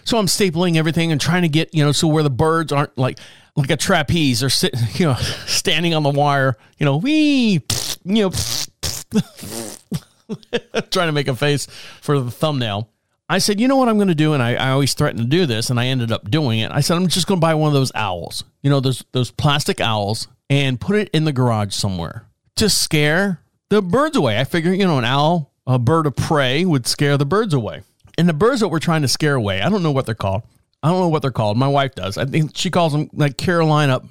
So 0.04 0.18
I'm 0.18 0.28
stapling 0.28 0.76
everything 0.76 1.12
and 1.12 1.20
trying 1.20 1.44
to 1.44 1.50
get, 1.50 1.74
you 1.74 1.84
know, 1.84 1.92
so 1.92 2.08
where 2.08 2.24
the 2.24 2.30
birds 2.30 2.72
aren't 2.72 2.98
like 2.98 3.20
like 3.60 3.70
a 3.70 3.78
trapeze 3.78 4.42
or 4.42 4.50
sitting, 4.50 4.80
you 4.94 5.06
know, 5.06 5.16
standing 5.46 5.94
on 5.94 6.04
the 6.04 6.10
wire, 6.10 6.58
you 6.78 6.86
know, 6.86 6.98
wee, 6.98 7.62
you 8.04 8.24
know, 8.24 8.32
trying 10.92 11.08
to 11.08 11.12
make 11.12 11.28
a 11.28 11.36
face 11.36 11.68
for 12.02 12.20
the 12.20 12.32
thumbnail. 12.32 12.90
I 13.32 13.38
said, 13.38 13.60
you 13.60 13.68
know 13.68 13.76
what 13.76 13.90
I'm 13.90 13.98
going 13.98 14.08
to 14.08 14.16
do, 14.16 14.34
and 14.34 14.42
I, 14.42 14.56
I 14.56 14.72
always 14.72 14.96
threaten 14.96 15.20
to 15.20 15.28
do 15.28 15.46
this, 15.46 15.70
and 15.70 15.80
I 15.80 15.88
ended 15.88 16.12
up 16.12 16.32
doing 16.32 16.60
it. 16.60 16.72
I 16.72 16.80
said, 16.80 16.98
I'm 16.98 17.08
just 17.08 17.28
going 17.28 17.40
to 17.40 17.46
buy 17.46 17.54
one 17.54 17.68
of 17.68 17.76
those 17.76 17.92
owls, 17.94 18.44
you 18.64 18.72
know, 18.72 18.80
those 18.80 19.04
those 19.12 19.30
plastic 19.30 19.80
owls, 19.80 20.28
and 20.50 20.82
put 20.82 20.96
it 20.96 21.10
in 21.14 21.26
the 21.26 21.32
garage 21.32 21.76
somewhere 21.76 22.26
to 22.56 22.70
scare 22.70 23.42
the 23.70 23.84
birds 23.84 24.18
away. 24.18 24.40
I 24.40 24.46
figure, 24.46 24.74
you 24.74 24.88
know, 24.88 24.98
an 24.98 25.06
owl, 25.06 25.52
a 25.68 25.78
bird 25.78 26.08
of 26.08 26.16
prey, 26.16 26.66
would 26.66 26.88
scare 26.88 27.18
the 27.18 27.26
birds 27.26 27.54
away. 27.54 27.84
And 28.18 28.28
the 28.28 28.34
birds 28.34 28.62
that 28.62 28.70
we're 28.70 28.80
trying 28.80 29.04
to 29.04 29.08
scare 29.08 29.36
away, 29.36 29.62
I 29.62 29.70
don't 29.70 29.84
know 29.84 29.92
what 29.92 30.08
they're 30.08 30.16
called. 30.16 30.42
I 30.82 30.90
don't 30.90 31.00
know 31.00 31.08
what 31.10 31.22
they're 31.22 31.32
called. 31.32 31.58
My 31.58 31.68
wife 31.68 31.96
does. 31.96 32.18
I 32.18 32.26
think 32.26 32.56
she 32.56 32.70
calls 32.70 32.94
them 32.94 33.10
like 33.14 33.38
Carolina, 33.38 34.02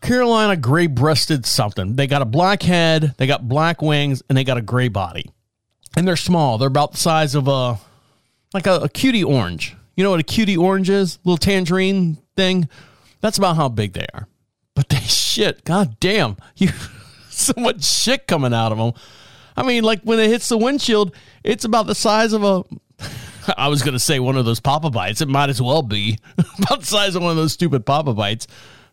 Carolina 0.00 0.56
gray 0.56 0.86
breasted 0.86 1.44
something. 1.44 1.96
They 1.96 2.06
got 2.06 2.22
a 2.22 2.26
black 2.26 2.62
head, 2.62 3.14
they 3.18 3.26
got 3.26 3.48
black 3.48 3.82
wings, 3.82 4.22
and 4.28 4.36
they 4.36 4.44
got 4.44 4.56
a 4.56 4.62
gray 4.62 4.88
body. 4.88 5.30
And 5.96 6.08
they're 6.08 6.16
small. 6.16 6.58
They're 6.58 6.68
about 6.68 6.92
the 6.92 6.98
size 6.98 7.34
of 7.34 7.46
a 7.46 7.78
like 8.52 8.66
a, 8.66 8.80
a 8.80 8.88
cutie 8.88 9.24
orange. 9.24 9.76
You 9.96 10.04
know 10.04 10.10
what 10.10 10.20
a 10.20 10.24
cutie 10.24 10.56
orange 10.56 10.90
is? 10.90 11.18
Little 11.24 11.36
tangerine 11.36 12.18
thing. 12.36 12.68
That's 13.20 13.38
about 13.38 13.56
how 13.56 13.68
big 13.68 13.92
they 13.92 14.06
are. 14.14 14.26
But 14.74 14.88
they 14.88 14.96
shit. 15.00 15.64
God 15.64 15.98
damn. 16.00 16.36
You 16.56 16.68
so 17.30 17.52
much 17.56 17.84
shit 17.84 18.26
coming 18.26 18.54
out 18.54 18.72
of 18.72 18.78
them. 18.78 18.92
I 19.56 19.62
mean, 19.62 19.84
like 19.84 20.02
when 20.02 20.18
it 20.18 20.28
hits 20.28 20.48
the 20.48 20.58
windshield, 20.58 21.14
it's 21.42 21.64
about 21.64 21.86
the 21.86 21.94
size 21.94 22.32
of 22.32 22.42
a. 22.42 22.64
I 23.56 23.68
was 23.68 23.82
going 23.82 23.94
to 23.94 23.98
say 24.00 24.20
one 24.20 24.36
of 24.36 24.44
those 24.44 24.60
Papa 24.60 24.90
Bites. 24.90 25.20
It 25.20 25.28
might 25.28 25.50
as 25.50 25.60
well 25.60 25.82
be 25.82 26.18
about 26.58 26.80
the 26.80 26.86
size 26.86 27.14
of 27.14 27.22
one 27.22 27.30
of 27.30 27.36
those 27.36 27.52
stupid 27.52 27.86
Papa 27.86 28.14
Bites. 28.14 28.46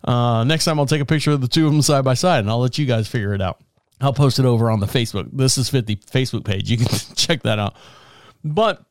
Uh, 0.04 0.44
next 0.44 0.66
time 0.66 0.80
I'll 0.80 0.86
take 0.86 1.02
a 1.02 1.06
picture 1.06 1.32
of 1.32 1.42
the 1.42 1.48
two 1.48 1.68
of 1.68 1.72
them 1.72 1.82
side 1.82 2.04
by 2.04 2.16
side 2.16 2.40
and 2.40 2.50
I'll 2.50 2.60
let 2.60 2.78
you 2.78 2.86
guys 2.86 3.08
figure 3.08 3.34
it 3.34 3.42
out. 3.42 3.62
I'll 4.00 4.14
post 4.14 4.40
it 4.40 4.46
over 4.46 4.72
on 4.72 4.80
the 4.80 4.88
Facebook. 4.88 5.30
This 5.32 5.58
is 5.58 5.70
50 5.70 5.98
Facebook 5.98 6.44
page. 6.44 6.70
You 6.70 6.78
can 6.78 6.88
check 7.16 7.44
that 7.44 7.60
out. 7.60 7.76
But 8.44 8.84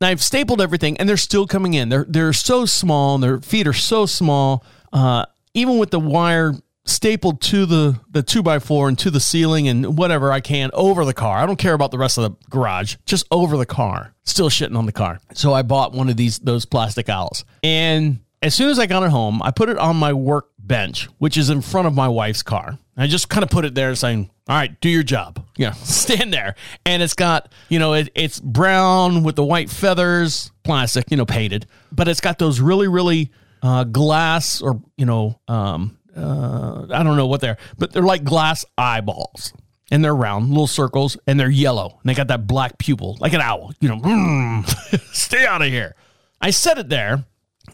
I've 0.00 0.22
stapled 0.22 0.60
everything 0.60 0.98
and 0.98 1.08
they're 1.08 1.16
still 1.16 1.46
coming 1.46 1.74
in. 1.74 1.88
They're 1.88 2.06
they're 2.08 2.32
so 2.32 2.66
small 2.66 3.14
and 3.14 3.22
their 3.22 3.40
feet 3.40 3.66
are 3.66 3.72
so 3.72 4.06
small. 4.06 4.64
Uh, 4.92 5.26
even 5.54 5.78
with 5.78 5.90
the 5.90 6.00
wire 6.00 6.54
stapled 6.86 7.40
to 7.40 7.66
the 7.66 8.00
the 8.10 8.22
two 8.22 8.42
by 8.42 8.58
four 8.58 8.88
and 8.88 8.98
to 8.98 9.10
the 9.10 9.20
ceiling 9.20 9.68
and 9.68 9.96
whatever 9.96 10.30
I 10.30 10.40
can 10.40 10.70
over 10.72 11.04
the 11.04 11.14
car. 11.14 11.38
I 11.38 11.46
don't 11.46 11.58
care 11.58 11.74
about 11.74 11.90
the 11.90 11.98
rest 11.98 12.18
of 12.18 12.24
the 12.24 12.48
garage, 12.50 12.96
just 13.06 13.26
over 13.30 13.56
the 13.56 13.66
car. 13.66 14.14
Still 14.24 14.48
shitting 14.48 14.76
on 14.76 14.86
the 14.86 14.92
car. 14.92 15.20
So 15.34 15.52
I 15.52 15.62
bought 15.62 15.92
one 15.92 16.08
of 16.08 16.16
these 16.16 16.38
those 16.38 16.64
plastic 16.64 17.08
owls. 17.08 17.44
And 17.62 18.20
as 18.42 18.54
soon 18.54 18.68
as 18.70 18.78
I 18.78 18.86
got 18.86 19.02
it 19.02 19.10
home, 19.10 19.42
I 19.42 19.50
put 19.50 19.68
it 19.68 19.78
on 19.78 19.96
my 19.96 20.12
work 20.12 20.48
bench, 20.58 21.08
which 21.18 21.36
is 21.36 21.50
in 21.50 21.62
front 21.62 21.86
of 21.86 21.94
my 21.94 22.08
wife's 22.08 22.42
car. 22.42 22.78
I 22.96 23.06
just 23.06 23.28
kind 23.28 23.42
of 23.42 23.50
put 23.50 23.64
it 23.64 23.74
there 23.74 23.94
saying, 23.94 24.30
all 24.48 24.56
right, 24.56 24.78
do 24.80 24.88
your 24.88 25.02
job. 25.02 25.44
Yeah, 25.56 25.72
stand 25.72 26.32
there. 26.32 26.54
And 26.84 27.02
it's 27.02 27.14
got, 27.14 27.50
you 27.68 27.78
know, 27.78 27.94
it, 27.94 28.10
it's 28.14 28.38
brown 28.38 29.22
with 29.24 29.36
the 29.36 29.44
white 29.44 29.70
feathers, 29.70 30.52
plastic, 30.62 31.10
you 31.10 31.16
know, 31.16 31.26
painted, 31.26 31.66
but 31.90 32.08
it's 32.08 32.20
got 32.20 32.38
those 32.38 32.60
really, 32.60 32.88
really 32.88 33.30
uh, 33.62 33.84
glass 33.84 34.60
or, 34.60 34.82
you 34.96 35.06
know, 35.06 35.40
um, 35.48 35.98
uh, 36.16 36.86
I 36.90 37.02
don't 37.02 37.16
know 37.16 37.26
what 37.26 37.40
they're, 37.40 37.58
but 37.78 37.92
they're 37.92 38.02
like 38.02 38.24
glass 38.24 38.64
eyeballs 38.78 39.52
and 39.90 40.04
they're 40.04 40.14
round, 40.14 40.48
little 40.48 40.66
circles, 40.66 41.16
and 41.26 41.38
they're 41.38 41.50
yellow. 41.50 41.98
And 42.02 42.08
they 42.08 42.14
got 42.14 42.28
that 42.28 42.46
black 42.46 42.78
pupil, 42.78 43.16
like 43.20 43.32
an 43.32 43.40
owl, 43.40 43.72
you 43.80 43.88
know, 43.88 43.96
mm, 43.96 45.12
stay 45.14 45.46
out 45.46 45.62
of 45.62 45.68
here. 45.68 45.94
I 46.40 46.50
set 46.50 46.78
it 46.78 46.88
there. 46.88 47.24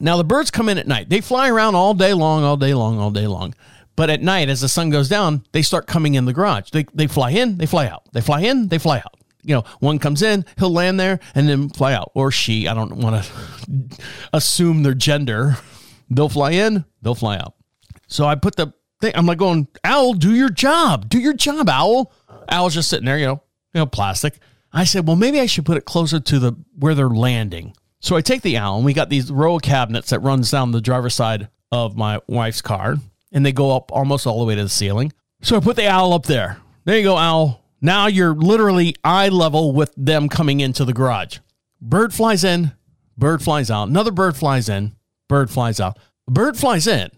Now 0.01 0.17
the 0.17 0.25
birds 0.25 0.51
come 0.51 0.69
in 0.69 0.79
at 0.79 0.87
night. 0.87 1.09
They 1.09 1.21
fly 1.21 1.49
around 1.49 1.75
all 1.75 1.95
day 1.95 2.15
long, 2.15 2.45
all 2.45 2.57
day 2.57 2.75
long, 2.75 2.99
all 2.99 3.11
day 3.11 3.27
long. 3.27 3.55
But 3.97 4.11
at 4.11 4.23
night, 4.23 4.49
as 4.49 4.61
the 4.61 4.69
sun 4.69 4.91
goes 4.91 5.09
down, 5.09 5.45
they 5.53 5.63
start 5.63 5.87
coming 5.87 6.15
in 6.15 6.25
the 6.25 6.33
garage. 6.33 6.71
They, 6.71 6.87
they 6.95 7.07
fly 7.07 7.31
in, 7.31 7.59
they 7.59 7.67
fly 7.67 7.87
out. 7.87 8.05
They 8.13 8.21
fly 8.21 8.41
in, 8.41 8.69
they 8.69 8.79
fly 8.79 8.99
out. 8.99 9.17
You 9.43 9.57
know, 9.57 9.65
one 9.81 9.99
comes 9.99 10.23
in, 10.23 10.45
he'll 10.59 10.73
land 10.73 11.01
there 11.01 11.19
and 11.35 11.49
then 11.49 11.69
fly 11.69 11.95
out. 11.95 12.13
Or 12.15 12.31
she, 12.31 12.69
I 12.69 12.75
don't 12.75 12.97
want 12.97 13.25
to 13.25 13.99
assume 14.33 14.83
their 14.83 14.95
gender. 14.95 15.57
They'll 16.09 16.29
fly 16.29 16.53
in, 16.53 16.85
they'll 17.03 17.15
fly 17.15 17.39
out. 17.39 17.55
So 18.11 18.27
I 18.27 18.35
put 18.35 18.57
the 18.57 18.75
thing, 19.01 19.13
I'm 19.15 19.27
like 19.27 19.39
going, 19.39 19.69
Owl, 19.85 20.15
do 20.15 20.35
your 20.35 20.51
job. 20.51 21.09
Do 21.09 21.19
your 21.19 21.33
job, 21.33 21.69
Owl. 21.69 22.13
Owl's 22.49 22.75
just 22.75 22.91
sitting 22.91 23.07
there, 23.07 23.19
you 23.19 23.27
know, 23.27 23.43
you 23.73 23.81
know, 23.81 23.87
plastic. 23.87 24.39
I 24.73 24.85
said, 24.85 25.07
well, 25.07 25.17
maybe 25.17 25.41
I 25.41 25.47
should 25.47 25.65
put 25.65 25.77
it 25.77 25.85
closer 25.85 26.21
to 26.21 26.39
the 26.39 26.53
where 26.79 26.95
they're 26.95 27.09
landing. 27.09 27.75
So 28.01 28.17
I 28.17 28.21
take 28.23 28.43
the 28.43 28.57
owl 28.57 28.77
and 28.77 28.85
we 28.85 28.95
got 28.95 29.11
these 29.11 29.31
row 29.31 29.57
of 29.57 29.63
cabinets 29.63 30.11
that 30.11 30.21
runs 30.21 30.51
down 30.51 30.71
the 30.71 30.81
driver's 30.81 31.15
side 31.15 31.49
of 31.71 31.97
my 31.97 32.21
wife's 32.27 32.63
car 32.63 32.97
and 33.31 33.45
they 33.45 33.53
go 33.53 33.77
up 33.77 33.93
almost 33.93 34.27
all 34.27 34.39
the 34.39 34.47
way 34.47 34.55
to 34.55 34.63
the 34.63 34.69
ceiling. 34.69 35.13
So 35.43 35.57
I 35.57 35.61
put 35.61 35.77
the 35.77 35.89
owl 35.89 36.13
up 36.13 36.25
there. 36.25 36.59
There 36.85 36.97
you 36.97 37.03
go, 37.03 37.17
owl. 37.17 37.63
Now 37.81 38.07
you're 38.07 38.35
literally 38.35 38.97
eye 39.05 39.29
level 39.29 39.73
with 39.73 39.93
them 39.97 40.29
coming 40.29 40.61
into 40.61 40.85
the 40.85 40.93
garage. 40.93 41.39
Bird 41.81 42.15
flies 42.15 42.45
in, 42.45 42.73
bird 43.17 43.43
flies 43.43 43.71
out. 43.71 43.89
Another 43.89 44.13
bird 44.13 44.37
flies 44.37 44.69
in, 44.69 44.97
bird 45.29 45.51
flies 45.51 45.81
out. 45.81 45.99
Bird 46.27 46.57
flies 46.57 46.87
in. 46.87 47.11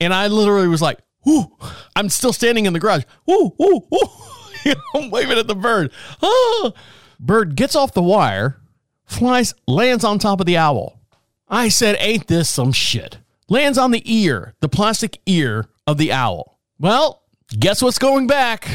And 0.00 0.12
I 0.12 0.28
literally 0.28 0.68
was 0.68 0.82
like, 0.82 0.98
whoo, 1.24 1.56
I'm 1.94 2.08
still 2.08 2.32
standing 2.32 2.66
in 2.66 2.72
the 2.72 2.80
garage. 2.80 3.04
Whoo, 3.26 3.54
whoo, 3.58 3.86
whoo. 3.90 4.74
I'm 4.94 5.10
waving 5.10 5.38
at 5.38 5.46
the 5.46 5.54
bird. 5.54 5.92
Oh. 6.22 6.72
Bird 7.18 7.56
gets 7.56 7.74
off 7.74 7.94
the 7.94 8.02
wire, 8.02 8.60
flies, 9.06 9.54
lands 9.66 10.04
on 10.04 10.18
top 10.18 10.40
of 10.40 10.46
the 10.46 10.58
owl. 10.58 11.00
I 11.48 11.68
said, 11.68 11.96
ain't 11.98 12.26
this 12.26 12.50
some 12.50 12.72
shit? 12.72 13.18
lands 13.48 13.78
on 13.78 13.90
the 13.90 14.02
ear, 14.04 14.54
the 14.60 14.68
plastic 14.68 15.20
ear 15.26 15.66
of 15.86 15.98
the 15.98 16.12
owl. 16.12 16.58
Well, 16.78 17.22
guess 17.58 17.82
what's 17.82 17.98
going 17.98 18.26
back? 18.26 18.68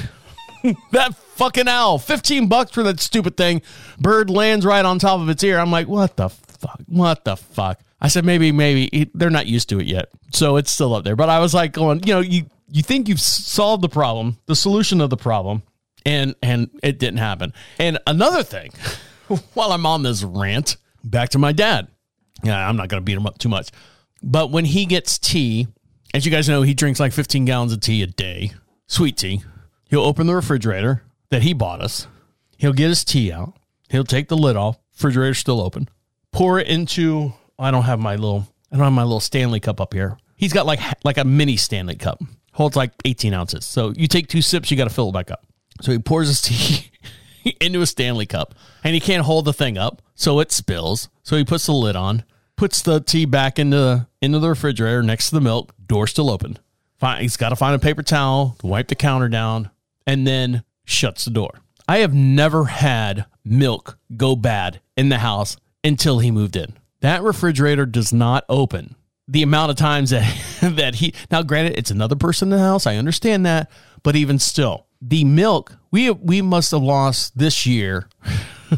that 0.92 1.16
fucking 1.16 1.68
owl. 1.68 1.98
15 2.00 2.48
bucks 2.48 2.72
for 2.72 2.84
that 2.84 3.00
stupid 3.00 3.38
thing. 3.38 3.62
Bird 4.00 4.30
lands 4.30 4.66
right 4.66 4.86
on 4.86 5.00
top 5.00 5.20
of 5.20 5.30
its 5.30 5.44
ear. 5.44 5.60
I'm 5.60 5.72
like, 5.72 5.88
what 5.88 6.16
the 6.16 6.30
fuck? 6.30 6.82
What 6.88 7.26
the 7.26 7.36
fuck? 7.36 7.80
I 8.02 8.08
said, 8.08 8.26
maybe, 8.26 8.52
maybe 8.52 9.12
they're 9.14 9.30
not 9.30 9.48
used 9.48 9.70
to 9.70 9.80
it 9.80 9.86
yet. 9.86 10.10
So 10.34 10.58
it's 10.58 10.72
still 10.72 10.96
up 10.96 11.04
there. 11.04 11.16
But 11.16 11.30
I 11.30 11.40
was 11.40 11.54
like, 11.54 11.74
going, 11.74 12.04
you 12.04 12.14
know, 12.14 12.20
you, 12.20 12.46
you 12.70 12.82
think 12.82 13.08
you've 13.08 13.22
solved 13.22 13.84
the 13.84 13.90
problem, 13.90 14.38
the 14.48 14.56
solution 14.56 15.02
of 15.02 15.10
the 15.10 15.18
problem, 15.18 15.62
and 16.06 16.36
and 16.42 16.70
it 16.82 17.00
didn't 17.00 17.20
happen. 17.20 17.54
And 17.78 18.00
another 18.08 18.44
thing, 18.44 18.72
while 19.54 19.72
I'm 19.72 19.86
on 19.86 20.04
this 20.04 20.24
rant, 20.24 20.78
back 21.04 21.30
to 21.30 21.40
my 21.40 21.52
dad. 21.52 21.88
Yeah, 22.44 22.68
I'm 22.68 22.76
not 22.76 22.90
going 22.90 23.02
to 23.02 23.06
beat 23.06 23.18
him 23.18 23.28
up 23.28 23.38
too 23.38 23.50
much. 23.50 23.70
But 24.24 24.52
when 24.52 24.66
he 24.66 24.86
gets 24.86 25.20
tea, 25.20 25.68
as 26.14 26.26
you 26.26 26.32
guys 26.32 26.50
know, 26.50 26.62
he 26.64 26.74
drinks 26.74 27.00
like 27.00 27.14
15 27.14 27.46
gallons 27.46 27.74
of 27.74 27.82
tea 27.82 28.02
a 28.02 28.08
day, 28.08 28.52
sweet 28.88 29.18
tea. 29.18 29.44
He'll 29.90 30.02
open 30.02 30.28
the 30.28 30.36
refrigerator 30.36 31.04
that 31.30 31.44
he 31.44 31.54
bought 31.54 31.82
us. 31.82 32.08
He'll 32.58 32.74
get 32.74 32.90
his 32.90 33.04
tea 33.04 33.32
out. 33.32 33.54
He'll 33.90 34.04
take 34.04 34.28
the 34.28 34.38
lid 34.38 34.56
off. 34.56 34.78
Refrigerator's 34.94 35.40
still 35.40 35.62
open. 35.62 35.90
Pour 36.32 36.60
it 36.60 36.68
into. 36.68 37.34
I 37.62 37.72
don't 37.72 37.84
have 37.84 38.00
my 38.00 38.16
little. 38.16 38.48
I 38.72 38.78
don't 38.78 38.86
have 38.86 38.94
my 38.94 39.04
little 39.04 39.20
Stanley 39.20 39.60
cup 39.60 39.82
up 39.82 39.94
here. 39.94 40.18
He's 40.36 40.54
got 40.54 40.66
like 40.66 40.80
like 41.04 41.18
a 41.18 41.24
mini 41.24 41.58
Stanley 41.58 41.96
cup. 41.96 42.22
Holds 42.54 42.76
like 42.76 42.92
18 43.06 43.34
ounces. 43.34 43.66
So 43.66 43.94
you 43.96 44.08
take 44.08 44.28
two 44.28 44.42
sips, 44.42 44.70
you 44.70 44.78
got 44.78 44.84
to 44.84 44.90
fill 44.90 45.10
it 45.10 45.14
back 45.14 45.32
up. 45.32 45.46
So 45.80 45.92
he 45.92 46.00
pours 46.00 46.28
his 46.28 46.42
tea 47.44 47.54
into 47.62 47.82
a 47.82 47.86
Stanley 47.86 48.26
cup, 48.26 48.56
and 48.84 48.94
he 48.94 49.00
can't 49.00 49.24
hold 49.24 49.46
the 49.46 49.54
thing 49.54 49.78
up, 49.78 50.02
so 50.16 50.40
it 50.40 50.52
spills. 50.52 51.10
So 51.24 51.38
he 51.38 51.46
puts 51.46 51.66
the 51.66 51.74
lid 51.74 51.96
on 51.96 52.24
puts 52.62 52.84
the 52.84 53.00
tea 53.00 53.26
back 53.26 53.58
into 53.58 54.08
into 54.22 54.38
the 54.38 54.50
refrigerator 54.50 55.02
next 55.02 55.30
to 55.30 55.36
the 55.36 55.42
milk. 55.42 55.74
Door 55.88 56.06
still 56.06 56.30
open. 56.30 56.60
Fine, 57.00 57.24
he's 57.24 57.36
got 57.36 57.50
to 57.50 57.56
find 57.56 57.74
a 57.74 57.80
paper 57.80 58.04
towel, 58.04 58.56
wipe 58.62 58.88
the 58.88 58.94
counter 58.94 59.28
down, 59.28 59.72
and 60.06 60.28
then 60.28 60.64
shuts 60.86 61.26
the 61.26 61.32
door. 61.32 61.62
I 61.88 61.98
have 61.98 62.14
never 62.14 62.66
had 62.66 63.26
milk 63.44 63.98
go 64.16 64.36
bad 64.36 64.80
in 64.96 65.10
the 65.10 65.18
house 65.18 65.58
until 65.84 66.20
he 66.20 66.30
moved 66.30 66.56
in. 66.56 66.78
That 67.02 67.24
refrigerator 67.24 67.86
does 67.86 68.14
not 68.14 68.46
open. 68.50 68.96
The 69.28 69.44
amount 69.44 69.72
of 69.72 69.78
times 69.78 70.10
that 70.10 70.24
that 70.62 70.96
he 70.96 71.14
now, 71.30 71.44
granted, 71.44 71.78
it's 71.78 71.92
another 71.92 72.16
person 72.16 72.52
in 72.52 72.58
the 72.58 72.64
house. 72.64 72.88
I 72.88 72.98
understand 72.98 73.46
that, 73.46 73.70
but 74.04 74.16
even 74.16 74.40
still, 74.40 74.88
the 75.02 75.24
milk 75.24 75.78
we 75.92 76.10
we 76.10 76.42
must 76.42 76.72
have 76.72 76.82
lost 76.82 77.38
this 77.38 77.66
year 77.66 78.08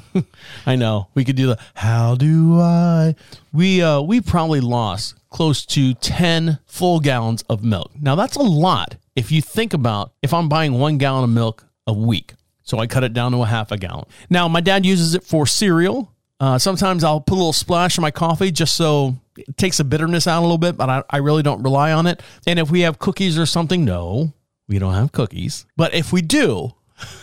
I 0.65 0.75
know. 0.75 1.07
We 1.13 1.25
could 1.25 1.35
do 1.35 1.47
the 1.47 1.59
how 1.73 2.15
do 2.15 2.59
I? 2.59 3.15
We 3.51 3.81
uh 3.81 4.01
we 4.01 4.21
probably 4.21 4.61
lost 4.61 5.15
close 5.29 5.65
to 5.65 5.93
10 5.95 6.59
full 6.65 6.99
gallons 6.99 7.43
of 7.43 7.63
milk. 7.63 7.91
Now 7.99 8.15
that's 8.15 8.35
a 8.35 8.41
lot 8.41 8.95
if 9.15 9.31
you 9.31 9.41
think 9.41 9.73
about 9.73 10.13
if 10.21 10.33
I'm 10.33 10.49
buying 10.49 10.73
1 10.79 10.97
gallon 10.97 11.23
of 11.23 11.29
milk 11.29 11.65
a 11.87 11.93
week. 11.93 12.33
So 12.63 12.79
I 12.79 12.87
cut 12.87 13.03
it 13.03 13.13
down 13.13 13.33
to 13.33 13.41
a 13.41 13.45
half 13.45 13.71
a 13.71 13.77
gallon. 13.77 14.05
Now 14.29 14.47
my 14.47 14.61
dad 14.61 14.85
uses 14.85 15.15
it 15.15 15.23
for 15.23 15.45
cereal. 15.45 16.12
Uh, 16.39 16.57
sometimes 16.57 17.03
I'll 17.03 17.21
put 17.21 17.35
a 17.35 17.37
little 17.37 17.53
splash 17.53 17.97
in 17.97 18.01
my 18.01 18.11
coffee 18.11 18.51
just 18.51 18.75
so 18.75 19.15
it 19.37 19.57
takes 19.57 19.77
the 19.77 19.83
bitterness 19.83 20.27
out 20.27 20.39
a 20.39 20.41
little 20.41 20.57
bit, 20.57 20.77
but 20.77 20.89
I, 20.89 21.03
I 21.09 21.17
really 21.17 21.43
don't 21.43 21.63
rely 21.63 21.91
on 21.91 22.07
it. 22.07 22.21
And 22.45 22.59
if 22.59 22.69
we 22.69 22.81
have 22.81 22.99
cookies 22.99 23.37
or 23.37 23.45
something, 23.45 23.85
no, 23.85 24.33
We 24.67 24.79
don't 24.79 24.93
have 24.93 25.11
cookies. 25.11 25.65
But 25.75 25.93
if 25.93 26.11
we 26.13 26.21
do, 26.21 26.73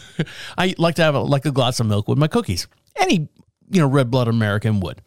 I 0.59 0.75
like 0.79 0.97
to 0.97 1.03
have 1.03 1.15
a, 1.15 1.21
like 1.21 1.47
a 1.47 1.51
glass 1.51 1.81
of 1.81 1.87
milk 1.87 2.09
with 2.09 2.19
my 2.19 2.29
cookies. 2.29 2.67
Any, 2.97 3.29
you 3.71 3.81
know, 3.81 3.87
red 3.87 4.11
blooded 4.11 4.35
American 4.35 4.81
would. 4.81 5.03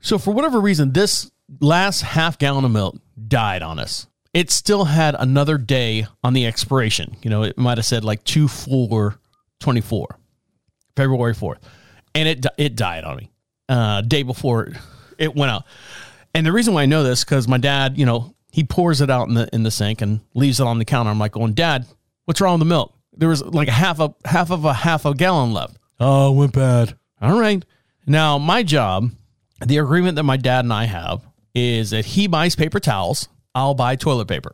So 0.00 0.18
for 0.18 0.32
whatever 0.32 0.60
reason, 0.60 0.92
this 0.92 1.30
last 1.60 2.02
half 2.02 2.38
gallon 2.38 2.64
of 2.64 2.70
milk 2.70 2.96
died 3.26 3.62
on 3.62 3.78
us. 3.78 4.06
It 4.34 4.50
still 4.50 4.84
had 4.84 5.16
another 5.18 5.58
day 5.58 6.06
on 6.22 6.32
the 6.32 6.46
expiration. 6.46 7.16
You 7.22 7.30
know, 7.30 7.42
it 7.42 7.58
might 7.58 7.78
have 7.78 7.86
said 7.86 8.04
like 8.04 8.22
2 8.24 8.46
4 8.46 9.18
24, 9.60 10.18
February 10.96 11.34
4th. 11.34 11.58
And 12.14 12.28
it, 12.28 12.46
it 12.56 12.76
died 12.76 13.04
on 13.04 13.16
me 13.16 13.30
uh, 13.68 14.00
day 14.02 14.22
before 14.22 14.72
it 15.18 15.34
went 15.34 15.50
out. 15.50 15.64
And 16.34 16.46
the 16.46 16.52
reason 16.52 16.74
why 16.74 16.82
I 16.82 16.86
know 16.86 17.02
this, 17.02 17.24
because 17.24 17.48
my 17.48 17.58
dad, 17.58 17.98
you 17.98 18.06
know, 18.06 18.34
he 18.50 18.64
pours 18.64 19.00
it 19.00 19.10
out 19.10 19.28
in 19.28 19.34
the 19.34 19.48
in 19.52 19.62
the 19.62 19.70
sink 19.70 20.00
and 20.00 20.20
leaves 20.34 20.60
it 20.60 20.66
on 20.66 20.78
the 20.78 20.84
counter. 20.84 21.10
I'm 21.10 21.18
like 21.18 21.32
going, 21.32 21.52
Dad, 21.54 21.86
what's 22.24 22.40
wrong 22.40 22.54
with 22.54 22.60
the 22.60 22.66
milk? 22.66 22.94
There 23.12 23.28
was 23.28 23.44
like 23.44 23.68
a 23.68 23.72
half 23.72 24.00
a 24.00 24.14
half 24.24 24.50
of 24.50 24.64
a 24.64 24.72
half 24.72 25.04
a 25.04 25.14
gallon 25.14 25.52
left. 25.52 25.76
Oh, 26.00 26.32
it 26.32 26.36
went 26.36 26.52
bad. 26.52 26.96
All 27.20 27.38
right. 27.38 27.64
Now 28.06 28.38
my 28.38 28.62
job, 28.62 29.10
the 29.64 29.78
agreement 29.78 30.16
that 30.16 30.22
my 30.22 30.36
dad 30.36 30.64
and 30.64 30.72
I 30.72 30.84
have 30.84 31.22
is 31.54 31.90
that 31.90 32.04
he 32.04 32.26
buys 32.26 32.56
paper 32.56 32.80
towels, 32.80 33.28
I'll 33.54 33.74
buy 33.74 33.96
toilet 33.96 34.28
paper. 34.28 34.52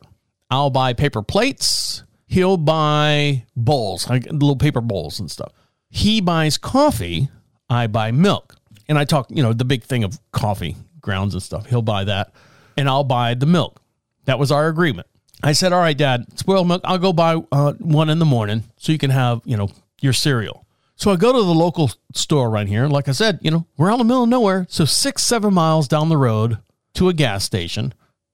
I'll 0.49 0.69
buy 0.69 0.93
paper 0.93 1.21
plates, 1.21 2.03
he'll 2.27 2.57
buy 2.57 3.45
bowls, 3.55 4.09
like 4.09 4.25
little 4.25 4.55
paper 4.55 4.81
bowls 4.81 5.19
and 5.19 5.29
stuff. 5.29 5.51
He 5.89 6.21
buys 6.21 6.57
coffee, 6.57 7.29
I 7.69 7.87
buy 7.87 8.11
milk. 8.11 8.55
And 8.87 8.97
I 8.97 9.05
talk, 9.05 9.27
you 9.29 9.41
know, 9.43 9.53
the 9.53 9.65
big 9.65 9.83
thing 9.83 10.03
of 10.03 10.19
coffee 10.31 10.75
grounds 11.01 11.33
and 11.33 11.43
stuff. 11.43 11.65
He'll 11.67 11.81
buy 11.81 12.03
that 12.05 12.31
and 12.77 12.89
I'll 12.89 13.03
buy 13.03 13.33
the 13.33 13.45
milk. 13.45 13.81
That 14.25 14.39
was 14.39 14.51
our 14.51 14.67
agreement. 14.67 15.07
I 15.43 15.51
said, 15.51 15.73
"All 15.73 15.79
right, 15.79 15.97
Dad, 15.97 16.25
spoiled 16.39 16.67
milk. 16.67 16.81
I'll 16.83 16.97
go 16.97 17.13
buy 17.13 17.41
uh, 17.51 17.73
one 17.73 18.09
in 18.09 18.19
the 18.19 18.25
morning 18.25 18.63
so 18.77 18.91
you 18.91 18.97
can 18.97 19.11
have, 19.11 19.41
you 19.45 19.57
know, 19.57 19.69
your 20.01 20.13
cereal." 20.13 20.65
So 20.95 21.11
I 21.11 21.17
go 21.17 21.33
to 21.33 21.37
the 21.39 21.53
local 21.53 21.91
store 22.13 22.49
right 22.49 22.67
here. 22.67 22.87
Like 22.87 23.09
I 23.09 23.11
said, 23.11 23.39
you 23.41 23.51
know, 23.51 23.67
we're 23.77 23.89
out 23.89 23.95
in 23.95 23.99
the 23.99 24.05
middle 24.05 24.23
of 24.23 24.29
nowhere. 24.29 24.65
So 24.69 24.85
six, 24.85 25.23
seven 25.23 25.53
miles 25.53 25.87
down 25.87 26.09
the 26.09 26.17
road 26.17 26.57
to 26.93 27.09
a 27.09 27.13
gas 27.13 27.43
station. 27.43 27.93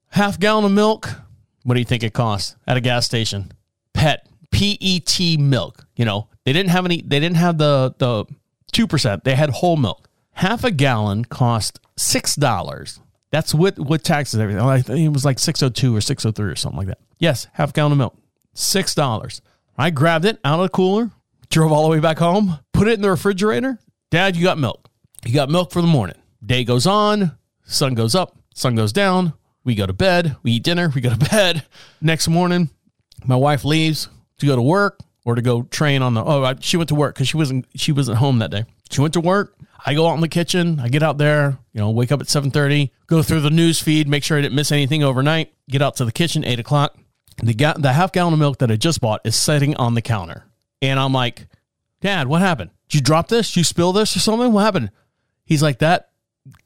Half 0.09 0.39
gallon 0.39 0.65
of 0.65 0.71
milk. 0.71 1.09
What 1.63 1.73
do 1.73 1.79
you 1.79 1.85
think 1.85 2.03
it 2.03 2.13
costs 2.13 2.55
at 2.67 2.77
a 2.77 2.81
gas 2.81 3.05
station? 3.05 3.51
Pet 3.93 4.27
P 4.51 4.77
E 4.79 4.99
T 4.99 5.37
milk. 5.37 5.85
You 5.95 6.05
know, 6.05 6.29
they 6.45 6.53
didn't 6.53 6.69
have 6.69 6.85
any. 6.85 7.01
They 7.01 7.19
didn't 7.19 7.37
have 7.37 7.57
the 7.57 7.95
the 7.97 8.25
two 8.71 8.87
percent. 8.87 9.23
They 9.23 9.35
had 9.35 9.49
whole 9.49 9.77
milk. 9.77 10.07
Half 10.33 10.63
a 10.63 10.71
gallon 10.71 11.25
cost 11.25 11.79
six 11.97 12.35
dollars. 12.35 12.99
That's 13.31 13.53
with 13.53 13.79
with 13.79 14.03
taxes 14.03 14.39
everything. 14.39 14.61
I 14.61 14.81
think 14.81 14.99
it 14.99 15.13
was 15.13 15.25
like 15.25 15.39
six 15.39 15.61
oh 15.63 15.69
two 15.69 15.95
or 15.95 16.01
six 16.01 16.25
oh 16.25 16.31
three 16.31 16.51
or 16.51 16.55
something 16.55 16.77
like 16.77 16.87
that. 16.87 16.99
Yes, 17.19 17.47
half 17.53 17.73
gallon 17.73 17.91
of 17.93 17.97
milk, 17.97 18.17
six 18.53 18.95
dollars. 18.95 19.41
I 19.77 19.89
grabbed 19.89 20.25
it 20.25 20.39
out 20.43 20.59
of 20.59 20.63
the 20.63 20.69
cooler, 20.69 21.11
drove 21.49 21.71
all 21.71 21.83
the 21.83 21.89
way 21.89 21.99
back 21.99 22.19
home, 22.19 22.59
put 22.73 22.87
it 22.87 22.93
in 22.95 23.01
the 23.01 23.09
refrigerator. 23.09 23.79
Dad, 24.09 24.35
you 24.35 24.43
got 24.43 24.57
milk. 24.57 24.89
You 25.25 25.33
got 25.33 25.49
milk 25.49 25.71
for 25.71 25.81
the 25.81 25.87
morning. 25.87 26.17
Day 26.45 26.63
goes 26.63 26.87
on, 26.87 27.37
sun 27.63 27.93
goes 27.93 28.15
up, 28.15 28.35
sun 28.53 28.75
goes 28.75 28.91
down. 28.91 29.33
We 29.63 29.75
go 29.75 29.85
to 29.85 29.93
bed, 29.93 30.35
we 30.41 30.53
eat 30.53 30.63
dinner, 30.63 30.91
we 30.93 31.01
go 31.01 31.11
to 31.11 31.29
bed. 31.29 31.63
Next 32.01 32.27
morning, 32.27 32.69
my 33.25 33.35
wife 33.35 33.63
leaves 33.63 34.09
to 34.39 34.45
go 34.47 34.55
to 34.55 34.61
work 34.61 34.99
or 35.23 35.35
to 35.35 35.41
go 35.41 35.61
train 35.63 36.01
on 36.01 36.15
the. 36.15 36.23
Oh, 36.23 36.53
she 36.59 36.77
went 36.77 36.89
to 36.89 36.95
work 36.95 37.15
because 37.15 37.27
she 37.27 37.37
wasn't 37.37 37.65
she 37.75 37.91
wasn't 37.91 38.17
home 38.17 38.39
that 38.39 38.51
day. 38.51 38.65
She 38.89 39.01
went 39.01 39.13
to 39.13 39.21
work. 39.21 39.55
I 39.85 39.93
go 39.93 40.07
out 40.07 40.15
in 40.15 40.21
the 40.21 40.27
kitchen. 40.27 40.79
I 40.79 40.89
get 40.89 41.03
out 41.03 41.17
there. 41.17 41.57
You 41.73 41.81
know, 41.81 41.89
wake 41.91 42.11
up 42.11 42.21
at 42.21 42.29
seven 42.29 42.51
thirty. 42.51 42.91
Go 43.07 43.23
through 43.23 43.41
the 43.41 43.49
news 43.49 43.81
feed. 43.81 44.07
Make 44.07 44.23
sure 44.23 44.37
I 44.37 44.41
didn't 44.41 44.55
miss 44.55 44.71
anything 44.71 45.03
overnight. 45.03 45.53
Get 45.69 45.81
out 45.81 45.95
to 45.97 46.05
the 46.05 46.11
kitchen 46.11 46.43
eight 46.45 46.59
o'clock. 46.59 46.97
The 47.43 47.53
ga- 47.53 47.77
the 47.77 47.93
half 47.93 48.11
gallon 48.11 48.33
of 48.33 48.39
milk 48.39 48.59
that 48.59 48.69
I 48.71 48.75
just 48.75 49.01
bought 49.01 49.21
is 49.23 49.35
sitting 49.35 49.75
on 49.77 49.93
the 49.95 50.01
counter, 50.01 50.45
and 50.81 50.99
I'm 50.99 51.13
like, 51.13 51.47
Dad, 52.01 52.27
what 52.27 52.41
happened? 52.41 52.71
Did 52.89 52.95
you 52.95 53.01
drop 53.01 53.27
this? 53.29 53.49
Did 53.49 53.57
you 53.57 53.63
spill 53.63 53.93
this 53.93 54.15
or 54.15 54.19
something? 54.19 54.51
What 54.51 54.63
happened? 54.65 54.91
He's 55.45 55.63
like 55.63 55.79
that. 55.79 56.09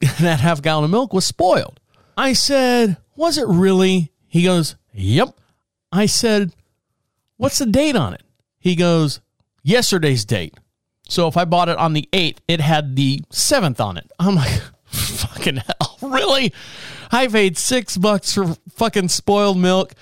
That 0.20 0.40
half 0.40 0.62
gallon 0.62 0.84
of 0.84 0.90
milk 0.90 1.12
was 1.12 1.24
spoiled. 1.26 1.80
I 2.16 2.32
said, 2.32 2.96
Was 3.16 3.38
it 3.38 3.46
really? 3.46 4.12
He 4.26 4.42
goes, 4.42 4.76
Yep. 4.92 5.36
I 5.92 6.06
said, 6.06 6.52
What's 7.36 7.58
the 7.58 7.66
date 7.66 7.96
on 7.96 8.14
it? 8.14 8.22
He 8.58 8.74
goes, 8.74 9.20
Yesterday's 9.62 10.24
date. 10.24 10.54
So 11.08 11.28
if 11.28 11.36
I 11.36 11.44
bought 11.44 11.68
it 11.68 11.78
on 11.78 11.92
the 11.92 12.08
8th, 12.12 12.38
it 12.48 12.60
had 12.60 12.96
the 12.96 13.20
7th 13.30 13.80
on 13.80 13.96
it. 13.96 14.10
I'm 14.18 14.34
like, 14.34 14.60
fucking 14.84 15.56
hell, 15.56 15.98
really? 16.02 16.52
I 17.10 17.28
paid 17.28 17.56
six 17.56 17.96
bucks 17.96 18.34
for 18.34 18.56
fucking 18.74 19.08
spoiled 19.08 19.58
milk. 19.58 19.94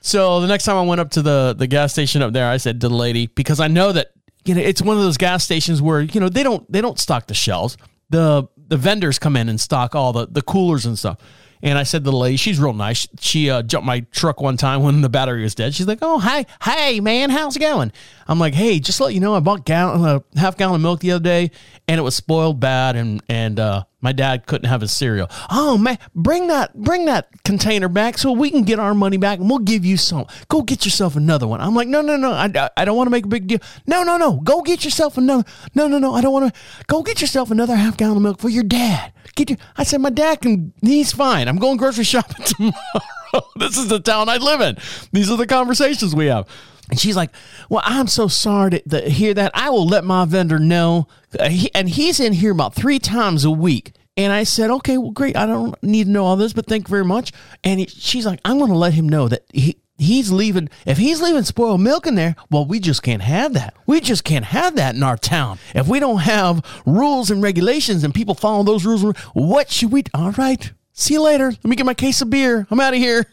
So 0.00 0.40
the 0.40 0.46
next 0.46 0.64
time 0.64 0.76
I 0.76 0.82
went 0.82 1.00
up 1.00 1.10
to 1.12 1.22
the, 1.22 1.54
the 1.56 1.66
gas 1.66 1.92
station 1.92 2.22
up 2.22 2.32
there, 2.32 2.48
I 2.48 2.56
said 2.56 2.80
to 2.80 2.88
the 2.88 2.94
lady, 2.94 3.26
because 3.28 3.60
I 3.60 3.68
know 3.68 3.92
that 3.92 4.08
you 4.44 4.54
know 4.54 4.60
it's 4.60 4.82
one 4.82 4.96
of 4.96 5.02
those 5.02 5.16
gas 5.16 5.44
stations 5.44 5.80
where, 5.80 6.00
you 6.00 6.20
know, 6.20 6.28
they 6.28 6.42
don't 6.42 6.70
they 6.70 6.80
don't 6.80 6.98
stock 6.98 7.28
the 7.28 7.34
shelves. 7.34 7.76
The 8.10 8.48
the 8.56 8.76
vendors 8.76 9.18
come 9.18 9.36
in 9.36 9.48
and 9.48 9.60
stock 9.60 9.94
all 9.94 10.12
the, 10.12 10.26
the 10.26 10.42
coolers 10.42 10.86
and 10.86 10.98
stuff. 10.98 11.18
And 11.62 11.78
I 11.78 11.84
said 11.84 12.04
to 12.04 12.10
the 12.10 12.16
lady, 12.16 12.36
she's 12.36 12.58
real 12.58 12.72
nice. 12.72 13.06
She 13.20 13.48
uh, 13.48 13.62
jumped 13.62 13.86
my 13.86 14.00
truck 14.10 14.40
one 14.40 14.56
time 14.56 14.82
when 14.82 15.00
the 15.00 15.08
battery 15.08 15.42
was 15.44 15.54
dead. 15.54 15.74
She's 15.74 15.86
like, 15.86 16.00
"Oh, 16.02 16.18
hi, 16.18 16.44
hey, 16.62 16.98
man, 17.00 17.30
how's 17.30 17.56
it 17.56 17.60
going?" 17.60 17.92
I'm 18.26 18.38
like, 18.38 18.54
"Hey, 18.54 18.80
just 18.80 19.00
let 19.00 19.14
you 19.14 19.20
know, 19.20 19.34
I 19.34 19.40
bought 19.40 19.64
gallon, 19.64 20.04
uh, 20.04 20.20
half 20.36 20.56
gallon 20.56 20.76
of 20.76 20.80
milk 20.80 21.00
the 21.00 21.12
other 21.12 21.22
day, 21.22 21.50
and 21.86 21.98
it 21.98 22.02
was 22.02 22.16
spoiled 22.16 22.58
bad, 22.58 22.96
and 22.96 23.22
and 23.28 23.60
uh, 23.60 23.84
my 24.02 24.12
dad 24.12 24.46
couldn't 24.46 24.68
have 24.68 24.82
his 24.82 24.92
cereal. 24.92 25.28
Oh 25.50 25.78
man, 25.78 25.98
bring 26.14 26.48
that 26.48 26.74
bring 26.74 27.06
that 27.06 27.28
container 27.44 27.88
back 27.88 28.18
so 28.18 28.32
we 28.32 28.50
can 28.50 28.64
get 28.64 28.78
our 28.78 28.94
money 28.94 29.16
back, 29.16 29.38
and 29.38 29.48
we'll 29.48 29.60
give 29.60 29.84
you 29.84 29.96
some. 29.96 30.26
Go 30.48 30.60
get 30.62 30.84
yourself 30.84 31.16
another 31.16 31.46
one." 31.46 31.60
I'm 31.60 31.74
like, 31.74 31.88
"No, 31.88 32.02
no, 32.02 32.16
no, 32.16 32.32
I, 32.32 32.68
I 32.76 32.84
don't 32.84 32.96
want 32.96 33.06
to 33.06 33.12
make 33.12 33.24
a 33.24 33.28
big 33.28 33.46
deal. 33.46 33.60
No, 33.86 34.02
no, 34.02 34.18
no, 34.18 34.40
go 34.40 34.60
get 34.60 34.84
yourself 34.84 35.16
another. 35.16 35.44
No, 35.74 35.88
no, 35.88 35.98
no, 35.98 36.14
I 36.14 36.20
don't 36.20 36.32
want 36.32 36.52
to. 36.52 36.60
Go 36.88 37.02
get 37.02 37.20
yourself 37.22 37.50
another 37.50 37.76
half 37.76 37.96
gallon 37.96 38.18
of 38.18 38.22
milk 38.22 38.40
for 38.40 38.50
your 38.50 38.64
dad." 38.64 39.12
Get 39.34 39.48
your, 39.50 39.58
I 39.76 39.84
said, 39.84 40.00
my 40.00 40.10
dad 40.10 40.42
can, 40.42 40.72
he's 40.82 41.12
fine. 41.12 41.48
I'm 41.48 41.56
going 41.56 41.78
grocery 41.78 42.04
shopping 42.12 42.44
tomorrow. 42.44 43.46
this 43.56 43.78
is 43.78 43.88
the 43.88 44.00
town 44.00 44.28
I 44.28 44.36
live 44.36 44.60
in. 44.60 44.76
These 45.12 45.30
are 45.30 45.36
the 45.36 45.46
conversations 45.46 46.14
we 46.14 46.26
have. 46.26 46.46
And 46.90 46.98
she's 46.98 47.16
like, 47.16 47.30
Well, 47.68 47.82
I'm 47.84 48.06
so 48.06 48.28
sorry 48.28 48.70
to, 48.72 48.88
to 48.88 49.10
hear 49.10 49.34
that. 49.34 49.52
I 49.54 49.70
will 49.70 49.86
let 49.86 50.04
my 50.04 50.24
vendor 50.24 50.58
know. 50.58 51.08
Uh, 51.38 51.50
and 51.74 51.88
he's 51.88 52.20
in 52.20 52.32
here 52.32 52.52
about 52.52 52.74
three 52.74 52.98
times 52.98 53.44
a 53.44 53.50
week. 53.50 53.92
And 54.16 54.32
I 54.32 54.44
said, 54.44 54.70
Okay, 54.70 54.98
well, 54.98 55.10
great. 55.10 55.36
I 55.36 55.46
don't 55.46 55.80
need 55.82 56.04
to 56.04 56.10
know 56.10 56.24
all 56.24 56.36
this, 56.36 56.52
but 56.52 56.66
thank 56.66 56.88
you 56.88 56.90
very 56.90 57.04
much. 57.04 57.32
And 57.64 57.80
he, 57.80 57.86
she's 57.86 58.26
like, 58.26 58.40
I'm 58.44 58.58
going 58.58 58.70
to 58.70 58.76
let 58.76 58.94
him 58.94 59.08
know 59.08 59.28
that 59.28 59.44
he, 59.52 59.78
he's 59.98 60.32
leaving 60.32 60.68
if 60.86 60.98
he's 60.98 61.22
leaving 61.22 61.42
spoiled 61.42 61.80
milk 61.80 62.06
in 62.06 62.14
there 62.14 62.34
well 62.50 62.64
we 62.64 62.80
just 62.80 63.02
can't 63.02 63.22
have 63.22 63.52
that 63.52 63.74
we 63.86 64.00
just 64.00 64.24
can't 64.24 64.46
have 64.46 64.74
that 64.74 64.94
in 64.94 65.02
our 65.02 65.16
town 65.16 65.58
if 65.74 65.86
we 65.86 66.00
don't 66.00 66.20
have 66.20 66.64
rules 66.84 67.30
and 67.30 67.42
regulations 67.42 68.02
and 68.02 68.14
people 68.14 68.34
follow 68.34 68.64
those 68.64 68.84
rules 68.84 69.02
what 69.32 69.70
should 69.70 69.92
we 69.92 70.02
all 70.12 70.32
right 70.32 70.72
see 70.92 71.14
you 71.14 71.22
later. 71.22 71.46
Let 71.50 71.64
me 71.64 71.76
get 71.76 71.86
my 71.86 71.94
case 71.94 72.20
of 72.22 72.30
beer. 72.30 72.66
I'm 72.70 72.80
out 72.80 72.94
of 72.94 72.98
here. 72.98 73.26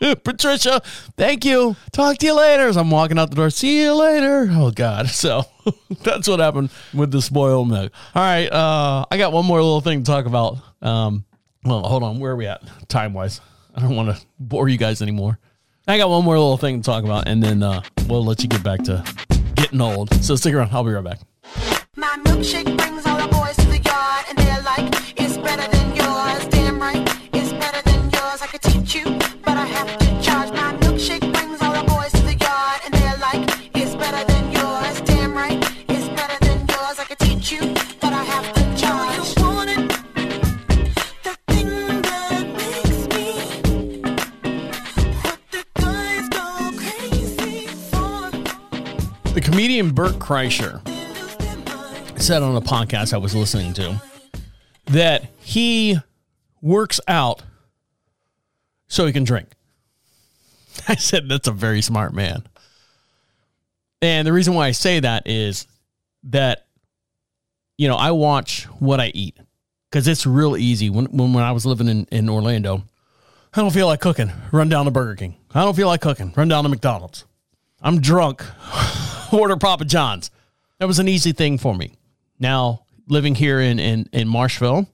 Patricia 0.24 0.80
thank 1.16 1.44
you. 1.44 1.76
Talk 1.92 2.16
to 2.18 2.26
you 2.26 2.34
later. 2.34 2.68
As 2.68 2.76
i'm 2.78 2.90
walking 2.90 3.18
out 3.18 3.28
the 3.30 3.36
door 3.36 3.50
see 3.50 3.82
you 3.82 3.94
later. 3.94 4.48
Oh 4.50 4.70
god. 4.70 5.08
So 5.10 5.44
that's 6.02 6.28
what 6.28 6.40
happened 6.40 6.70
with 6.94 7.10
the 7.10 7.20
spoiled 7.20 7.68
milk. 7.68 7.92
All 8.14 8.22
right 8.22 8.46
uh 8.50 9.04
i 9.10 9.18
got 9.18 9.32
one 9.32 9.44
more 9.44 9.58
little 9.62 9.80
thing 9.82 10.02
to 10.02 10.10
talk 10.10 10.26
about. 10.26 10.58
Um 10.80 11.24
well 11.64 11.82
hold 11.82 12.02
on. 12.02 12.18
Where 12.20 12.32
are 12.32 12.36
we 12.36 12.46
at? 12.46 12.62
Time 12.88 13.12
wise 13.12 13.40
i 13.74 13.80
don't 13.80 13.94
want 13.94 14.16
to 14.16 14.26
bore 14.38 14.68
you 14.68 14.78
guys 14.78 15.02
anymore. 15.02 15.38
I 15.88 15.98
got 15.98 16.08
one 16.08 16.24
more 16.24 16.34
little 16.38 16.56
thing 16.56 16.80
to 16.80 16.84
talk 16.84 17.04
about, 17.04 17.28
and 17.28 17.40
then 17.40 17.62
uh, 17.62 17.80
we'll 18.08 18.24
let 18.24 18.42
you 18.42 18.48
get 18.48 18.64
back 18.64 18.82
to 18.84 19.04
getting 19.54 19.80
old. 19.80 20.12
So 20.24 20.34
stick 20.34 20.52
around. 20.52 20.70
I'll 20.72 20.82
be 20.82 20.90
right 20.90 21.04
back. 21.04 21.20
My 21.94 22.16
milkshake 22.24 22.76
brings 22.76 23.06
all 23.06 23.16
the 23.18 23.28
boys 23.28 23.54
to 23.58 23.66
the 23.68 23.78
yard, 23.78 24.24
and 24.28 24.36
they're 24.36 24.62
like, 24.62 24.92
it's 25.16 25.36
better 25.36 25.70
than 25.70 25.94
yours. 25.94 26.35
Comedian 49.76 49.94
Bert 49.94 50.14
Kreischer 50.14 50.80
said 52.18 52.42
on 52.42 52.56
a 52.56 52.62
podcast 52.62 53.12
I 53.12 53.18
was 53.18 53.34
listening 53.34 53.74
to 53.74 54.00
that 54.86 55.26
he 55.38 55.98
works 56.62 56.98
out 57.06 57.42
so 58.88 59.04
he 59.04 59.12
can 59.12 59.24
drink. 59.24 59.48
I 60.88 60.94
said 60.94 61.28
that's 61.28 61.46
a 61.46 61.52
very 61.52 61.82
smart 61.82 62.14
man. 62.14 62.44
And 64.00 64.26
the 64.26 64.32
reason 64.32 64.54
why 64.54 64.68
I 64.68 64.70
say 64.70 65.00
that 65.00 65.28
is 65.28 65.66
that 66.24 66.64
you 67.76 67.86
know, 67.86 67.96
I 67.96 68.12
watch 68.12 68.64
what 68.80 68.98
I 68.98 69.08
eat 69.08 69.36
because 69.90 70.08
it's 70.08 70.24
real 70.24 70.56
easy. 70.56 70.88
When, 70.88 71.04
when 71.06 71.34
when 71.34 71.44
I 71.44 71.52
was 71.52 71.66
living 71.66 71.88
in, 71.88 72.06
in 72.10 72.30
Orlando, 72.30 72.82
I 73.52 73.60
don't 73.60 73.74
feel 73.74 73.88
like 73.88 74.00
cooking. 74.00 74.32
Run 74.52 74.70
down 74.70 74.86
to 74.86 74.90
Burger 74.90 75.16
King. 75.16 75.36
I 75.54 75.64
don't 75.64 75.76
feel 75.76 75.88
like 75.88 76.00
cooking. 76.00 76.32
Run 76.34 76.48
down 76.48 76.64
to 76.64 76.70
McDonald's. 76.70 77.26
I'm 77.82 78.00
drunk. 78.00 78.42
Order 79.36 79.56
Papa 79.56 79.84
John's. 79.84 80.30
That 80.78 80.86
was 80.86 80.98
an 80.98 81.08
easy 81.08 81.32
thing 81.32 81.58
for 81.58 81.74
me. 81.74 81.92
Now, 82.38 82.84
living 83.08 83.34
here 83.34 83.60
in, 83.60 83.78
in, 83.78 84.08
in 84.12 84.28
Marshville, 84.28 84.86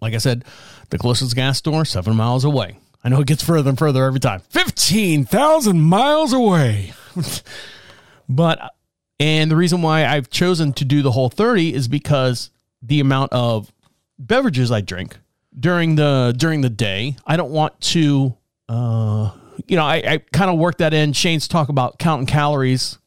like 0.00 0.14
I 0.14 0.18
said, 0.18 0.44
the 0.90 0.98
closest 0.98 1.34
gas 1.34 1.58
store, 1.58 1.84
seven 1.84 2.16
miles 2.16 2.44
away. 2.44 2.78
I 3.02 3.08
know 3.08 3.20
it 3.20 3.26
gets 3.26 3.44
further 3.44 3.68
and 3.70 3.78
further 3.78 4.04
every 4.04 4.20
time. 4.20 4.40
15,000 4.50 5.80
miles 5.80 6.32
away. 6.32 6.92
but, 8.28 8.74
and 9.20 9.50
the 9.50 9.56
reason 9.56 9.82
why 9.82 10.06
I've 10.06 10.30
chosen 10.30 10.72
to 10.74 10.84
do 10.84 11.02
the 11.02 11.12
whole 11.12 11.28
30 11.28 11.74
is 11.74 11.88
because 11.88 12.50
the 12.82 13.00
amount 13.00 13.32
of 13.32 13.72
beverages 14.18 14.70
I 14.70 14.80
drink 14.80 15.16
during 15.58 15.96
the 15.96 16.34
during 16.36 16.60
the 16.60 16.70
day, 16.70 17.16
I 17.26 17.36
don't 17.36 17.50
want 17.50 17.80
to 17.80 18.36
uh 18.68 19.30
you 19.66 19.76
know, 19.76 19.84
I, 19.84 19.96
I 19.96 20.18
kind 20.32 20.50
of 20.50 20.58
work 20.58 20.78
that 20.78 20.94
in. 20.94 21.12
Shane's 21.12 21.48
talk 21.48 21.68
about 21.68 21.98
counting 21.98 22.26
calories, 22.26 22.98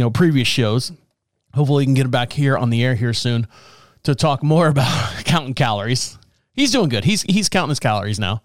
you 0.00 0.06
know, 0.06 0.10
previous 0.10 0.48
shows. 0.48 0.92
Hopefully, 1.52 1.82
he 1.82 1.86
can 1.86 1.92
get 1.92 2.06
it 2.06 2.10
back 2.10 2.32
here 2.32 2.56
on 2.56 2.70
the 2.70 2.82
air 2.82 2.94
here 2.94 3.12
soon 3.12 3.46
to 4.04 4.14
talk 4.14 4.42
more 4.42 4.68
about 4.74 5.26
counting 5.26 5.52
calories. 5.52 6.16
He's 6.54 6.72
doing 6.72 6.88
good. 6.88 7.04
He's 7.04 7.20
he's 7.22 7.50
counting 7.50 7.68
his 7.68 7.80
calories 7.80 8.18
now. 8.18 8.40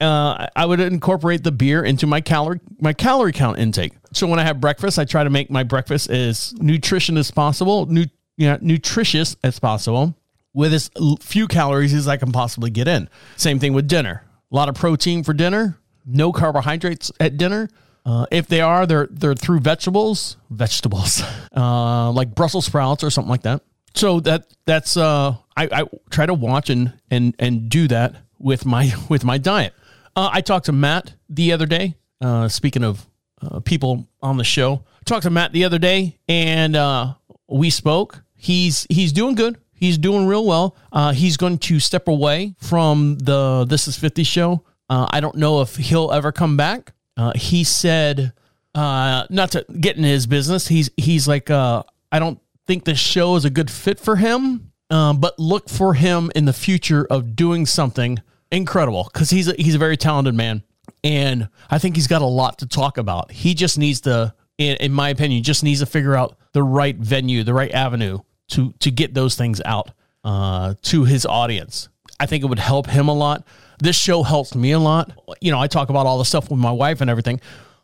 Uh, 0.00 0.48
I 0.56 0.66
would 0.66 0.80
incorporate 0.80 1.44
the 1.44 1.52
beer 1.52 1.84
into 1.84 2.08
my 2.08 2.20
calorie 2.20 2.58
my 2.80 2.92
calorie 2.92 3.30
count 3.30 3.60
intake. 3.60 3.92
So 4.12 4.26
when 4.26 4.40
I 4.40 4.42
have 4.42 4.60
breakfast, 4.60 4.98
I 4.98 5.04
try 5.04 5.22
to 5.22 5.30
make 5.30 5.50
my 5.50 5.62
breakfast 5.62 6.10
as 6.10 6.52
nutrition 6.54 7.16
as 7.16 7.30
possible, 7.30 7.86
nu- 7.86 8.06
you 8.36 8.48
know, 8.48 8.58
nutritious 8.60 9.36
as 9.44 9.60
possible, 9.60 10.16
with 10.52 10.74
as 10.74 10.90
few 11.20 11.46
calories 11.46 11.94
as 11.94 12.08
I 12.08 12.16
can 12.16 12.32
possibly 12.32 12.70
get 12.70 12.88
in. 12.88 13.08
Same 13.36 13.60
thing 13.60 13.72
with 13.72 13.86
dinner. 13.86 14.24
A 14.50 14.56
lot 14.56 14.68
of 14.68 14.74
protein 14.74 15.22
for 15.22 15.32
dinner, 15.32 15.78
no 16.04 16.32
carbohydrates 16.32 17.12
at 17.20 17.36
dinner. 17.36 17.68
Uh, 18.04 18.26
if 18.30 18.48
they 18.48 18.60
are, 18.60 18.86
they're 18.86 19.08
they're 19.10 19.34
through 19.34 19.60
vegetables, 19.60 20.36
vegetables, 20.50 21.22
uh, 21.56 22.10
like 22.10 22.34
Brussels 22.34 22.66
sprouts 22.66 23.04
or 23.04 23.10
something 23.10 23.30
like 23.30 23.42
that. 23.42 23.62
So 23.94 24.20
that 24.20 24.46
that's 24.66 24.96
uh, 24.96 25.36
I, 25.56 25.68
I 25.70 25.84
try 26.10 26.26
to 26.26 26.34
watch 26.34 26.70
and 26.70 26.94
and 27.10 27.34
and 27.38 27.68
do 27.68 27.88
that 27.88 28.16
with 28.38 28.64
my 28.64 28.92
with 29.08 29.24
my 29.24 29.38
diet. 29.38 29.74
Uh, 30.16 30.30
I 30.32 30.40
talked 30.40 30.66
to 30.66 30.72
Matt 30.72 31.14
the 31.28 31.52
other 31.52 31.66
day. 31.66 31.94
Uh, 32.20 32.48
speaking 32.48 32.84
of 32.84 33.06
uh, 33.40 33.60
people 33.60 34.08
on 34.20 34.36
the 34.36 34.44
show, 34.44 34.84
talked 35.04 35.24
to 35.24 35.30
Matt 35.30 35.52
the 35.52 35.64
other 35.64 35.78
day, 35.78 36.18
and 36.28 36.76
uh, 36.76 37.14
we 37.48 37.70
spoke. 37.70 38.22
He's 38.34 38.86
he's 38.88 39.12
doing 39.12 39.34
good. 39.34 39.58
He's 39.72 39.98
doing 39.98 40.26
real 40.26 40.44
well. 40.46 40.76
Uh, 40.92 41.12
he's 41.12 41.36
going 41.36 41.58
to 41.58 41.80
step 41.80 42.06
away 42.08 42.54
from 42.58 43.18
the 43.18 43.64
This 43.68 43.88
Is 43.88 43.96
Fifty 43.96 44.24
show. 44.24 44.64
Uh, 44.88 45.06
I 45.10 45.20
don't 45.20 45.36
know 45.36 45.60
if 45.60 45.76
he'll 45.76 46.12
ever 46.12 46.32
come 46.32 46.56
back. 46.56 46.92
Uh, 47.16 47.32
he 47.34 47.64
said, 47.64 48.32
uh, 48.74 49.26
not 49.30 49.52
to 49.52 49.64
get 49.80 49.96
in 49.96 50.04
his 50.04 50.26
business. 50.26 50.68
He's 50.68 50.90
he's 50.96 51.28
like, 51.28 51.50
uh, 51.50 51.82
I 52.10 52.18
don't 52.18 52.40
think 52.66 52.84
this 52.84 52.98
show 52.98 53.36
is 53.36 53.44
a 53.44 53.50
good 53.50 53.70
fit 53.70 54.00
for 54.00 54.16
him. 54.16 54.72
Um, 54.90 55.20
but 55.20 55.38
look 55.38 55.70
for 55.70 55.94
him 55.94 56.30
in 56.34 56.44
the 56.44 56.52
future 56.52 57.06
of 57.08 57.34
doing 57.34 57.64
something 57.64 58.18
incredible 58.50 59.08
because 59.10 59.30
he's 59.30 59.48
a, 59.48 59.54
he's 59.54 59.74
a 59.74 59.78
very 59.78 59.96
talented 59.96 60.34
man, 60.34 60.62
and 61.02 61.48
I 61.70 61.78
think 61.78 61.96
he's 61.96 62.06
got 62.06 62.20
a 62.20 62.26
lot 62.26 62.58
to 62.58 62.66
talk 62.66 62.98
about. 62.98 63.32
He 63.32 63.54
just 63.54 63.78
needs 63.78 64.02
to, 64.02 64.34
in, 64.58 64.76
in 64.76 64.92
my 64.92 65.08
opinion, 65.08 65.42
just 65.42 65.64
needs 65.64 65.80
to 65.80 65.86
figure 65.86 66.14
out 66.14 66.36
the 66.52 66.62
right 66.62 66.94
venue, 66.94 67.42
the 67.42 67.54
right 67.54 67.72
avenue 67.72 68.18
to 68.48 68.74
to 68.80 68.90
get 68.90 69.14
those 69.14 69.34
things 69.34 69.62
out 69.64 69.92
uh, 70.24 70.74
to 70.82 71.04
his 71.04 71.24
audience. 71.24 71.88
I 72.20 72.26
think 72.26 72.44
it 72.44 72.48
would 72.48 72.58
help 72.58 72.86
him 72.86 73.08
a 73.08 73.14
lot. 73.14 73.46
This 73.82 73.96
show 73.96 74.22
helps 74.22 74.54
me 74.54 74.70
a 74.70 74.78
lot. 74.78 75.10
You 75.40 75.50
know, 75.50 75.58
I 75.58 75.66
talk 75.66 75.90
about 75.90 76.06
all 76.06 76.18
the 76.18 76.24
stuff 76.24 76.48
with 76.48 76.60
my 76.60 76.70
wife 76.70 77.00
and 77.00 77.10
everything. 77.10 77.40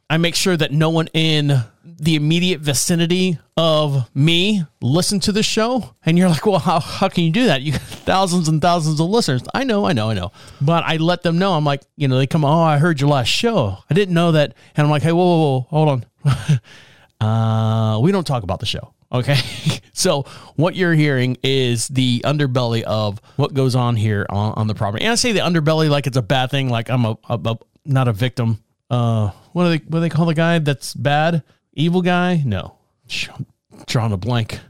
I 0.08 0.16
make 0.16 0.36
sure 0.36 0.56
that 0.56 0.70
no 0.70 0.90
one 0.90 1.08
in 1.12 1.60
the 1.84 2.14
immediate 2.14 2.60
vicinity 2.60 3.40
of 3.56 4.08
me 4.14 4.62
listen 4.80 5.18
to 5.18 5.32
the 5.32 5.42
show. 5.42 5.96
And 6.06 6.16
you're 6.16 6.28
like, 6.28 6.46
well, 6.46 6.60
how, 6.60 6.78
how 6.78 7.08
can 7.08 7.24
you 7.24 7.32
do 7.32 7.46
that? 7.46 7.62
You 7.62 7.72
got 7.72 7.80
thousands 7.82 8.48
and 8.48 8.62
thousands 8.62 9.00
of 9.00 9.08
listeners. 9.08 9.42
I 9.52 9.64
know, 9.64 9.86
I 9.86 9.92
know, 9.92 10.08
I 10.08 10.14
know. 10.14 10.30
But 10.60 10.84
I 10.84 10.98
let 10.98 11.24
them 11.24 11.36
know. 11.36 11.54
I'm 11.54 11.64
like, 11.64 11.82
you 11.96 12.06
know, 12.06 12.16
they 12.16 12.28
come, 12.28 12.44
oh, 12.44 12.62
I 12.62 12.78
heard 12.78 13.00
your 13.00 13.10
last 13.10 13.26
show. 13.26 13.78
I 13.90 13.94
didn't 13.94 14.14
know 14.14 14.30
that. 14.30 14.54
And 14.76 14.84
I'm 14.86 14.92
like, 14.92 15.02
hey, 15.02 15.10
whoa, 15.10 15.24
whoa, 15.24 15.58
whoa, 15.58 15.66
hold 15.68 16.04
on. 17.20 17.20
uh, 17.26 17.98
we 17.98 18.12
don't 18.12 18.24
talk 18.24 18.44
about 18.44 18.60
the 18.60 18.66
show. 18.66 18.94
Okay. 19.10 19.36
so 19.98 20.22
what 20.54 20.76
you're 20.76 20.94
hearing 20.94 21.36
is 21.42 21.88
the 21.88 22.20
underbelly 22.20 22.82
of 22.82 23.20
what 23.36 23.52
goes 23.52 23.74
on 23.74 23.96
here 23.96 24.26
on, 24.30 24.54
on 24.54 24.66
the 24.68 24.74
property. 24.74 25.04
And 25.04 25.12
I 25.12 25.16
say 25.16 25.32
the 25.32 25.40
underbelly 25.40 25.90
like 25.90 26.06
it's 26.06 26.16
a 26.16 26.22
bad 26.22 26.50
thing, 26.50 26.68
like 26.68 26.88
I'm 26.88 27.04
a, 27.04 27.18
a, 27.28 27.38
a 27.44 27.58
not 27.84 28.06
a 28.06 28.12
victim. 28.12 28.62
Uh, 28.88 29.30
what 29.52 29.64
do 29.64 29.70
they 29.70 29.84
what 29.84 29.98
do 29.98 30.00
they 30.00 30.08
call 30.08 30.26
the 30.26 30.34
guy 30.34 30.60
that's 30.60 30.94
bad? 30.94 31.42
Evil 31.74 32.02
guy? 32.02 32.42
No. 32.44 32.76
I'm 33.30 33.46
drawing 33.86 34.12
a 34.12 34.16
blank. 34.16 34.60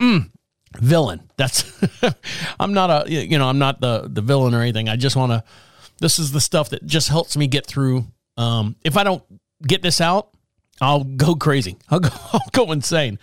Mm, 0.00 0.30
villain. 0.78 1.28
That's 1.36 1.64
I'm 2.60 2.72
not 2.72 2.90
a 2.90 3.10
you 3.10 3.38
know, 3.38 3.48
I'm 3.48 3.58
not 3.58 3.80
the 3.80 4.08
the 4.08 4.22
villain 4.22 4.54
or 4.54 4.60
anything. 4.62 4.88
I 4.88 4.96
just 4.96 5.16
want 5.16 5.32
to 5.32 5.44
this 5.98 6.18
is 6.18 6.30
the 6.30 6.40
stuff 6.40 6.70
that 6.70 6.86
just 6.86 7.08
helps 7.08 7.36
me 7.36 7.48
get 7.48 7.66
through 7.66 8.06
um 8.36 8.76
if 8.84 8.96
I 8.96 9.02
don't 9.02 9.22
get 9.66 9.82
this 9.82 10.00
out, 10.00 10.30
I'll 10.80 11.04
go 11.04 11.34
crazy. 11.34 11.76
I'll 11.88 12.00
go 12.00 12.10
I'll 12.32 12.48
go 12.52 12.70
insane. 12.70 13.18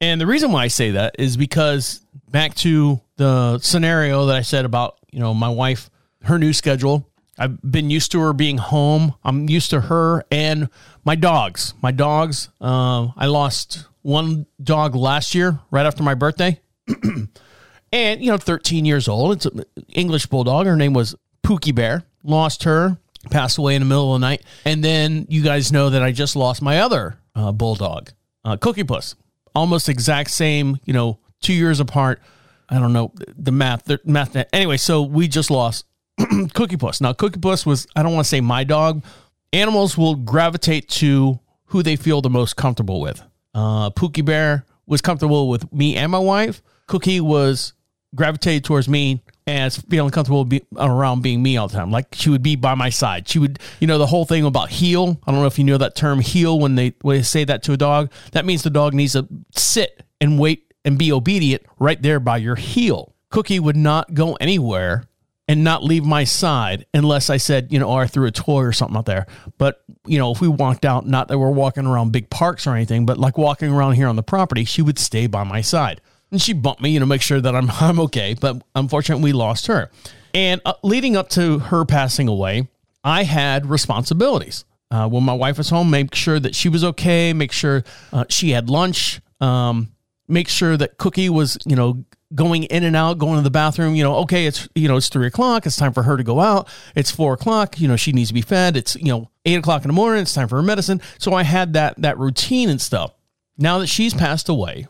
And 0.00 0.20
the 0.20 0.26
reason 0.26 0.52
why 0.52 0.64
I 0.64 0.68
say 0.68 0.92
that 0.92 1.16
is 1.18 1.36
because 1.36 2.00
back 2.30 2.54
to 2.56 3.00
the 3.16 3.58
scenario 3.58 4.26
that 4.26 4.36
I 4.36 4.42
said 4.42 4.64
about, 4.64 4.96
you 5.10 5.18
know, 5.18 5.34
my 5.34 5.48
wife, 5.48 5.90
her 6.22 6.38
new 6.38 6.52
schedule. 6.52 7.08
I've 7.40 7.60
been 7.62 7.90
used 7.90 8.12
to 8.12 8.20
her 8.20 8.32
being 8.32 8.58
home. 8.58 9.14
I'm 9.24 9.48
used 9.48 9.70
to 9.70 9.80
her 9.82 10.24
and 10.30 10.68
my 11.04 11.14
dogs. 11.14 11.74
My 11.82 11.92
dogs, 11.92 12.48
uh, 12.60 13.08
I 13.16 13.26
lost 13.26 13.86
one 14.02 14.46
dog 14.62 14.94
last 14.94 15.34
year 15.34 15.60
right 15.70 15.86
after 15.86 16.02
my 16.02 16.14
birthday. 16.14 16.60
and, 17.92 18.20
you 18.20 18.30
know, 18.30 18.38
13 18.38 18.84
years 18.84 19.08
old. 19.08 19.36
It's 19.36 19.46
an 19.46 19.64
English 19.92 20.26
bulldog. 20.26 20.66
Her 20.66 20.76
name 20.76 20.94
was 20.94 21.14
Pookie 21.44 21.74
Bear. 21.74 22.02
Lost 22.24 22.64
her, 22.64 22.98
passed 23.30 23.58
away 23.58 23.76
in 23.76 23.82
the 23.82 23.86
middle 23.86 24.14
of 24.14 24.20
the 24.20 24.26
night. 24.26 24.42
And 24.64 24.82
then 24.82 25.26
you 25.28 25.42
guys 25.42 25.70
know 25.70 25.90
that 25.90 26.02
I 26.02 26.10
just 26.10 26.34
lost 26.34 26.60
my 26.60 26.80
other 26.80 27.18
uh, 27.36 27.52
bulldog, 27.52 28.10
uh, 28.44 28.56
Cookie 28.56 28.84
Puss 28.84 29.14
almost 29.54 29.88
exact 29.88 30.30
same, 30.30 30.78
you 30.84 30.92
know, 30.92 31.18
two 31.40 31.52
years 31.52 31.80
apart. 31.80 32.20
I 32.68 32.78
don't 32.78 32.92
know 32.92 33.12
the 33.36 33.52
math, 33.52 33.84
the 33.84 34.00
math. 34.04 34.36
Anyway, 34.52 34.76
so 34.76 35.02
we 35.02 35.28
just 35.28 35.50
lost 35.50 35.86
Cookie 36.54 36.76
Puss. 36.76 37.00
Now, 37.00 37.12
Cookie 37.12 37.40
Puss 37.40 37.64
was, 37.64 37.86
I 37.96 38.02
don't 38.02 38.14
want 38.14 38.24
to 38.24 38.28
say 38.28 38.40
my 38.40 38.64
dog. 38.64 39.04
Animals 39.52 39.96
will 39.96 40.14
gravitate 40.14 40.88
to 40.90 41.40
who 41.66 41.82
they 41.82 41.96
feel 41.96 42.20
the 42.20 42.30
most 42.30 42.56
comfortable 42.56 43.00
with. 43.00 43.22
Uh, 43.54 43.90
Pookie 43.90 44.24
Bear 44.24 44.64
was 44.86 45.00
comfortable 45.00 45.48
with 45.48 45.72
me 45.72 45.96
and 45.96 46.12
my 46.12 46.18
wife. 46.18 46.62
Cookie 46.86 47.20
was 47.20 47.72
gravitated 48.14 48.64
towards 48.64 48.88
me 48.88 49.22
and 49.48 49.72
feeling 49.72 50.10
comfortable 50.10 50.44
be, 50.44 50.62
around 50.76 51.22
being 51.22 51.42
me 51.42 51.56
all 51.56 51.68
the 51.68 51.76
time. 51.76 51.90
Like 51.90 52.08
she 52.12 52.28
would 52.28 52.42
be 52.42 52.54
by 52.54 52.74
my 52.74 52.90
side. 52.90 53.26
She 53.26 53.38
would, 53.38 53.58
you 53.80 53.86
know, 53.86 53.96
the 53.96 54.06
whole 54.06 54.26
thing 54.26 54.44
about 54.44 54.68
heel. 54.68 55.18
I 55.26 55.32
don't 55.32 55.40
know 55.40 55.46
if 55.46 55.58
you 55.58 55.64
know 55.64 55.78
that 55.78 55.96
term 55.96 56.20
heel 56.20 56.58
when 56.58 56.74
they 56.74 56.92
when 57.00 57.16
they 57.16 57.22
say 57.22 57.44
that 57.44 57.62
to 57.62 57.72
a 57.72 57.76
dog. 57.78 58.12
That 58.32 58.44
means 58.44 58.62
the 58.62 58.70
dog 58.70 58.92
needs 58.92 59.14
to 59.14 59.26
sit 59.56 60.04
and 60.20 60.38
wait 60.38 60.74
and 60.84 60.98
be 60.98 61.10
obedient 61.10 61.62
right 61.78 62.00
there 62.00 62.20
by 62.20 62.36
your 62.36 62.56
heel. 62.56 63.14
Cookie 63.30 63.58
would 63.58 63.76
not 63.76 64.12
go 64.12 64.34
anywhere 64.34 65.04
and 65.48 65.64
not 65.64 65.82
leave 65.82 66.04
my 66.04 66.24
side 66.24 66.84
unless 66.92 67.30
I 67.30 67.38
said, 67.38 67.72
you 67.72 67.78
know, 67.78 67.88
or 67.88 68.02
I 68.02 68.06
threw 68.06 68.26
a 68.26 68.30
toy 68.30 68.60
or 68.60 68.72
something 68.72 68.98
out 68.98 69.06
there. 69.06 69.26
But, 69.56 69.82
you 70.06 70.18
know, 70.18 70.30
if 70.30 70.42
we 70.42 70.48
walked 70.48 70.84
out, 70.84 71.06
not 71.06 71.28
that 71.28 71.38
we're 71.38 71.50
walking 71.50 71.86
around 71.86 72.12
big 72.12 72.28
parks 72.28 72.66
or 72.66 72.74
anything, 72.74 73.06
but 73.06 73.16
like 73.16 73.38
walking 73.38 73.72
around 73.72 73.94
here 73.94 74.08
on 74.08 74.16
the 74.16 74.22
property, 74.22 74.64
she 74.64 74.82
would 74.82 74.98
stay 74.98 75.26
by 75.26 75.44
my 75.44 75.62
side 75.62 76.02
and 76.30 76.40
she 76.40 76.52
bumped 76.52 76.82
me, 76.82 76.90
you 76.90 77.00
know, 77.00 77.06
make 77.06 77.22
sure 77.22 77.40
that 77.40 77.54
I'm 77.54 77.70
I'm 77.80 78.00
okay. 78.00 78.34
But 78.38 78.62
unfortunately, 78.74 79.24
we 79.24 79.32
lost 79.32 79.66
her. 79.66 79.90
And 80.34 80.60
uh, 80.64 80.74
leading 80.82 81.16
up 81.16 81.28
to 81.30 81.58
her 81.58 81.84
passing 81.84 82.28
away, 82.28 82.68
I 83.02 83.24
had 83.24 83.66
responsibilities. 83.66 84.64
Uh, 84.90 85.08
when 85.08 85.22
my 85.22 85.34
wife 85.34 85.58
was 85.58 85.68
home, 85.68 85.90
make 85.90 86.14
sure 86.14 86.40
that 86.40 86.54
she 86.54 86.68
was 86.68 86.82
okay, 86.82 87.34
make 87.34 87.52
sure 87.52 87.84
uh, 88.12 88.24
she 88.30 88.50
had 88.50 88.70
lunch, 88.70 89.20
um, 89.38 89.92
make 90.28 90.48
sure 90.48 90.78
that 90.78 90.96
Cookie 90.96 91.28
was, 91.28 91.58
you 91.66 91.76
know, 91.76 92.04
going 92.34 92.64
in 92.64 92.84
and 92.84 92.96
out, 92.96 93.18
going 93.18 93.36
to 93.36 93.42
the 93.42 93.50
bathroom. 93.50 93.94
You 93.94 94.04
know, 94.04 94.16
okay, 94.18 94.46
it's 94.46 94.68
you 94.74 94.88
know 94.88 94.96
it's 94.96 95.08
three 95.08 95.26
o'clock, 95.26 95.66
it's 95.66 95.76
time 95.76 95.92
for 95.92 96.02
her 96.04 96.16
to 96.16 96.24
go 96.24 96.40
out. 96.40 96.68
It's 96.94 97.10
four 97.10 97.34
o'clock, 97.34 97.80
you 97.80 97.88
know, 97.88 97.96
she 97.96 98.12
needs 98.12 98.28
to 98.28 98.34
be 98.34 98.42
fed. 98.42 98.76
It's 98.76 98.96
you 98.96 99.12
know 99.12 99.30
eight 99.44 99.58
o'clock 99.58 99.82
in 99.82 99.88
the 99.88 99.94
morning, 99.94 100.22
it's 100.22 100.34
time 100.34 100.48
for 100.48 100.56
her 100.56 100.62
medicine. 100.62 101.00
So 101.18 101.34
I 101.34 101.42
had 101.42 101.74
that 101.74 102.00
that 102.00 102.18
routine 102.18 102.68
and 102.68 102.80
stuff. 102.80 103.12
Now 103.58 103.78
that 103.78 103.88
she's 103.88 104.14
passed 104.14 104.48
away, 104.48 104.86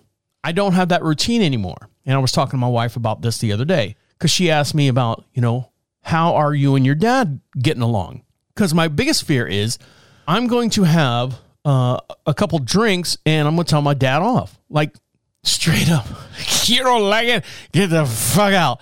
I 0.48 0.52
don't 0.52 0.72
have 0.72 0.88
that 0.88 1.02
routine 1.02 1.42
anymore. 1.42 1.90
And 2.06 2.14
I 2.14 2.18
was 2.20 2.32
talking 2.32 2.52
to 2.52 2.56
my 2.56 2.68
wife 2.68 2.96
about 2.96 3.20
this 3.20 3.36
the 3.36 3.52
other 3.52 3.66
day 3.66 3.96
because 4.12 4.30
she 4.30 4.50
asked 4.50 4.74
me 4.74 4.88
about, 4.88 5.26
you 5.34 5.42
know, 5.42 5.72
how 6.00 6.36
are 6.36 6.54
you 6.54 6.74
and 6.74 6.86
your 6.86 6.94
dad 6.94 7.40
getting 7.60 7.82
along? 7.82 8.22
Because 8.54 8.72
my 8.72 8.88
biggest 8.88 9.24
fear 9.24 9.46
is 9.46 9.78
I'm 10.26 10.46
going 10.46 10.70
to 10.70 10.84
have 10.84 11.38
uh, 11.66 12.00
a 12.24 12.32
couple 12.32 12.58
drinks 12.60 13.18
and 13.26 13.46
I'm 13.46 13.56
going 13.56 13.66
to 13.66 13.70
tell 13.70 13.82
my 13.82 13.92
dad 13.92 14.22
off. 14.22 14.58
Like 14.70 14.94
straight 15.42 15.90
up, 15.90 16.06
you 16.64 16.82
don't 16.82 17.10
like 17.10 17.28
it? 17.28 17.44
Get 17.72 17.90
the 17.90 18.06
fuck 18.06 18.54
out. 18.54 18.80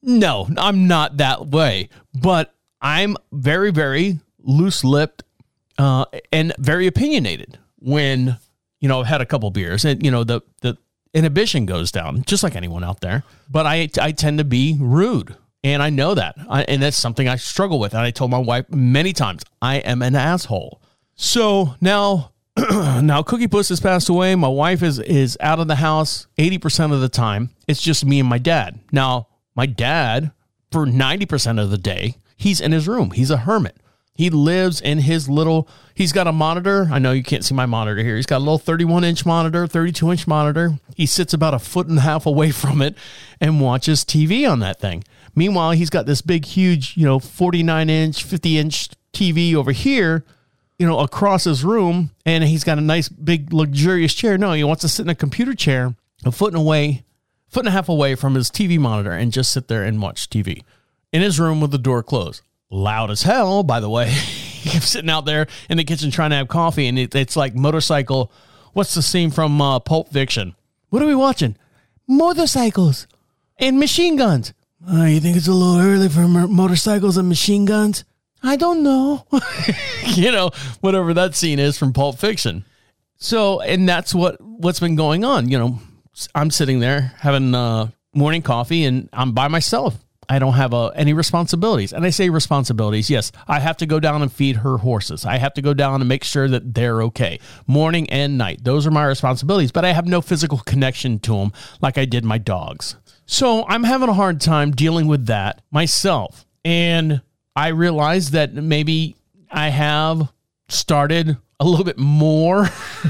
No, 0.00 0.48
I'm 0.56 0.86
not 0.86 1.16
that 1.16 1.48
way. 1.48 1.88
But 2.14 2.54
I'm 2.80 3.16
very, 3.32 3.72
very 3.72 4.20
loose 4.38 4.84
lipped 4.84 5.24
uh, 5.78 6.04
and 6.32 6.52
very 6.60 6.86
opinionated. 6.86 7.58
when 7.80 8.38
you 8.80 8.88
know 8.88 9.00
I've 9.00 9.06
had 9.06 9.20
a 9.20 9.26
couple 9.26 9.50
beers 9.50 9.84
and 9.84 10.04
you 10.04 10.12
know 10.12 10.22
the 10.22 10.42
the 10.60 10.78
inhibition 11.14 11.66
goes 11.66 11.90
down 11.90 12.22
just 12.26 12.42
like 12.42 12.56
anyone 12.56 12.84
out 12.84 13.00
there. 13.00 13.24
But 13.50 13.66
I 13.66 13.88
I 14.00 14.12
tend 14.12 14.38
to 14.38 14.44
be 14.44 14.76
rude. 14.78 15.36
And 15.64 15.82
I 15.82 15.90
know 15.90 16.14
that. 16.14 16.36
I, 16.48 16.62
and 16.62 16.80
that's 16.80 16.96
something 16.96 17.26
I 17.26 17.34
struggle 17.34 17.80
with. 17.80 17.92
And 17.92 18.02
I 18.02 18.12
told 18.12 18.30
my 18.30 18.38
wife 18.38 18.70
many 18.70 19.12
times, 19.12 19.42
I 19.60 19.78
am 19.78 20.02
an 20.02 20.14
asshole. 20.14 20.80
So 21.16 21.74
now 21.80 22.30
now 23.02 23.22
Cookie 23.22 23.48
Puss 23.48 23.68
has 23.68 23.80
passed 23.80 24.08
away. 24.08 24.34
My 24.34 24.48
wife 24.48 24.82
is 24.82 24.98
is 25.00 25.36
out 25.40 25.60
of 25.60 25.68
the 25.68 25.76
house 25.76 26.26
80% 26.38 26.92
of 26.92 27.00
the 27.00 27.08
time. 27.08 27.50
It's 27.66 27.82
just 27.82 28.04
me 28.04 28.20
and 28.20 28.28
my 28.28 28.38
dad. 28.38 28.80
Now, 28.92 29.28
my 29.54 29.66
dad, 29.66 30.32
for 30.70 30.86
90% 30.86 31.60
of 31.60 31.70
the 31.70 31.78
day, 31.78 32.16
he's 32.36 32.60
in 32.60 32.72
his 32.72 32.88
room. 32.88 33.10
He's 33.10 33.30
a 33.30 33.38
hermit. 33.38 33.76
He 34.18 34.30
lives 34.30 34.80
in 34.80 34.98
his 34.98 35.28
little, 35.28 35.68
he's 35.94 36.10
got 36.10 36.26
a 36.26 36.32
monitor. 36.32 36.88
I 36.90 36.98
know 36.98 37.12
you 37.12 37.22
can't 37.22 37.44
see 37.44 37.54
my 37.54 37.66
monitor 37.66 38.02
here. 38.02 38.16
He's 38.16 38.26
got 38.26 38.38
a 38.38 38.40
little 38.40 38.58
31 38.58 39.04
inch 39.04 39.24
monitor, 39.24 39.64
32 39.68 40.10
inch 40.10 40.26
monitor. 40.26 40.72
He 40.96 41.06
sits 41.06 41.32
about 41.32 41.54
a 41.54 41.60
foot 41.60 41.86
and 41.86 41.98
a 41.98 42.00
half 42.00 42.26
away 42.26 42.50
from 42.62 42.82
it 42.82 42.96
and 43.40 43.60
watches 43.60 44.04
TV 44.04 44.50
on 44.50 44.58
that 44.58 44.80
thing. 44.80 45.04
Meanwhile, 45.36 45.70
he's 45.70 45.88
got 45.88 46.06
this 46.06 46.20
big, 46.20 46.46
huge, 46.46 46.96
you 46.96 47.04
know, 47.04 47.20
49 47.20 47.88
inch, 47.88 48.24
50 48.24 48.58
inch 48.58 48.88
TV 49.12 49.54
over 49.54 49.70
here, 49.70 50.24
you 50.80 50.86
know, 50.88 50.98
across 50.98 51.44
his 51.44 51.62
room. 51.64 52.10
And 52.26 52.42
he's 52.42 52.64
got 52.64 52.78
a 52.78 52.80
nice, 52.80 53.08
big, 53.08 53.52
luxurious 53.52 54.14
chair. 54.14 54.36
No, 54.36 54.52
he 54.52 54.64
wants 54.64 54.80
to 54.80 54.88
sit 54.88 55.04
in 55.04 55.10
a 55.10 55.14
computer 55.14 55.54
chair 55.54 55.94
a 56.24 56.32
foot 56.32 56.52
and 56.52 56.60
away, 56.60 57.04
foot 57.46 57.60
and 57.60 57.68
a 57.68 57.70
half 57.70 57.88
away 57.88 58.16
from 58.16 58.34
his 58.34 58.50
TV 58.50 58.80
monitor 58.80 59.12
and 59.12 59.32
just 59.32 59.52
sit 59.52 59.68
there 59.68 59.84
and 59.84 60.02
watch 60.02 60.28
TV 60.28 60.64
in 61.12 61.22
his 61.22 61.38
room 61.38 61.60
with 61.60 61.70
the 61.70 61.78
door 61.78 62.02
closed. 62.02 62.42
Loud 62.70 63.10
as 63.10 63.22
hell, 63.22 63.62
by 63.62 63.80
the 63.80 63.90
way. 63.90 64.14
kept 64.68 64.84
sitting 64.84 65.10
out 65.10 65.24
there 65.24 65.46
in 65.68 65.76
the 65.76 65.84
kitchen 65.84 66.10
trying 66.10 66.30
to 66.30 66.36
have 66.36 66.48
coffee, 66.48 66.86
and 66.86 66.98
it, 66.98 67.14
it's 67.14 67.36
like 67.36 67.54
motorcycle. 67.54 68.30
What's 68.72 68.94
the 68.94 69.02
scene 69.02 69.30
from 69.30 69.60
uh, 69.60 69.80
Pulp 69.80 70.10
Fiction? 70.10 70.54
What 70.90 71.02
are 71.02 71.06
we 71.06 71.14
watching? 71.14 71.56
Motorcycles 72.06 73.06
and 73.58 73.78
machine 73.78 74.16
guns. 74.16 74.52
Uh, 74.88 75.04
you 75.04 75.20
think 75.20 75.36
it's 75.36 75.48
a 75.48 75.52
little 75.52 75.80
early 75.80 76.08
for 76.08 76.20
mo- 76.20 76.46
motorcycles 76.46 77.16
and 77.16 77.28
machine 77.28 77.64
guns? 77.64 78.04
I 78.42 78.56
don't 78.56 78.82
know. 78.82 79.26
you 80.06 80.30
know, 80.30 80.50
whatever 80.80 81.12
that 81.14 81.34
scene 81.34 81.58
is 81.58 81.76
from 81.76 81.92
Pulp 81.92 82.18
Fiction. 82.18 82.64
So, 83.16 83.60
and 83.60 83.88
that's 83.88 84.14
what 84.14 84.40
what's 84.40 84.80
been 84.80 84.94
going 84.94 85.24
on. 85.24 85.48
You 85.48 85.58
know, 85.58 85.80
I'm 86.34 86.50
sitting 86.50 86.78
there 86.78 87.12
having 87.18 87.54
uh, 87.54 87.88
morning 88.14 88.42
coffee, 88.42 88.84
and 88.84 89.08
I'm 89.12 89.32
by 89.32 89.48
myself. 89.48 89.98
I 90.28 90.38
don't 90.38 90.54
have 90.54 90.74
uh, 90.74 90.88
any 90.88 91.12
responsibilities. 91.12 91.92
And 91.92 92.04
I 92.04 92.10
say 92.10 92.28
responsibilities. 92.28 93.08
Yes, 93.08 93.32
I 93.46 93.60
have 93.60 93.76
to 93.78 93.86
go 93.86 93.98
down 93.98 94.22
and 94.22 94.32
feed 94.32 94.56
her 94.56 94.78
horses. 94.78 95.24
I 95.24 95.38
have 95.38 95.54
to 95.54 95.62
go 95.62 95.74
down 95.74 96.00
and 96.00 96.08
make 96.08 96.24
sure 96.24 96.48
that 96.48 96.74
they're 96.74 97.02
okay, 97.04 97.40
morning 97.66 98.08
and 98.10 98.36
night. 98.36 98.64
Those 98.64 98.86
are 98.86 98.90
my 98.90 99.06
responsibilities. 99.06 99.72
But 99.72 99.84
I 99.84 99.92
have 99.92 100.06
no 100.06 100.20
physical 100.20 100.58
connection 100.58 101.18
to 101.20 101.36
them 101.36 101.52
like 101.80 101.96
I 101.96 102.04
did 102.04 102.24
my 102.24 102.38
dogs. 102.38 102.96
So 103.26 103.64
I'm 103.68 103.84
having 103.84 104.08
a 104.08 104.14
hard 104.14 104.40
time 104.40 104.70
dealing 104.72 105.06
with 105.06 105.26
that 105.26 105.62
myself. 105.70 106.46
And 106.64 107.22
I 107.56 107.68
realized 107.68 108.32
that 108.32 108.54
maybe 108.54 109.16
I 109.50 109.68
have 109.68 110.32
started 110.68 111.36
a 111.60 111.64
little 111.64 111.84
bit 111.84 111.98
more 111.98 112.68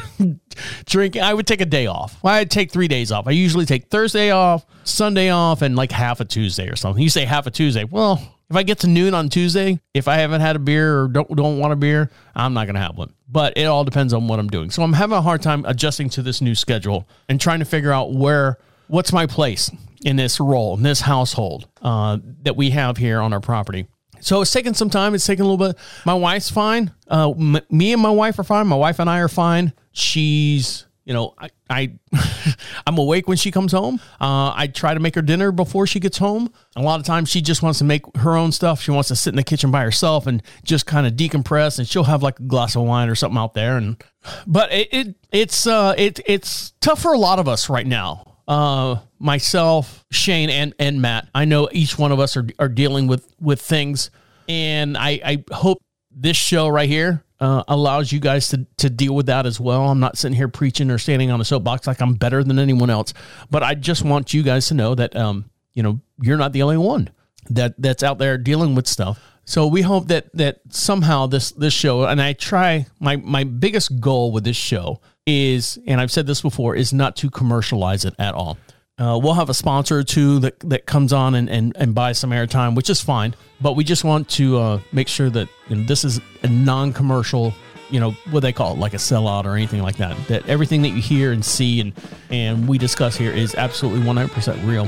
drinking. 0.84 1.22
I 1.22 1.34
would 1.34 1.46
take 1.46 1.60
a 1.60 1.66
day 1.66 1.86
off. 1.86 2.24
I'd 2.24 2.50
take 2.50 2.70
three 2.70 2.88
days 2.88 3.12
off. 3.12 3.26
I 3.26 3.32
usually 3.32 3.66
take 3.66 3.88
Thursday 3.88 4.30
off, 4.30 4.66
Sunday 4.84 5.30
off, 5.30 5.62
and 5.62 5.76
like 5.76 5.92
half 5.92 6.20
a 6.20 6.24
Tuesday 6.24 6.68
or 6.68 6.76
something. 6.76 7.02
You 7.02 7.10
say 7.10 7.24
half 7.24 7.46
a 7.46 7.50
Tuesday. 7.50 7.84
Well, 7.84 8.20
if 8.50 8.56
I 8.56 8.62
get 8.62 8.78
to 8.80 8.86
noon 8.86 9.12
on 9.14 9.28
Tuesday, 9.28 9.78
if 9.92 10.08
I 10.08 10.16
haven't 10.16 10.40
had 10.40 10.56
a 10.56 10.58
beer 10.58 11.02
or 11.02 11.08
don't 11.08 11.34
don't 11.36 11.58
want 11.58 11.72
a 11.72 11.76
beer, 11.76 12.10
I'm 12.34 12.54
not 12.54 12.66
gonna 12.66 12.80
have 12.80 12.96
one. 12.96 13.12
But 13.28 13.58
it 13.58 13.64
all 13.64 13.84
depends 13.84 14.14
on 14.14 14.26
what 14.26 14.38
I'm 14.38 14.48
doing. 14.48 14.70
So 14.70 14.82
I'm 14.82 14.94
having 14.94 15.16
a 15.16 15.22
hard 15.22 15.42
time 15.42 15.64
adjusting 15.66 16.08
to 16.10 16.22
this 16.22 16.40
new 16.40 16.54
schedule 16.54 17.06
and 17.28 17.40
trying 17.40 17.58
to 17.58 17.66
figure 17.66 17.92
out 17.92 18.12
where 18.12 18.58
what's 18.86 19.12
my 19.12 19.26
place 19.26 19.70
in 20.02 20.16
this 20.16 20.40
role 20.40 20.76
in 20.76 20.82
this 20.82 21.00
household 21.00 21.68
uh, 21.82 22.18
that 22.42 22.56
we 22.56 22.70
have 22.70 22.96
here 22.96 23.20
on 23.20 23.32
our 23.32 23.40
property. 23.40 23.86
So 24.20 24.40
it's 24.40 24.52
taking 24.52 24.74
some 24.74 24.90
time. 24.90 25.14
It's 25.14 25.26
taking 25.26 25.44
a 25.44 25.48
little 25.48 25.68
bit. 25.68 25.76
My 26.04 26.14
wife's 26.14 26.50
fine. 26.50 26.92
Uh, 27.08 27.30
m- 27.30 27.60
me 27.70 27.92
and 27.92 28.02
my 28.02 28.10
wife 28.10 28.38
are 28.38 28.44
fine. 28.44 28.66
My 28.66 28.76
wife 28.76 28.98
and 28.98 29.08
I 29.08 29.20
are 29.20 29.28
fine. 29.28 29.72
She's, 29.92 30.86
you 31.04 31.14
know, 31.14 31.34
I, 31.38 31.50
I 31.70 31.92
I'm 32.86 32.98
awake 32.98 33.28
when 33.28 33.36
she 33.36 33.50
comes 33.50 33.72
home. 33.72 34.00
Uh, 34.20 34.52
I 34.54 34.70
try 34.72 34.94
to 34.94 35.00
make 35.00 35.14
her 35.14 35.22
dinner 35.22 35.52
before 35.52 35.86
she 35.86 36.00
gets 36.00 36.18
home. 36.18 36.52
A 36.76 36.82
lot 36.82 37.00
of 37.00 37.06
times 37.06 37.30
she 37.30 37.40
just 37.40 37.62
wants 37.62 37.78
to 37.78 37.84
make 37.84 38.02
her 38.16 38.36
own 38.36 38.52
stuff. 38.52 38.80
She 38.82 38.90
wants 38.90 39.08
to 39.08 39.16
sit 39.16 39.30
in 39.30 39.36
the 39.36 39.42
kitchen 39.42 39.70
by 39.70 39.82
herself 39.82 40.26
and 40.26 40.42
just 40.64 40.86
kind 40.86 41.06
of 41.06 41.14
decompress. 41.14 41.78
And 41.78 41.86
she'll 41.88 42.04
have 42.04 42.22
like 42.22 42.38
a 42.38 42.44
glass 42.44 42.76
of 42.76 42.82
wine 42.82 43.08
or 43.08 43.14
something 43.14 43.38
out 43.38 43.54
there. 43.54 43.76
And 43.76 44.02
but 44.46 44.72
it, 44.72 44.88
it 44.92 45.14
it's 45.32 45.66
uh 45.66 45.94
it 45.96 46.20
it's 46.26 46.72
tough 46.80 47.02
for 47.02 47.12
a 47.12 47.18
lot 47.18 47.38
of 47.38 47.48
us 47.48 47.68
right 47.68 47.86
now 47.86 48.37
uh, 48.48 48.96
myself, 49.18 50.04
Shane, 50.10 50.50
and 50.50 50.74
and 50.78 51.00
Matt. 51.00 51.28
I 51.34 51.44
know 51.44 51.68
each 51.70 51.98
one 51.98 52.10
of 52.10 52.18
us 52.18 52.36
are 52.36 52.46
are 52.58 52.68
dealing 52.68 53.06
with 53.06 53.32
with 53.40 53.60
things, 53.60 54.10
and 54.48 54.96
I 54.96 55.20
I 55.24 55.44
hope 55.52 55.78
this 56.10 56.36
show 56.36 56.66
right 56.68 56.88
here 56.88 57.22
uh, 57.40 57.62
allows 57.68 58.10
you 58.10 58.18
guys 58.18 58.48
to 58.48 58.66
to 58.78 58.90
deal 58.90 59.14
with 59.14 59.26
that 59.26 59.44
as 59.44 59.60
well. 59.60 59.88
I'm 59.88 60.00
not 60.00 60.16
sitting 60.16 60.34
here 60.34 60.48
preaching 60.48 60.90
or 60.90 60.98
standing 60.98 61.30
on 61.30 61.40
a 61.40 61.44
soapbox 61.44 61.86
like 61.86 62.00
I'm 62.00 62.14
better 62.14 62.42
than 62.42 62.58
anyone 62.58 62.90
else, 62.90 63.12
but 63.50 63.62
I 63.62 63.74
just 63.74 64.02
want 64.02 64.32
you 64.32 64.42
guys 64.42 64.66
to 64.68 64.74
know 64.74 64.94
that 64.94 65.14
um 65.14 65.50
you 65.74 65.82
know 65.82 66.00
you're 66.20 66.38
not 66.38 66.52
the 66.52 66.62
only 66.62 66.78
one 66.78 67.10
that 67.50 67.74
that's 67.78 68.02
out 68.02 68.18
there 68.18 68.38
dealing 68.38 68.74
with 68.74 68.86
stuff. 68.86 69.20
So 69.48 69.66
we 69.66 69.80
hope 69.80 70.08
that 70.08 70.30
that 70.34 70.60
somehow 70.68 71.26
this 71.26 71.52
this 71.52 71.72
show 71.72 72.04
and 72.04 72.20
I 72.20 72.34
try 72.34 72.84
my 73.00 73.16
my 73.16 73.44
biggest 73.44 73.98
goal 73.98 74.30
with 74.30 74.44
this 74.44 74.58
show 74.58 75.00
is 75.26 75.78
and 75.86 76.02
I've 76.02 76.10
said 76.10 76.26
this 76.26 76.42
before 76.42 76.76
is 76.76 76.92
not 76.92 77.16
to 77.16 77.30
commercialize 77.30 78.04
it 78.04 78.12
at 78.18 78.34
all. 78.34 78.58
Uh, 78.98 79.18
we'll 79.22 79.32
have 79.32 79.48
a 79.48 79.54
sponsor 79.54 80.00
or 80.00 80.02
two 80.02 80.38
that, 80.40 80.60
that 80.68 80.84
comes 80.84 81.14
on 81.14 81.34
and, 81.34 81.48
and, 81.48 81.74
and 81.78 81.94
buys 81.94 82.18
some 82.18 82.30
airtime, 82.30 82.74
which 82.74 82.90
is 82.90 83.00
fine. 83.00 83.34
But 83.58 83.72
we 83.72 83.84
just 83.84 84.04
want 84.04 84.28
to 84.30 84.58
uh, 84.58 84.80
make 84.92 85.08
sure 85.08 85.30
that 85.30 85.48
you 85.68 85.76
know, 85.76 85.82
this 85.84 86.04
is 86.04 86.20
a 86.42 86.48
non 86.48 86.92
commercial, 86.92 87.54
you 87.88 88.00
know, 88.00 88.10
what 88.30 88.40
they 88.40 88.52
call 88.52 88.74
it, 88.74 88.78
like 88.78 88.92
a 88.92 88.98
sellout 88.98 89.46
or 89.46 89.56
anything 89.56 89.80
like 89.80 89.96
that. 89.96 90.14
That 90.26 90.46
everything 90.46 90.82
that 90.82 90.90
you 90.90 91.00
hear 91.00 91.32
and 91.32 91.42
see 91.42 91.80
and, 91.80 91.94
and 92.28 92.68
we 92.68 92.76
discuss 92.76 93.16
here 93.16 93.32
is 93.32 93.54
absolutely 93.54 94.02
100% 94.06 94.68
real 94.68 94.86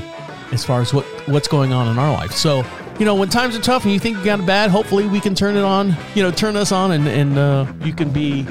as 0.53 0.65
far 0.67 0.83
as 0.83 0.93
what, 0.93 1.07
what's 1.29 1.49
going 1.49 1.73
on 1.73 1.89
in 1.89 1.99
our 1.99 2.13
life. 2.13 2.33
So, 2.33 2.63
you 3.01 3.07
know, 3.07 3.15
when 3.15 3.31
times 3.31 3.57
are 3.57 3.63
tough 3.63 3.85
and 3.85 3.93
you 3.93 3.99
think 3.99 4.19
you 4.19 4.25
got 4.25 4.41
it 4.41 4.47
bad, 4.47 4.71
hopefully 4.71 5.09
we 5.09 5.21
can 5.21 5.35
turn 5.35 5.57
it 5.57 5.65
on, 5.65 5.97
you 6.15 6.23
know, 6.23 6.31
turn 6.31 6.55
us 6.55 6.71
on 6.71 6.93
and, 6.93 7.09
and 7.09 7.39
uh, 7.39 7.67
you 7.83 7.95
can 7.95 8.11
be 8.11 8.45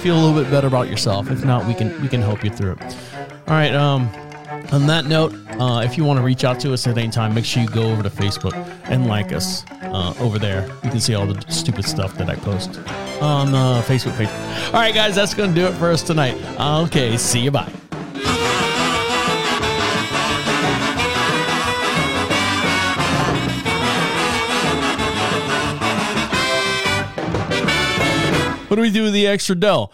feel 0.00 0.16
a 0.16 0.20
little 0.20 0.42
bit 0.42 0.50
better 0.50 0.66
about 0.66 0.88
yourself. 0.88 1.30
If 1.30 1.44
not, 1.44 1.64
we 1.64 1.74
can 1.74 2.00
we 2.02 2.08
can 2.08 2.20
help 2.20 2.44
you 2.44 2.50
through 2.50 2.72
it. 2.72 2.82
All 2.82 3.54
right. 3.54 3.72
Um, 3.72 4.10
on 4.72 4.86
that 4.88 5.06
note, 5.06 5.32
uh, 5.60 5.82
if 5.84 5.96
you 5.96 6.04
want 6.04 6.18
to 6.18 6.24
reach 6.24 6.44
out 6.44 6.58
to 6.60 6.72
us 6.72 6.86
at 6.86 6.98
any 6.98 7.10
time, 7.10 7.34
make 7.34 7.44
sure 7.44 7.62
you 7.62 7.68
go 7.68 7.84
over 7.90 8.02
to 8.02 8.10
Facebook 8.10 8.54
and 8.84 9.06
like 9.06 9.32
us 9.32 9.64
uh, 9.82 10.12
over 10.18 10.38
there. 10.38 10.66
You 10.82 10.90
can 10.90 11.00
see 11.00 11.14
all 11.14 11.26
the 11.26 11.40
stupid 11.50 11.84
stuff 11.84 12.16
that 12.18 12.28
I 12.28 12.34
post 12.34 12.76
on 13.22 13.52
the 13.52 13.82
Facebook 13.86 14.16
page. 14.16 14.28
All 14.66 14.80
right, 14.80 14.94
guys, 14.94 15.14
that's 15.14 15.34
going 15.34 15.54
to 15.54 15.54
do 15.54 15.66
it 15.66 15.74
for 15.74 15.90
us 15.90 16.02
tonight. 16.02 16.36
Okay, 16.58 17.16
see 17.16 17.40
you. 17.40 17.50
Bye. 17.50 17.72
What 28.68 28.76
do 28.76 28.82
we 28.82 28.90
do 28.90 29.04
with 29.04 29.14
the 29.14 29.26
extra 29.26 29.56
dough? 29.56 29.90